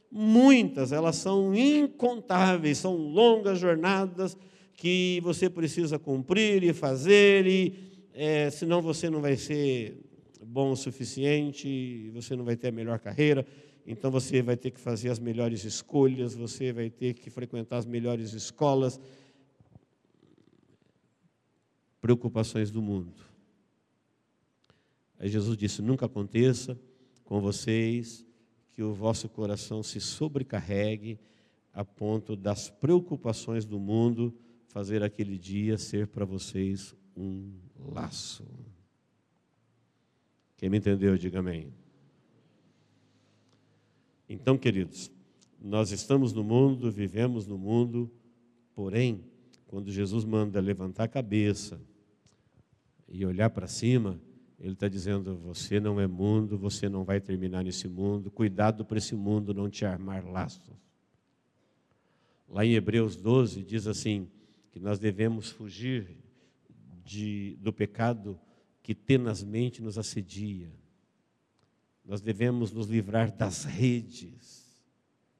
muitas, 0.09 0.93
elas 0.93 1.17
são 1.17 1.53
incontáveis, 1.53 2.77
são 2.77 2.95
longas 2.95 3.59
jornadas 3.59 4.37
que 4.75 5.19
você 5.21 5.49
precisa 5.49 5.99
cumprir 5.99 6.63
e 6.63 6.71
fazer, 6.71 7.45
e 7.45 8.07
é, 8.13 8.49
senão 8.49 8.81
você 8.81 9.09
não 9.09 9.19
vai 9.19 9.35
ser 9.35 10.08
bom 10.49 10.71
o 10.71 10.75
suficiente, 10.75 12.09
você 12.09 12.35
não 12.35 12.43
vai 12.43 12.55
ter 12.55 12.69
a 12.69 12.71
melhor 12.71 12.99
carreira, 12.99 13.45
então 13.85 14.09
você 14.09 14.41
vai 14.41 14.57
ter 14.57 14.71
que 14.71 14.79
fazer 14.79 15.09
as 15.09 15.19
melhores 15.19 15.63
escolhas, 15.63 16.33
você 16.33 16.73
vai 16.73 16.89
ter 16.89 17.13
que 17.13 17.29
frequentar 17.29 17.77
as 17.77 17.85
melhores 17.85 18.33
escolas. 18.33 18.99
Preocupações 22.01 22.71
do 22.71 22.81
mundo. 22.81 23.13
Aí 25.19 25.29
Jesus 25.29 25.55
disse: 25.57 25.81
Nunca 25.81 26.07
aconteça 26.07 26.79
com 27.23 27.39
vocês 27.39 28.25
que 28.73 28.81
o 28.81 28.93
vosso 28.93 29.29
coração 29.29 29.83
se 29.83 29.99
sobrecarregue 29.99 31.19
a 31.73 31.85
ponto 31.85 32.35
das 32.35 32.69
preocupações 32.69 33.65
do 33.65 33.79
mundo 33.79 34.33
fazer 34.67 35.03
aquele 35.03 35.37
dia 35.37 35.77
ser 35.77 36.07
para 36.07 36.25
vocês 36.25 36.95
um 37.15 37.51
laço. 37.77 38.45
Quem 40.59 40.69
me 40.69 40.77
entendeu, 40.77 41.17
diga 41.17 41.39
amém. 41.39 41.71
Então, 44.27 44.57
queridos, 44.57 45.09
nós 45.57 45.91
estamos 45.91 46.33
no 46.33 46.43
mundo, 46.43 46.91
vivemos 46.91 47.47
no 47.47 47.57
mundo, 47.57 48.11
porém, 48.75 49.23
quando 49.67 49.89
Jesus 49.89 50.25
manda 50.25 50.59
levantar 50.59 51.05
a 51.05 51.07
cabeça 51.07 51.79
e 53.07 53.25
olhar 53.25 53.49
para 53.51 53.67
cima, 53.67 54.19
ele 54.59 54.73
está 54.73 54.89
dizendo: 54.89 55.37
você 55.37 55.79
não 55.79 55.97
é 55.97 56.05
mundo, 56.05 56.57
você 56.57 56.89
não 56.89 57.05
vai 57.05 57.21
terminar 57.21 57.63
nesse 57.63 57.87
mundo, 57.87 58.29
cuidado 58.29 58.83
para 58.83 58.97
esse 58.97 59.15
mundo 59.15 59.53
não 59.53 59.69
te 59.69 59.85
armar 59.85 60.29
laços. 60.29 60.75
Lá 62.49 62.65
em 62.65 62.73
Hebreus 62.73 63.15
12 63.15 63.63
diz 63.63 63.87
assim: 63.87 64.27
que 64.73 64.79
nós 64.81 64.99
devemos 64.99 65.49
fugir 65.49 66.17
de, 67.05 67.57
do 67.61 67.71
pecado 67.71 68.37
que 68.89 68.95
tenazmente 68.95 69.83
nos 69.83 69.99
assedia. 69.99 70.67
Nós 72.03 72.21
devemos 72.21 72.71
nos 72.71 72.87
livrar 72.87 73.31
das 73.31 73.63
redes, 73.63 74.65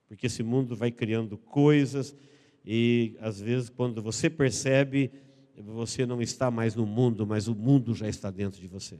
porque 0.08 0.28
esse 0.28 0.44
mundo 0.44 0.76
vai 0.76 0.92
criando 0.92 1.36
coisas 1.36 2.16
e 2.64 3.18
às 3.20 3.42
vezes 3.42 3.68
quando 3.68 4.04
você 4.04 4.30
percebe, 4.30 5.10
você 5.58 6.06
não 6.06 6.22
está 6.22 6.52
mais 6.52 6.76
no 6.76 6.86
mundo, 6.86 7.26
mas 7.26 7.48
o 7.48 7.56
mundo 7.56 7.96
já 7.96 8.08
está 8.08 8.30
dentro 8.30 8.62
de 8.62 8.68
você. 8.68 9.00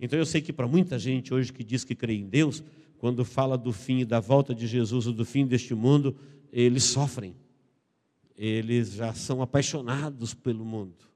Então 0.00 0.18
eu 0.18 0.24
sei 0.24 0.40
que 0.40 0.50
para 0.50 0.66
muita 0.66 0.98
gente 0.98 1.34
hoje 1.34 1.52
que 1.52 1.62
diz 1.62 1.84
que 1.84 1.94
crê 1.94 2.14
em 2.14 2.26
Deus, 2.26 2.64
quando 2.96 3.22
fala 3.22 3.58
do 3.58 3.70
fim 3.70 3.98
e 3.98 4.06
da 4.06 4.18
volta 4.18 4.54
de 4.54 4.66
Jesus 4.66 5.06
ou 5.06 5.12
do 5.12 5.26
fim 5.26 5.46
deste 5.46 5.74
mundo, 5.74 6.16
eles 6.50 6.84
sofrem 6.84 7.36
eles 8.36 8.94
já 8.94 9.14
são 9.14 9.42
apaixonados 9.42 10.34
pelo 10.34 10.64
mundo. 10.64 11.11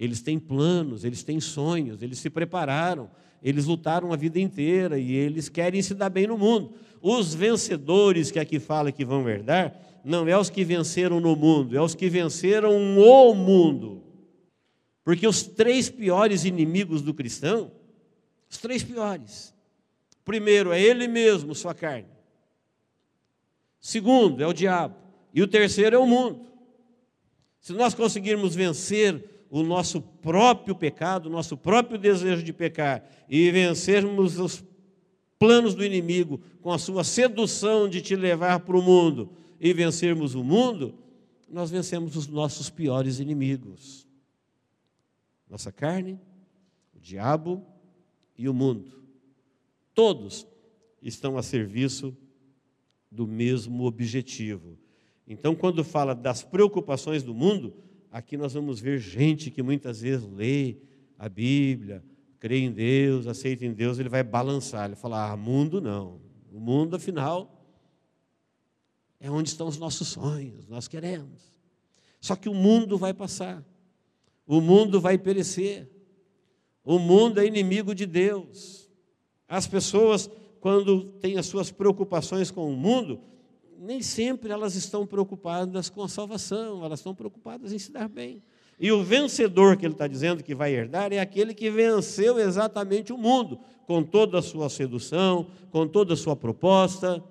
Eles 0.00 0.22
têm 0.22 0.38
planos, 0.38 1.04
eles 1.04 1.22
têm 1.22 1.38
sonhos, 1.38 2.00
eles 2.00 2.18
se 2.18 2.30
prepararam, 2.30 3.10
eles 3.42 3.66
lutaram 3.66 4.14
a 4.14 4.16
vida 4.16 4.40
inteira 4.40 4.98
e 4.98 5.12
eles 5.12 5.50
querem 5.50 5.82
se 5.82 5.92
dar 5.92 6.08
bem 6.08 6.26
no 6.26 6.38
mundo. 6.38 6.72
Os 7.02 7.34
vencedores 7.34 8.30
que 8.30 8.38
aqui 8.38 8.58
fala 8.58 8.90
que 8.90 9.04
vão 9.04 9.28
herdar, 9.28 9.78
não 10.02 10.26
é 10.26 10.38
os 10.38 10.48
que 10.48 10.64
venceram 10.64 11.20
no 11.20 11.36
mundo, 11.36 11.76
é 11.76 11.82
os 11.82 11.94
que 11.94 12.08
venceram 12.08 12.74
o 12.98 13.34
mundo. 13.34 14.02
Porque 15.04 15.28
os 15.28 15.42
três 15.42 15.90
piores 15.90 16.46
inimigos 16.46 17.02
do 17.02 17.12
cristão, 17.12 17.70
os 18.48 18.56
três 18.56 18.82
piores. 18.82 19.54
Primeiro 20.24 20.72
é 20.72 20.80
ele 20.80 21.06
mesmo, 21.06 21.54
sua 21.54 21.74
carne. 21.74 22.08
Segundo 23.78 24.42
é 24.42 24.46
o 24.46 24.52
diabo. 24.54 24.96
E 25.34 25.42
o 25.42 25.46
terceiro 25.46 25.96
é 25.96 25.98
o 25.98 26.06
mundo. 26.06 26.46
Se 27.60 27.74
nós 27.74 27.92
conseguirmos 27.92 28.54
vencer 28.54 29.29
o 29.50 29.62
nosso 29.62 30.00
próprio 30.00 30.74
pecado, 30.74 31.26
o 31.26 31.32
nosso 31.32 31.56
próprio 31.56 31.98
desejo 31.98 32.42
de 32.42 32.52
pecar, 32.52 33.04
e 33.28 33.50
vencermos 33.50 34.38
os 34.38 34.64
planos 35.38 35.74
do 35.74 35.84
inimigo 35.84 36.40
com 36.62 36.70
a 36.70 36.78
sua 36.78 37.02
sedução 37.02 37.88
de 37.88 38.00
te 38.00 38.14
levar 38.14 38.60
para 38.60 38.76
o 38.76 38.82
mundo, 38.82 39.30
e 39.58 39.72
vencermos 39.72 40.34
o 40.34 40.44
mundo, 40.44 40.94
nós 41.48 41.70
vencemos 41.70 42.16
os 42.16 42.28
nossos 42.28 42.70
piores 42.70 43.18
inimigos. 43.18 44.06
Nossa 45.48 45.72
carne, 45.72 46.18
o 46.94 47.00
diabo 47.00 47.66
e 48.38 48.48
o 48.48 48.54
mundo. 48.54 49.02
Todos 49.92 50.46
estão 51.02 51.36
a 51.36 51.42
serviço 51.42 52.16
do 53.10 53.26
mesmo 53.26 53.84
objetivo 53.84 54.78
então, 55.30 55.54
quando 55.54 55.84
fala 55.84 56.12
das 56.12 56.42
preocupações 56.42 57.22
do 57.22 57.32
mundo, 57.32 57.72
aqui 58.10 58.36
nós 58.36 58.54
vamos 58.54 58.80
ver 58.80 58.98
gente 58.98 59.50
que 59.50 59.62
muitas 59.62 60.00
vezes 60.00 60.26
lê 60.26 60.76
a 61.18 61.28
Bíblia, 61.28 62.02
crê 62.38 62.58
em 62.58 62.72
Deus, 62.72 63.26
aceita 63.26 63.64
em 63.64 63.72
Deus, 63.72 63.98
ele 63.98 64.08
vai 64.08 64.22
balançar, 64.22 64.86
ele 64.86 64.96
fala: 64.96 65.30
ah, 65.30 65.36
mundo 65.36 65.80
não. 65.80 66.20
O 66.50 66.58
mundo, 66.58 66.96
afinal, 66.96 67.64
é 69.20 69.30
onde 69.30 69.50
estão 69.50 69.68
os 69.68 69.78
nossos 69.78 70.08
sonhos, 70.08 70.66
nós 70.66 70.88
queremos. 70.88 71.50
Só 72.20 72.34
que 72.34 72.48
o 72.48 72.54
mundo 72.54 72.98
vai 72.98 73.14
passar, 73.14 73.64
o 74.46 74.60
mundo 74.60 75.00
vai 75.00 75.16
perecer, 75.16 75.88
o 76.82 76.98
mundo 76.98 77.38
é 77.38 77.46
inimigo 77.46 77.94
de 77.94 78.06
Deus. 78.06 78.90
As 79.46 79.66
pessoas, 79.66 80.28
quando 80.60 81.12
têm 81.20 81.36
as 81.36 81.46
suas 81.46 81.70
preocupações 81.70 82.50
com 82.50 82.72
o 82.72 82.76
mundo, 82.76 83.20
nem 83.80 84.02
sempre 84.02 84.52
elas 84.52 84.74
estão 84.74 85.06
preocupadas 85.06 85.88
com 85.88 86.02
a 86.02 86.08
salvação, 86.08 86.84
elas 86.84 87.00
estão 87.00 87.14
preocupadas 87.14 87.72
em 87.72 87.78
se 87.78 87.90
dar 87.90 88.08
bem. 88.08 88.42
E 88.78 88.92
o 88.92 89.02
vencedor 89.02 89.76
que 89.76 89.86
ele 89.86 89.94
está 89.94 90.06
dizendo 90.06 90.44
que 90.44 90.54
vai 90.54 90.74
herdar 90.74 91.12
é 91.12 91.18
aquele 91.18 91.54
que 91.54 91.70
venceu 91.70 92.38
exatamente 92.38 93.12
o 93.12 93.18
mundo, 93.18 93.58
com 93.86 94.02
toda 94.02 94.38
a 94.38 94.42
sua 94.42 94.68
sedução, 94.68 95.46
com 95.70 95.86
toda 95.86 96.12
a 96.12 96.16
sua 96.16 96.36
proposta. 96.36 97.24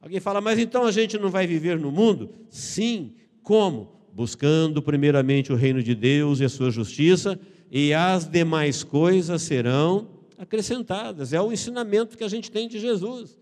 Alguém 0.00 0.20
fala, 0.20 0.40
mas 0.40 0.58
então 0.58 0.84
a 0.84 0.92
gente 0.92 1.18
não 1.18 1.28
vai 1.28 1.46
viver 1.46 1.78
no 1.78 1.90
mundo? 1.90 2.30
Sim, 2.48 3.12
como? 3.42 3.92
Buscando 4.12 4.80
primeiramente 4.80 5.52
o 5.52 5.56
reino 5.56 5.82
de 5.82 5.94
Deus 5.94 6.40
e 6.40 6.44
a 6.44 6.48
sua 6.48 6.70
justiça, 6.70 7.38
e 7.70 7.92
as 7.92 8.28
demais 8.28 8.82
coisas 8.82 9.42
serão 9.42 10.08
acrescentadas. 10.38 11.32
É 11.32 11.40
o 11.40 11.52
ensinamento 11.52 12.16
que 12.16 12.24
a 12.24 12.28
gente 12.28 12.50
tem 12.50 12.68
de 12.68 12.78
Jesus. 12.78 13.38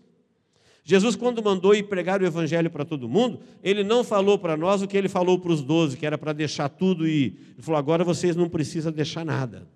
Jesus, 0.89 1.15
quando 1.15 1.43
mandou 1.43 1.75
ir 1.75 1.83
pregar 1.83 2.19
o 2.19 2.25
evangelho 2.25 2.67
para 2.67 2.83
todo 2.83 3.07
mundo, 3.07 3.41
ele 3.61 3.83
não 3.83 4.03
falou 4.03 4.39
para 4.39 4.57
nós 4.57 4.81
o 4.81 4.87
que 4.87 4.97
ele 4.97 5.07
falou 5.07 5.37
para 5.37 5.51
os 5.51 5.61
doze, 5.61 5.95
que 5.95 6.03
era 6.03 6.17
para 6.17 6.33
deixar 6.33 6.67
tudo 6.67 7.07
ir. 7.07 7.37
Ele 7.53 7.61
falou: 7.61 7.77
agora 7.77 8.03
vocês 8.03 8.35
não 8.35 8.49
precisam 8.49 8.91
deixar 8.91 9.23
nada. 9.23 9.67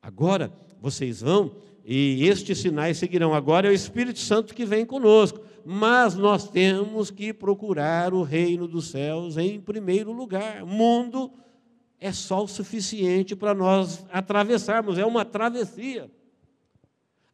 Agora 0.00 0.50
vocês 0.80 1.20
vão 1.20 1.52
e 1.84 2.26
estes 2.26 2.60
sinais 2.60 2.96
seguirão. 2.96 3.34
Agora 3.34 3.68
é 3.68 3.70
o 3.70 3.74
Espírito 3.74 4.20
Santo 4.20 4.54
que 4.54 4.64
vem 4.64 4.86
conosco. 4.86 5.38
Mas 5.66 6.14
nós 6.14 6.48
temos 6.48 7.10
que 7.10 7.30
procurar 7.34 8.14
o 8.14 8.22
reino 8.22 8.66
dos 8.66 8.88
céus 8.88 9.36
em 9.36 9.60
primeiro 9.60 10.12
lugar. 10.12 10.64
Mundo 10.64 11.30
é 12.00 12.10
só 12.10 12.42
o 12.42 12.48
suficiente 12.48 13.36
para 13.36 13.52
nós 13.52 14.02
atravessarmos, 14.10 14.96
é 14.96 15.04
uma 15.04 15.26
travessia. 15.26 16.10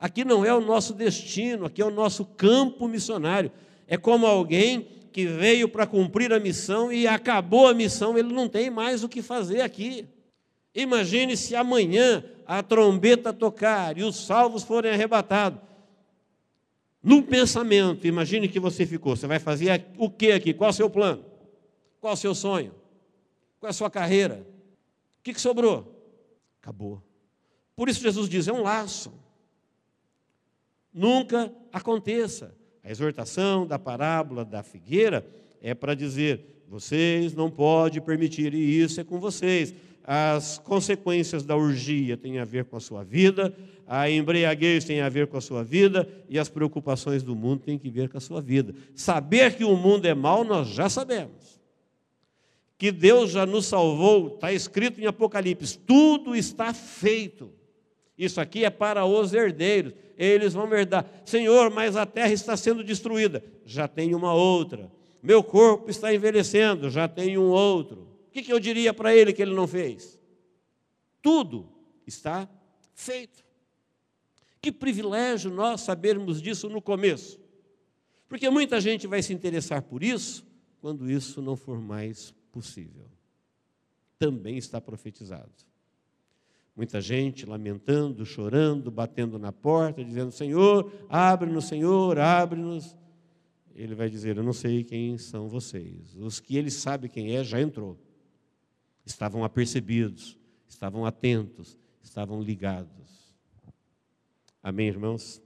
Aqui 0.04 0.22
não 0.22 0.44
é 0.44 0.52
o 0.52 0.60
nosso 0.60 0.92
destino, 0.92 1.64
aqui 1.64 1.80
é 1.80 1.84
o 1.86 1.90
nosso 1.90 2.26
campo 2.26 2.86
missionário. 2.86 3.50
É 3.88 3.96
como 3.96 4.26
alguém 4.26 4.86
que 5.10 5.24
veio 5.26 5.66
para 5.66 5.86
cumprir 5.86 6.30
a 6.30 6.38
missão 6.38 6.92
e 6.92 7.06
acabou 7.06 7.66
a 7.66 7.72
missão, 7.72 8.18
ele 8.18 8.30
não 8.30 8.46
tem 8.46 8.68
mais 8.68 9.02
o 9.02 9.08
que 9.08 9.22
fazer 9.22 9.62
aqui. 9.62 10.06
Imagine 10.74 11.38
se 11.38 11.56
amanhã 11.56 12.22
a 12.46 12.62
trombeta 12.62 13.32
tocar 13.32 13.96
e 13.96 14.02
os 14.02 14.26
salvos 14.26 14.62
forem 14.62 14.92
arrebatados. 14.92 15.58
No 17.02 17.22
pensamento, 17.22 18.06
imagine 18.06 18.46
que 18.46 18.60
você 18.60 18.84
ficou. 18.84 19.16
Você 19.16 19.26
vai 19.26 19.38
fazer 19.38 19.86
o 19.96 20.10
que 20.10 20.32
aqui? 20.32 20.52
Qual 20.52 20.68
o 20.68 20.74
seu 20.74 20.90
plano? 20.90 21.24
Qual 21.98 22.12
o 22.12 22.16
seu 22.18 22.34
sonho? 22.34 22.74
Qual 23.58 23.68
é 23.68 23.70
a 23.70 23.72
sua 23.72 23.88
carreira? 23.88 24.46
O 25.20 25.22
que, 25.22 25.32
que 25.32 25.40
sobrou? 25.40 25.98
Acabou. 26.60 27.02
Por 27.74 27.88
isso 27.88 28.02
Jesus 28.02 28.28
diz: 28.28 28.46
é 28.48 28.52
um 28.52 28.60
laço 28.60 29.23
nunca 30.94 31.52
aconteça. 31.72 32.54
A 32.82 32.90
exortação 32.90 33.66
da 33.66 33.78
parábola 33.78 34.44
da 34.44 34.62
figueira 34.62 35.26
é 35.60 35.74
para 35.74 35.94
dizer: 35.94 36.62
vocês 36.68 37.34
não 37.34 37.50
podem 37.50 38.00
permitir, 38.00 38.54
e 38.54 38.80
isso 38.80 39.00
é 39.00 39.04
com 39.04 39.18
vocês. 39.18 39.74
as 40.06 40.58
consequências 40.58 41.44
da 41.44 41.56
urgia 41.56 42.14
têm 42.16 42.38
a 42.38 42.44
ver 42.44 42.66
com 42.66 42.76
a 42.76 42.80
sua 42.80 43.02
vida, 43.02 43.56
a 43.86 44.10
embriaguez 44.10 44.84
tem 44.84 45.00
a 45.00 45.08
ver 45.08 45.26
com 45.26 45.38
a 45.38 45.40
sua 45.40 45.64
vida 45.64 46.06
e 46.28 46.38
as 46.38 46.48
preocupações 46.48 47.22
do 47.22 47.34
mundo 47.34 47.62
têm 47.62 47.78
que 47.78 47.88
ver 47.88 48.10
com 48.10 48.18
a 48.18 48.20
sua 48.20 48.42
vida. 48.42 48.74
Saber 48.94 49.56
que 49.56 49.64
o 49.64 49.74
mundo 49.76 50.04
é 50.04 50.14
mau, 50.14 50.44
nós 50.44 50.68
já 50.68 50.90
sabemos. 50.90 51.58
Que 52.76 52.92
Deus 52.92 53.30
já 53.30 53.46
nos 53.46 53.64
salvou, 53.64 54.34
está 54.34 54.52
escrito 54.52 55.00
em 55.00 55.06
Apocalipse, 55.06 55.78
tudo 55.78 56.36
está 56.36 56.74
feito. 56.74 57.50
Isso 58.16 58.40
aqui 58.40 58.64
é 58.64 58.70
para 58.70 59.04
os 59.04 59.32
herdeiros, 59.32 59.92
eles 60.16 60.52
vão 60.52 60.72
herdar. 60.72 61.04
Senhor, 61.24 61.70
mas 61.70 61.96
a 61.96 62.06
terra 62.06 62.32
está 62.32 62.56
sendo 62.56 62.84
destruída, 62.84 63.42
já 63.64 63.88
tem 63.88 64.14
uma 64.14 64.32
outra. 64.32 64.90
Meu 65.22 65.42
corpo 65.42 65.90
está 65.90 66.14
envelhecendo, 66.14 66.90
já 66.90 67.08
tem 67.08 67.36
um 67.38 67.48
outro 67.48 68.14
que, 68.34 68.42
que 68.42 68.52
eu 68.52 68.58
diria 68.58 68.92
para 68.92 69.14
ele 69.14 69.32
que 69.32 69.40
ele 69.40 69.54
não 69.54 69.68
fez? 69.68 70.20
Tudo 71.22 71.68
está 72.04 72.48
feito. 72.92 73.44
Que 74.60 74.72
privilégio 74.72 75.52
nós 75.52 75.82
sabermos 75.82 76.42
disso 76.42 76.68
no 76.68 76.82
começo. 76.82 77.38
Porque 78.28 78.50
muita 78.50 78.80
gente 78.80 79.06
vai 79.06 79.22
se 79.22 79.32
interessar 79.32 79.82
por 79.82 80.02
isso 80.02 80.44
quando 80.80 81.08
isso 81.08 81.40
não 81.40 81.54
for 81.54 81.80
mais 81.80 82.34
possível. 82.50 83.06
Também 84.18 84.56
está 84.56 84.80
profetizado. 84.80 85.52
Muita 86.76 87.00
gente 87.00 87.46
lamentando, 87.46 88.26
chorando, 88.26 88.90
batendo 88.90 89.38
na 89.38 89.52
porta, 89.52 90.04
dizendo: 90.04 90.32
Senhor, 90.32 90.92
abre-nos, 91.08 91.66
Senhor, 91.66 92.18
abre-nos. 92.18 92.96
Ele 93.74 93.94
vai 93.94 94.10
dizer: 94.10 94.36
Eu 94.36 94.42
não 94.42 94.52
sei 94.52 94.82
quem 94.82 95.16
são 95.16 95.48
vocês. 95.48 96.16
Os 96.16 96.40
que 96.40 96.56
ele 96.56 96.70
sabe 96.70 97.08
quem 97.08 97.36
é 97.36 97.44
já 97.44 97.60
entrou 97.60 97.98
estavam 99.06 99.44
apercebidos, 99.44 100.38
estavam 100.66 101.04
atentos, 101.04 101.78
estavam 102.02 102.42
ligados. 102.42 103.34
Amém, 104.62 104.88
irmãos? 104.88 105.42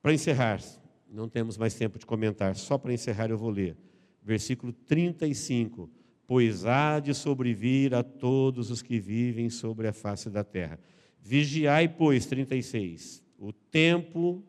Para 0.00 0.14
encerrar, 0.14 0.60
não 1.08 1.28
temos 1.28 1.56
mais 1.56 1.74
tempo 1.74 1.98
de 1.98 2.06
comentar, 2.06 2.54
só 2.56 2.78
para 2.78 2.92
encerrar 2.92 3.30
eu 3.30 3.38
vou 3.38 3.50
ler. 3.50 3.76
Versículo 4.22 4.72
35. 4.72 5.90
Pois 6.26 6.64
há 6.64 7.00
de 7.00 7.14
sobrevir 7.14 7.94
a 7.94 8.02
todos 8.02 8.70
os 8.70 8.80
que 8.80 8.98
vivem 8.98 9.50
sobre 9.50 9.86
a 9.86 9.92
face 9.92 10.30
da 10.30 10.42
terra. 10.42 10.78
Vigiai, 11.20 11.88
pois, 11.88 12.26
36, 12.26 13.22
o 13.38 13.52
tempo 13.52 14.42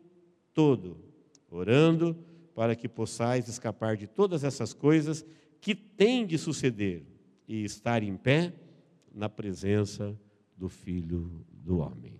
todo, 0.52 0.98
orando 1.50 2.16
para 2.54 2.74
que 2.74 2.88
possais 2.88 3.48
escapar 3.48 3.96
de 3.96 4.06
todas 4.06 4.42
essas 4.42 4.72
coisas 4.72 5.24
que 5.60 5.74
têm 5.74 6.26
de 6.26 6.38
suceder 6.38 7.04
e 7.46 7.64
estar 7.64 8.02
em 8.02 8.16
pé 8.16 8.52
na 9.14 9.28
presença 9.28 10.18
do 10.56 10.68
Filho 10.68 11.44
do 11.50 11.78
Homem. 11.78 12.18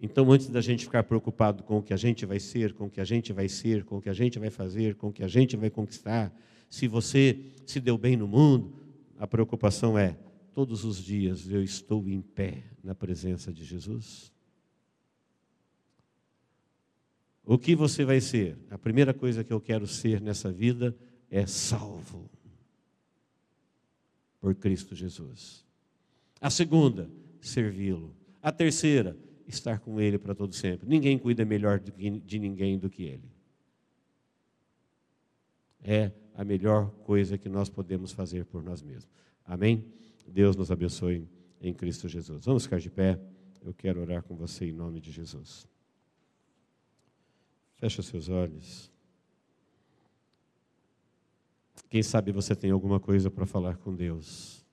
Então, 0.00 0.30
antes 0.32 0.48
da 0.48 0.60
gente 0.60 0.84
ficar 0.84 1.04
preocupado 1.04 1.62
com 1.62 1.78
o 1.78 1.82
que 1.82 1.92
a 1.94 1.96
gente 1.96 2.26
vai 2.26 2.40
ser, 2.40 2.72
com 2.72 2.86
o 2.86 2.90
que 2.90 3.00
a 3.00 3.04
gente 3.04 3.32
vai 3.32 3.48
ser, 3.48 3.84
com 3.84 3.98
o 3.98 4.02
que 4.02 4.08
a 4.08 4.12
gente 4.12 4.38
vai 4.38 4.50
fazer, 4.50 4.96
com 4.96 5.08
o 5.08 5.12
que 5.12 5.22
a 5.22 5.28
gente 5.28 5.56
vai 5.56 5.70
conquistar, 5.70 6.34
se 6.72 6.88
você 6.88 7.38
se 7.66 7.78
deu 7.78 7.98
bem 7.98 8.16
no 8.16 8.26
mundo, 8.26 8.72
a 9.18 9.26
preocupação 9.26 9.98
é: 9.98 10.16
todos 10.54 10.86
os 10.86 10.96
dias 10.96 11.46
eu 11.50 11.62
estou 11.62 12.08
em 12.08 12.22
pé 12.22 12.64
na 12.82 12.94
presença 12.94 13.52
de 13.52 13.62
Jesus? 13.62 14.32
O 17.44 17.58
que 17.58 17.76
você 17.76 18.06
vai 18.06 18.22
ser? 18.22 18.56
A 18.70 18.78
primeira 18.78 19.12
coisa 19.12 19.44
que 19.44 19.52
eu 19.52 19.60
quero 19.60 19.86
ser 19.86 20.18
nessa 20.18 20.50
vida 20.50 20.96
é 21.30 21.44
salvo 21.46 22.30
por 24.40 24.54
Cristo 24.54 24.94
Jesus. 24.94 25.66
A 26.40 26.48
segunda, 26.48 27.10
servi-lo. 27.38 28.16
A 28.40 28.50
terceira, 28.50 29.14
estar 29.46 29.78
com 29.78 30.00
Ele 30.00 30.18
para 30.18 30.34
todo 30.34 30.54
sempre. 30.54 30.88
Ninguém 30.88 31.18
cuida 31.18 31.44
melhor 31.44 31.78
de 31.78 32.38
ninguém 32.38 32.78
do 32.78 32.88
que 32.88 33.02
Ele. 33.02 33.30
É 35.84 36.12
a 36.34 36.44
melhor 36.44 36.90
coisa 37.04 37.36
que 37.36 37.48
nós 37.48 37.68
podemos 37.68 38.12
fazer 38.12 38.44
por 38.44 38.62
nós 38.62 38.82
mesmos. 38.82 39.08
Amém? 39.44 39.84
Deus 40.26 40.56
nos 40.56 40.70
abençoe 40.70 41.28
em 41.60 41.74
Cristo 41.74 42.08
Jesus. 42.08 42.44
Vamos 42.44 42.64
ficar 42.64 42.78
de 42.78 42.90
pé. 42.90 43.18
Eu 43.60 43.74
quero 43.74 44.00
orar 44.00 44.22
com 44.22 44.34
você 44.34 44.66
em 44.66 44.72
nome 44.72 45.00
de 45.00 45.10
Jesus. 45.10 45.66
Fecha 47.76 48.02
seus 48.02 48.28
olhos. 48.28 48.90
Quem 51.88 52.02
sabe 52.02 52.32
você 52.32 52.56
tem 52.56 52.70
alguma 52.70 52.98
coisa 52.98 53.30
para 53.30 53.44
falar 53.44 53.76
com 53.76 53.94
Deus 53.94 54.64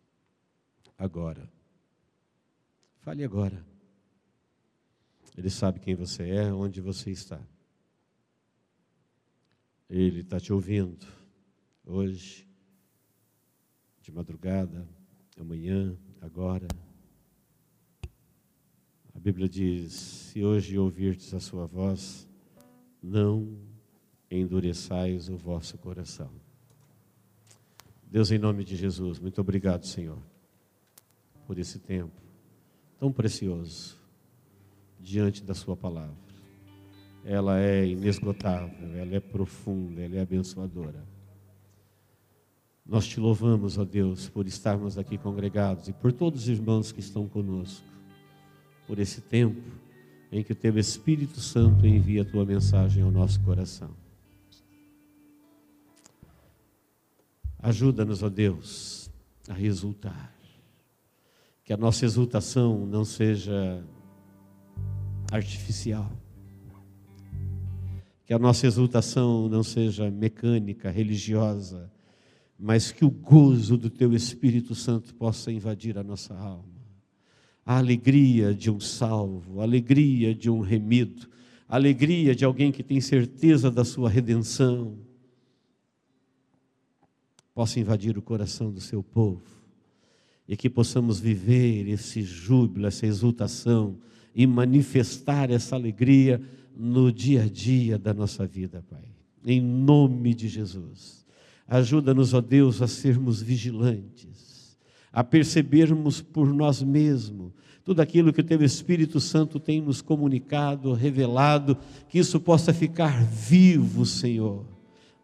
agora. 0.98 1.52
Fale 3.00 3.24
agora. 3.24 3.66
Ele 5.38 5.50
sabe 5.50 5.80
quem 5.80 5.96
você 5.96 6.30
é, 6.30 6.54
onde 6.54 6.82
você 6.82 7.12
está. 7.12 7.40
Ele 9.90 10.22
está 10.22 10.40
te 10.40 10.54
ouvindo 10.54 11.19
hoje, 11.90 12.48
de 14.02 14.12
madrugada, 14.12 14.88
amanhã, 15.38 15.98
agora. 16.22 16.68
A 19.14 19.20
Bíblia 19.20 19.50
diz: 19.50 19.94
se 19.94 20.44
hoje 20.44 20.78
ouvirdes 20.78 21.34
a 21.34 21.40
sua 21.40 21.66
voz, 21.66 22.28
não 23.02 23.58
endureçais 24.30 25.30
o 25.30 25.38
vosso 25.38 25.78
coração. 25.78 26.32
Deus, 28.04 28.32
em 28.32 28.38
nome 28.38 28.64
de 28.64 28.76
Jesus, 28.76 29.20
muito 29.20 29.42
obrigado, 29.42 29.86
Senhor, 29.86 30.22
por 31.46 31.58
esse 31.58 31.80
tempo 31.80 32.22
tão 33.00 33.12
precioso 33.12 33.98
diante 35.00 35.44
da 35.44 35.54
Sua 35.54 35.76
palavra. 35.76 36.18
Ela 37.24 37.60
é 37.60 37.86
inesgotável, 37.86 38.96
ela 38.96 39.16
é 39.16 39.20
profunda, 39.20 40.02
ela 40.02 40.16
é 40.16 40.22
abençoadora. 40.22 41.06
Nós 42.86 43.06
te 43.06 43.20
louvamos, 43.20 43.78
ó 43.78 43.86
Deus, 43.86 44.28
por 44.30 44.48
estarmos 44.48 44.98
aqui 44.98 45.18
congregados 45.18 45.88
e 45.88 45.94
por 45.94 46.12
todos 46.12 46.44
os 46.44 46.50
irmãos 46.50 46.92
que 46.92 47.00
estão 47.00 47.28
conosco, 47.28 47.86
por 48.88 48.98
esse 49.00 49.22
tempo 49.22 49.62
em 50.32 50.44
que 50.44 50.54
o 50.54 50.56
Teu 50.56 50.78
Espírito 50.78 51.40
Santo 51.40 51.86
envia 51.86 52.22
a 52.22 52.26
Tua 52.26 52.46
mensagem 52.46 53.04
ao 53.04 53.12
nosso 53.12 53.40
coração. 53.42 53.90
Ajuda-nos, 57.62 58.24
ó 58.24 58.30
Deus, 58.30 59.12
a 59.50 59.54
resultar. 59.54 60.34
Que 61.64 61.74
a 61.74 61.78
nossa 61.78 62.06
exultação 62.06 62.86
não 62.86 63.04
seja 63.04 63.84
artificial. 65.32 66.10
Que 68.26 68.34
a 68.34 68.40
nossa 68.40 68.66
exultação 68.66 69.50
não 69.50 69.62
seja 69.62 70.10
mecânica, 70.10 70.90
religiosa, 70.90 71.92
mas 72.60 72.92
que 72.92 73.06
o 73.06 73.10
gozo 73.10 73.78
do 73.78 73.90
Teu 73.90 74.14
Espírito 74.14 74.76
Santo 74.76 75.16
possa 75.16 75.50
invadir 75.50 75.98
a 75.98 76.04
nossa 76.04 76.36
alma. 76.36 76.68
A 77.66 77.78
alegria 77.78 78.54
de 78.54 78.70
um 78.70 78.82
salvo, 78.82 79.62
a 79.62 79.64
alegria 79.64 80.36
de 80.36 80.50
um 80.50 80.60
remido, 80.60 81.30
a 81.70 81.76
alegria 81.76 82.36
de 82.36 82.44
alguém 82.44 82.70
que 82.72 82.84
tem 82.84 83.00
certeza 83.00 83.72
da 83.72 83.86
sua 83.86 84.10
redenção 84.10 84.98
possa 87.54 87.80
invadir 87.80 88.18
o 88.18 88.22
coração 88.22 88.72
do 88.72 88.82
seu 88.82 89.02
povo 89.02 89.44
e 90.48 90.58
que 90.58 90.70
possamos 90.70 91.20
viver 91.20 91.88
esse 91.88 92.24
júbilo, 92.24 92.88
essa 92.88 93.06
exultação 93.06 93.98
e 94.36 94.46
manifestar 94.46 95.50
essa 95.52 95.76
alegria 95.76 96.42
no 96.76 97.12
dia 97.12 97.44
a 97.44 97.48
dia 97.48 97.98
da 97.98 98.14
nossa 98.14 98.46
vida, 98.48 98.84
Pai. 98.90 99.06
Em 99.46 99.62
nome 99.62 100.34
de 100.34 100.48
Jesus. 100.48 101.19
Ajuda-nos, 101.70 102.34
ó 102.34 102.42
Deus, 102.42 102.82
a 102.82 102.88
sermos 102.88 103.42
vigilantes, 103.42 104.78
a 105.14 105.24
percebermos 105.24 106.22
por 106.22 106.54
nós 106.54 106.82
mesmos 106.82 107.54
tudo 107.86 108.02
aquilo 108.02 108.34
que 108.34 108.42
o 108.42 108.44
Teu 108.44 108.62
Espírito 108.64 109.20
Santo 109.20 109.60
tem 109.60 109.82
nos 109.82 110.02
comunicado, 110.02 110.94
revelado, 110.94 111.78
que 112.08 112.20
isso 112.20 112.40
possa 112.40 112.74
ficar 112.74 113.24
vivo, 113.24 114.06
Senhor 114.06 114.66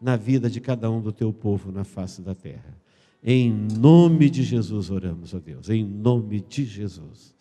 na 0.00 0.16
vida 0.16 0.48
de 0.48 0.60
cada 0.60 0.90
um 0.90 1.00
do 1.00 1.12
teu 1.12 1.32
povo 1.32 1.72
na 1.72 1.84
face 1.84 2.22
da 2.22 2.34
terra. 2.34 2.76
Em 3.22 3.50
nome 3.52 4.30
de 4.30 4.42
Jesus 4.42 4.90
oramos, 4.90 5.34
ó 5.34 5.38
Deus. 5.38 5.68
Em 5.68 5.84
nome 5.84 6.40
de 6.40 6.64
Jesus. 6.64 7.34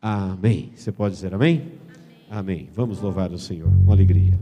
Amém. 0.00 0.72
Você 0.74 0.92
pode 0.92 1.14
dizer 1.14 1.34
amém? 1.34 1.62
Amém. 2.28 2.58
amém. 2.58 2.68
Vamos 2.74 3.00
louvar 3.00 3.32
o 3.32 3.38
Senhor 3.38 3.70
com 3.84 3.92
alegria. 3.92 4.38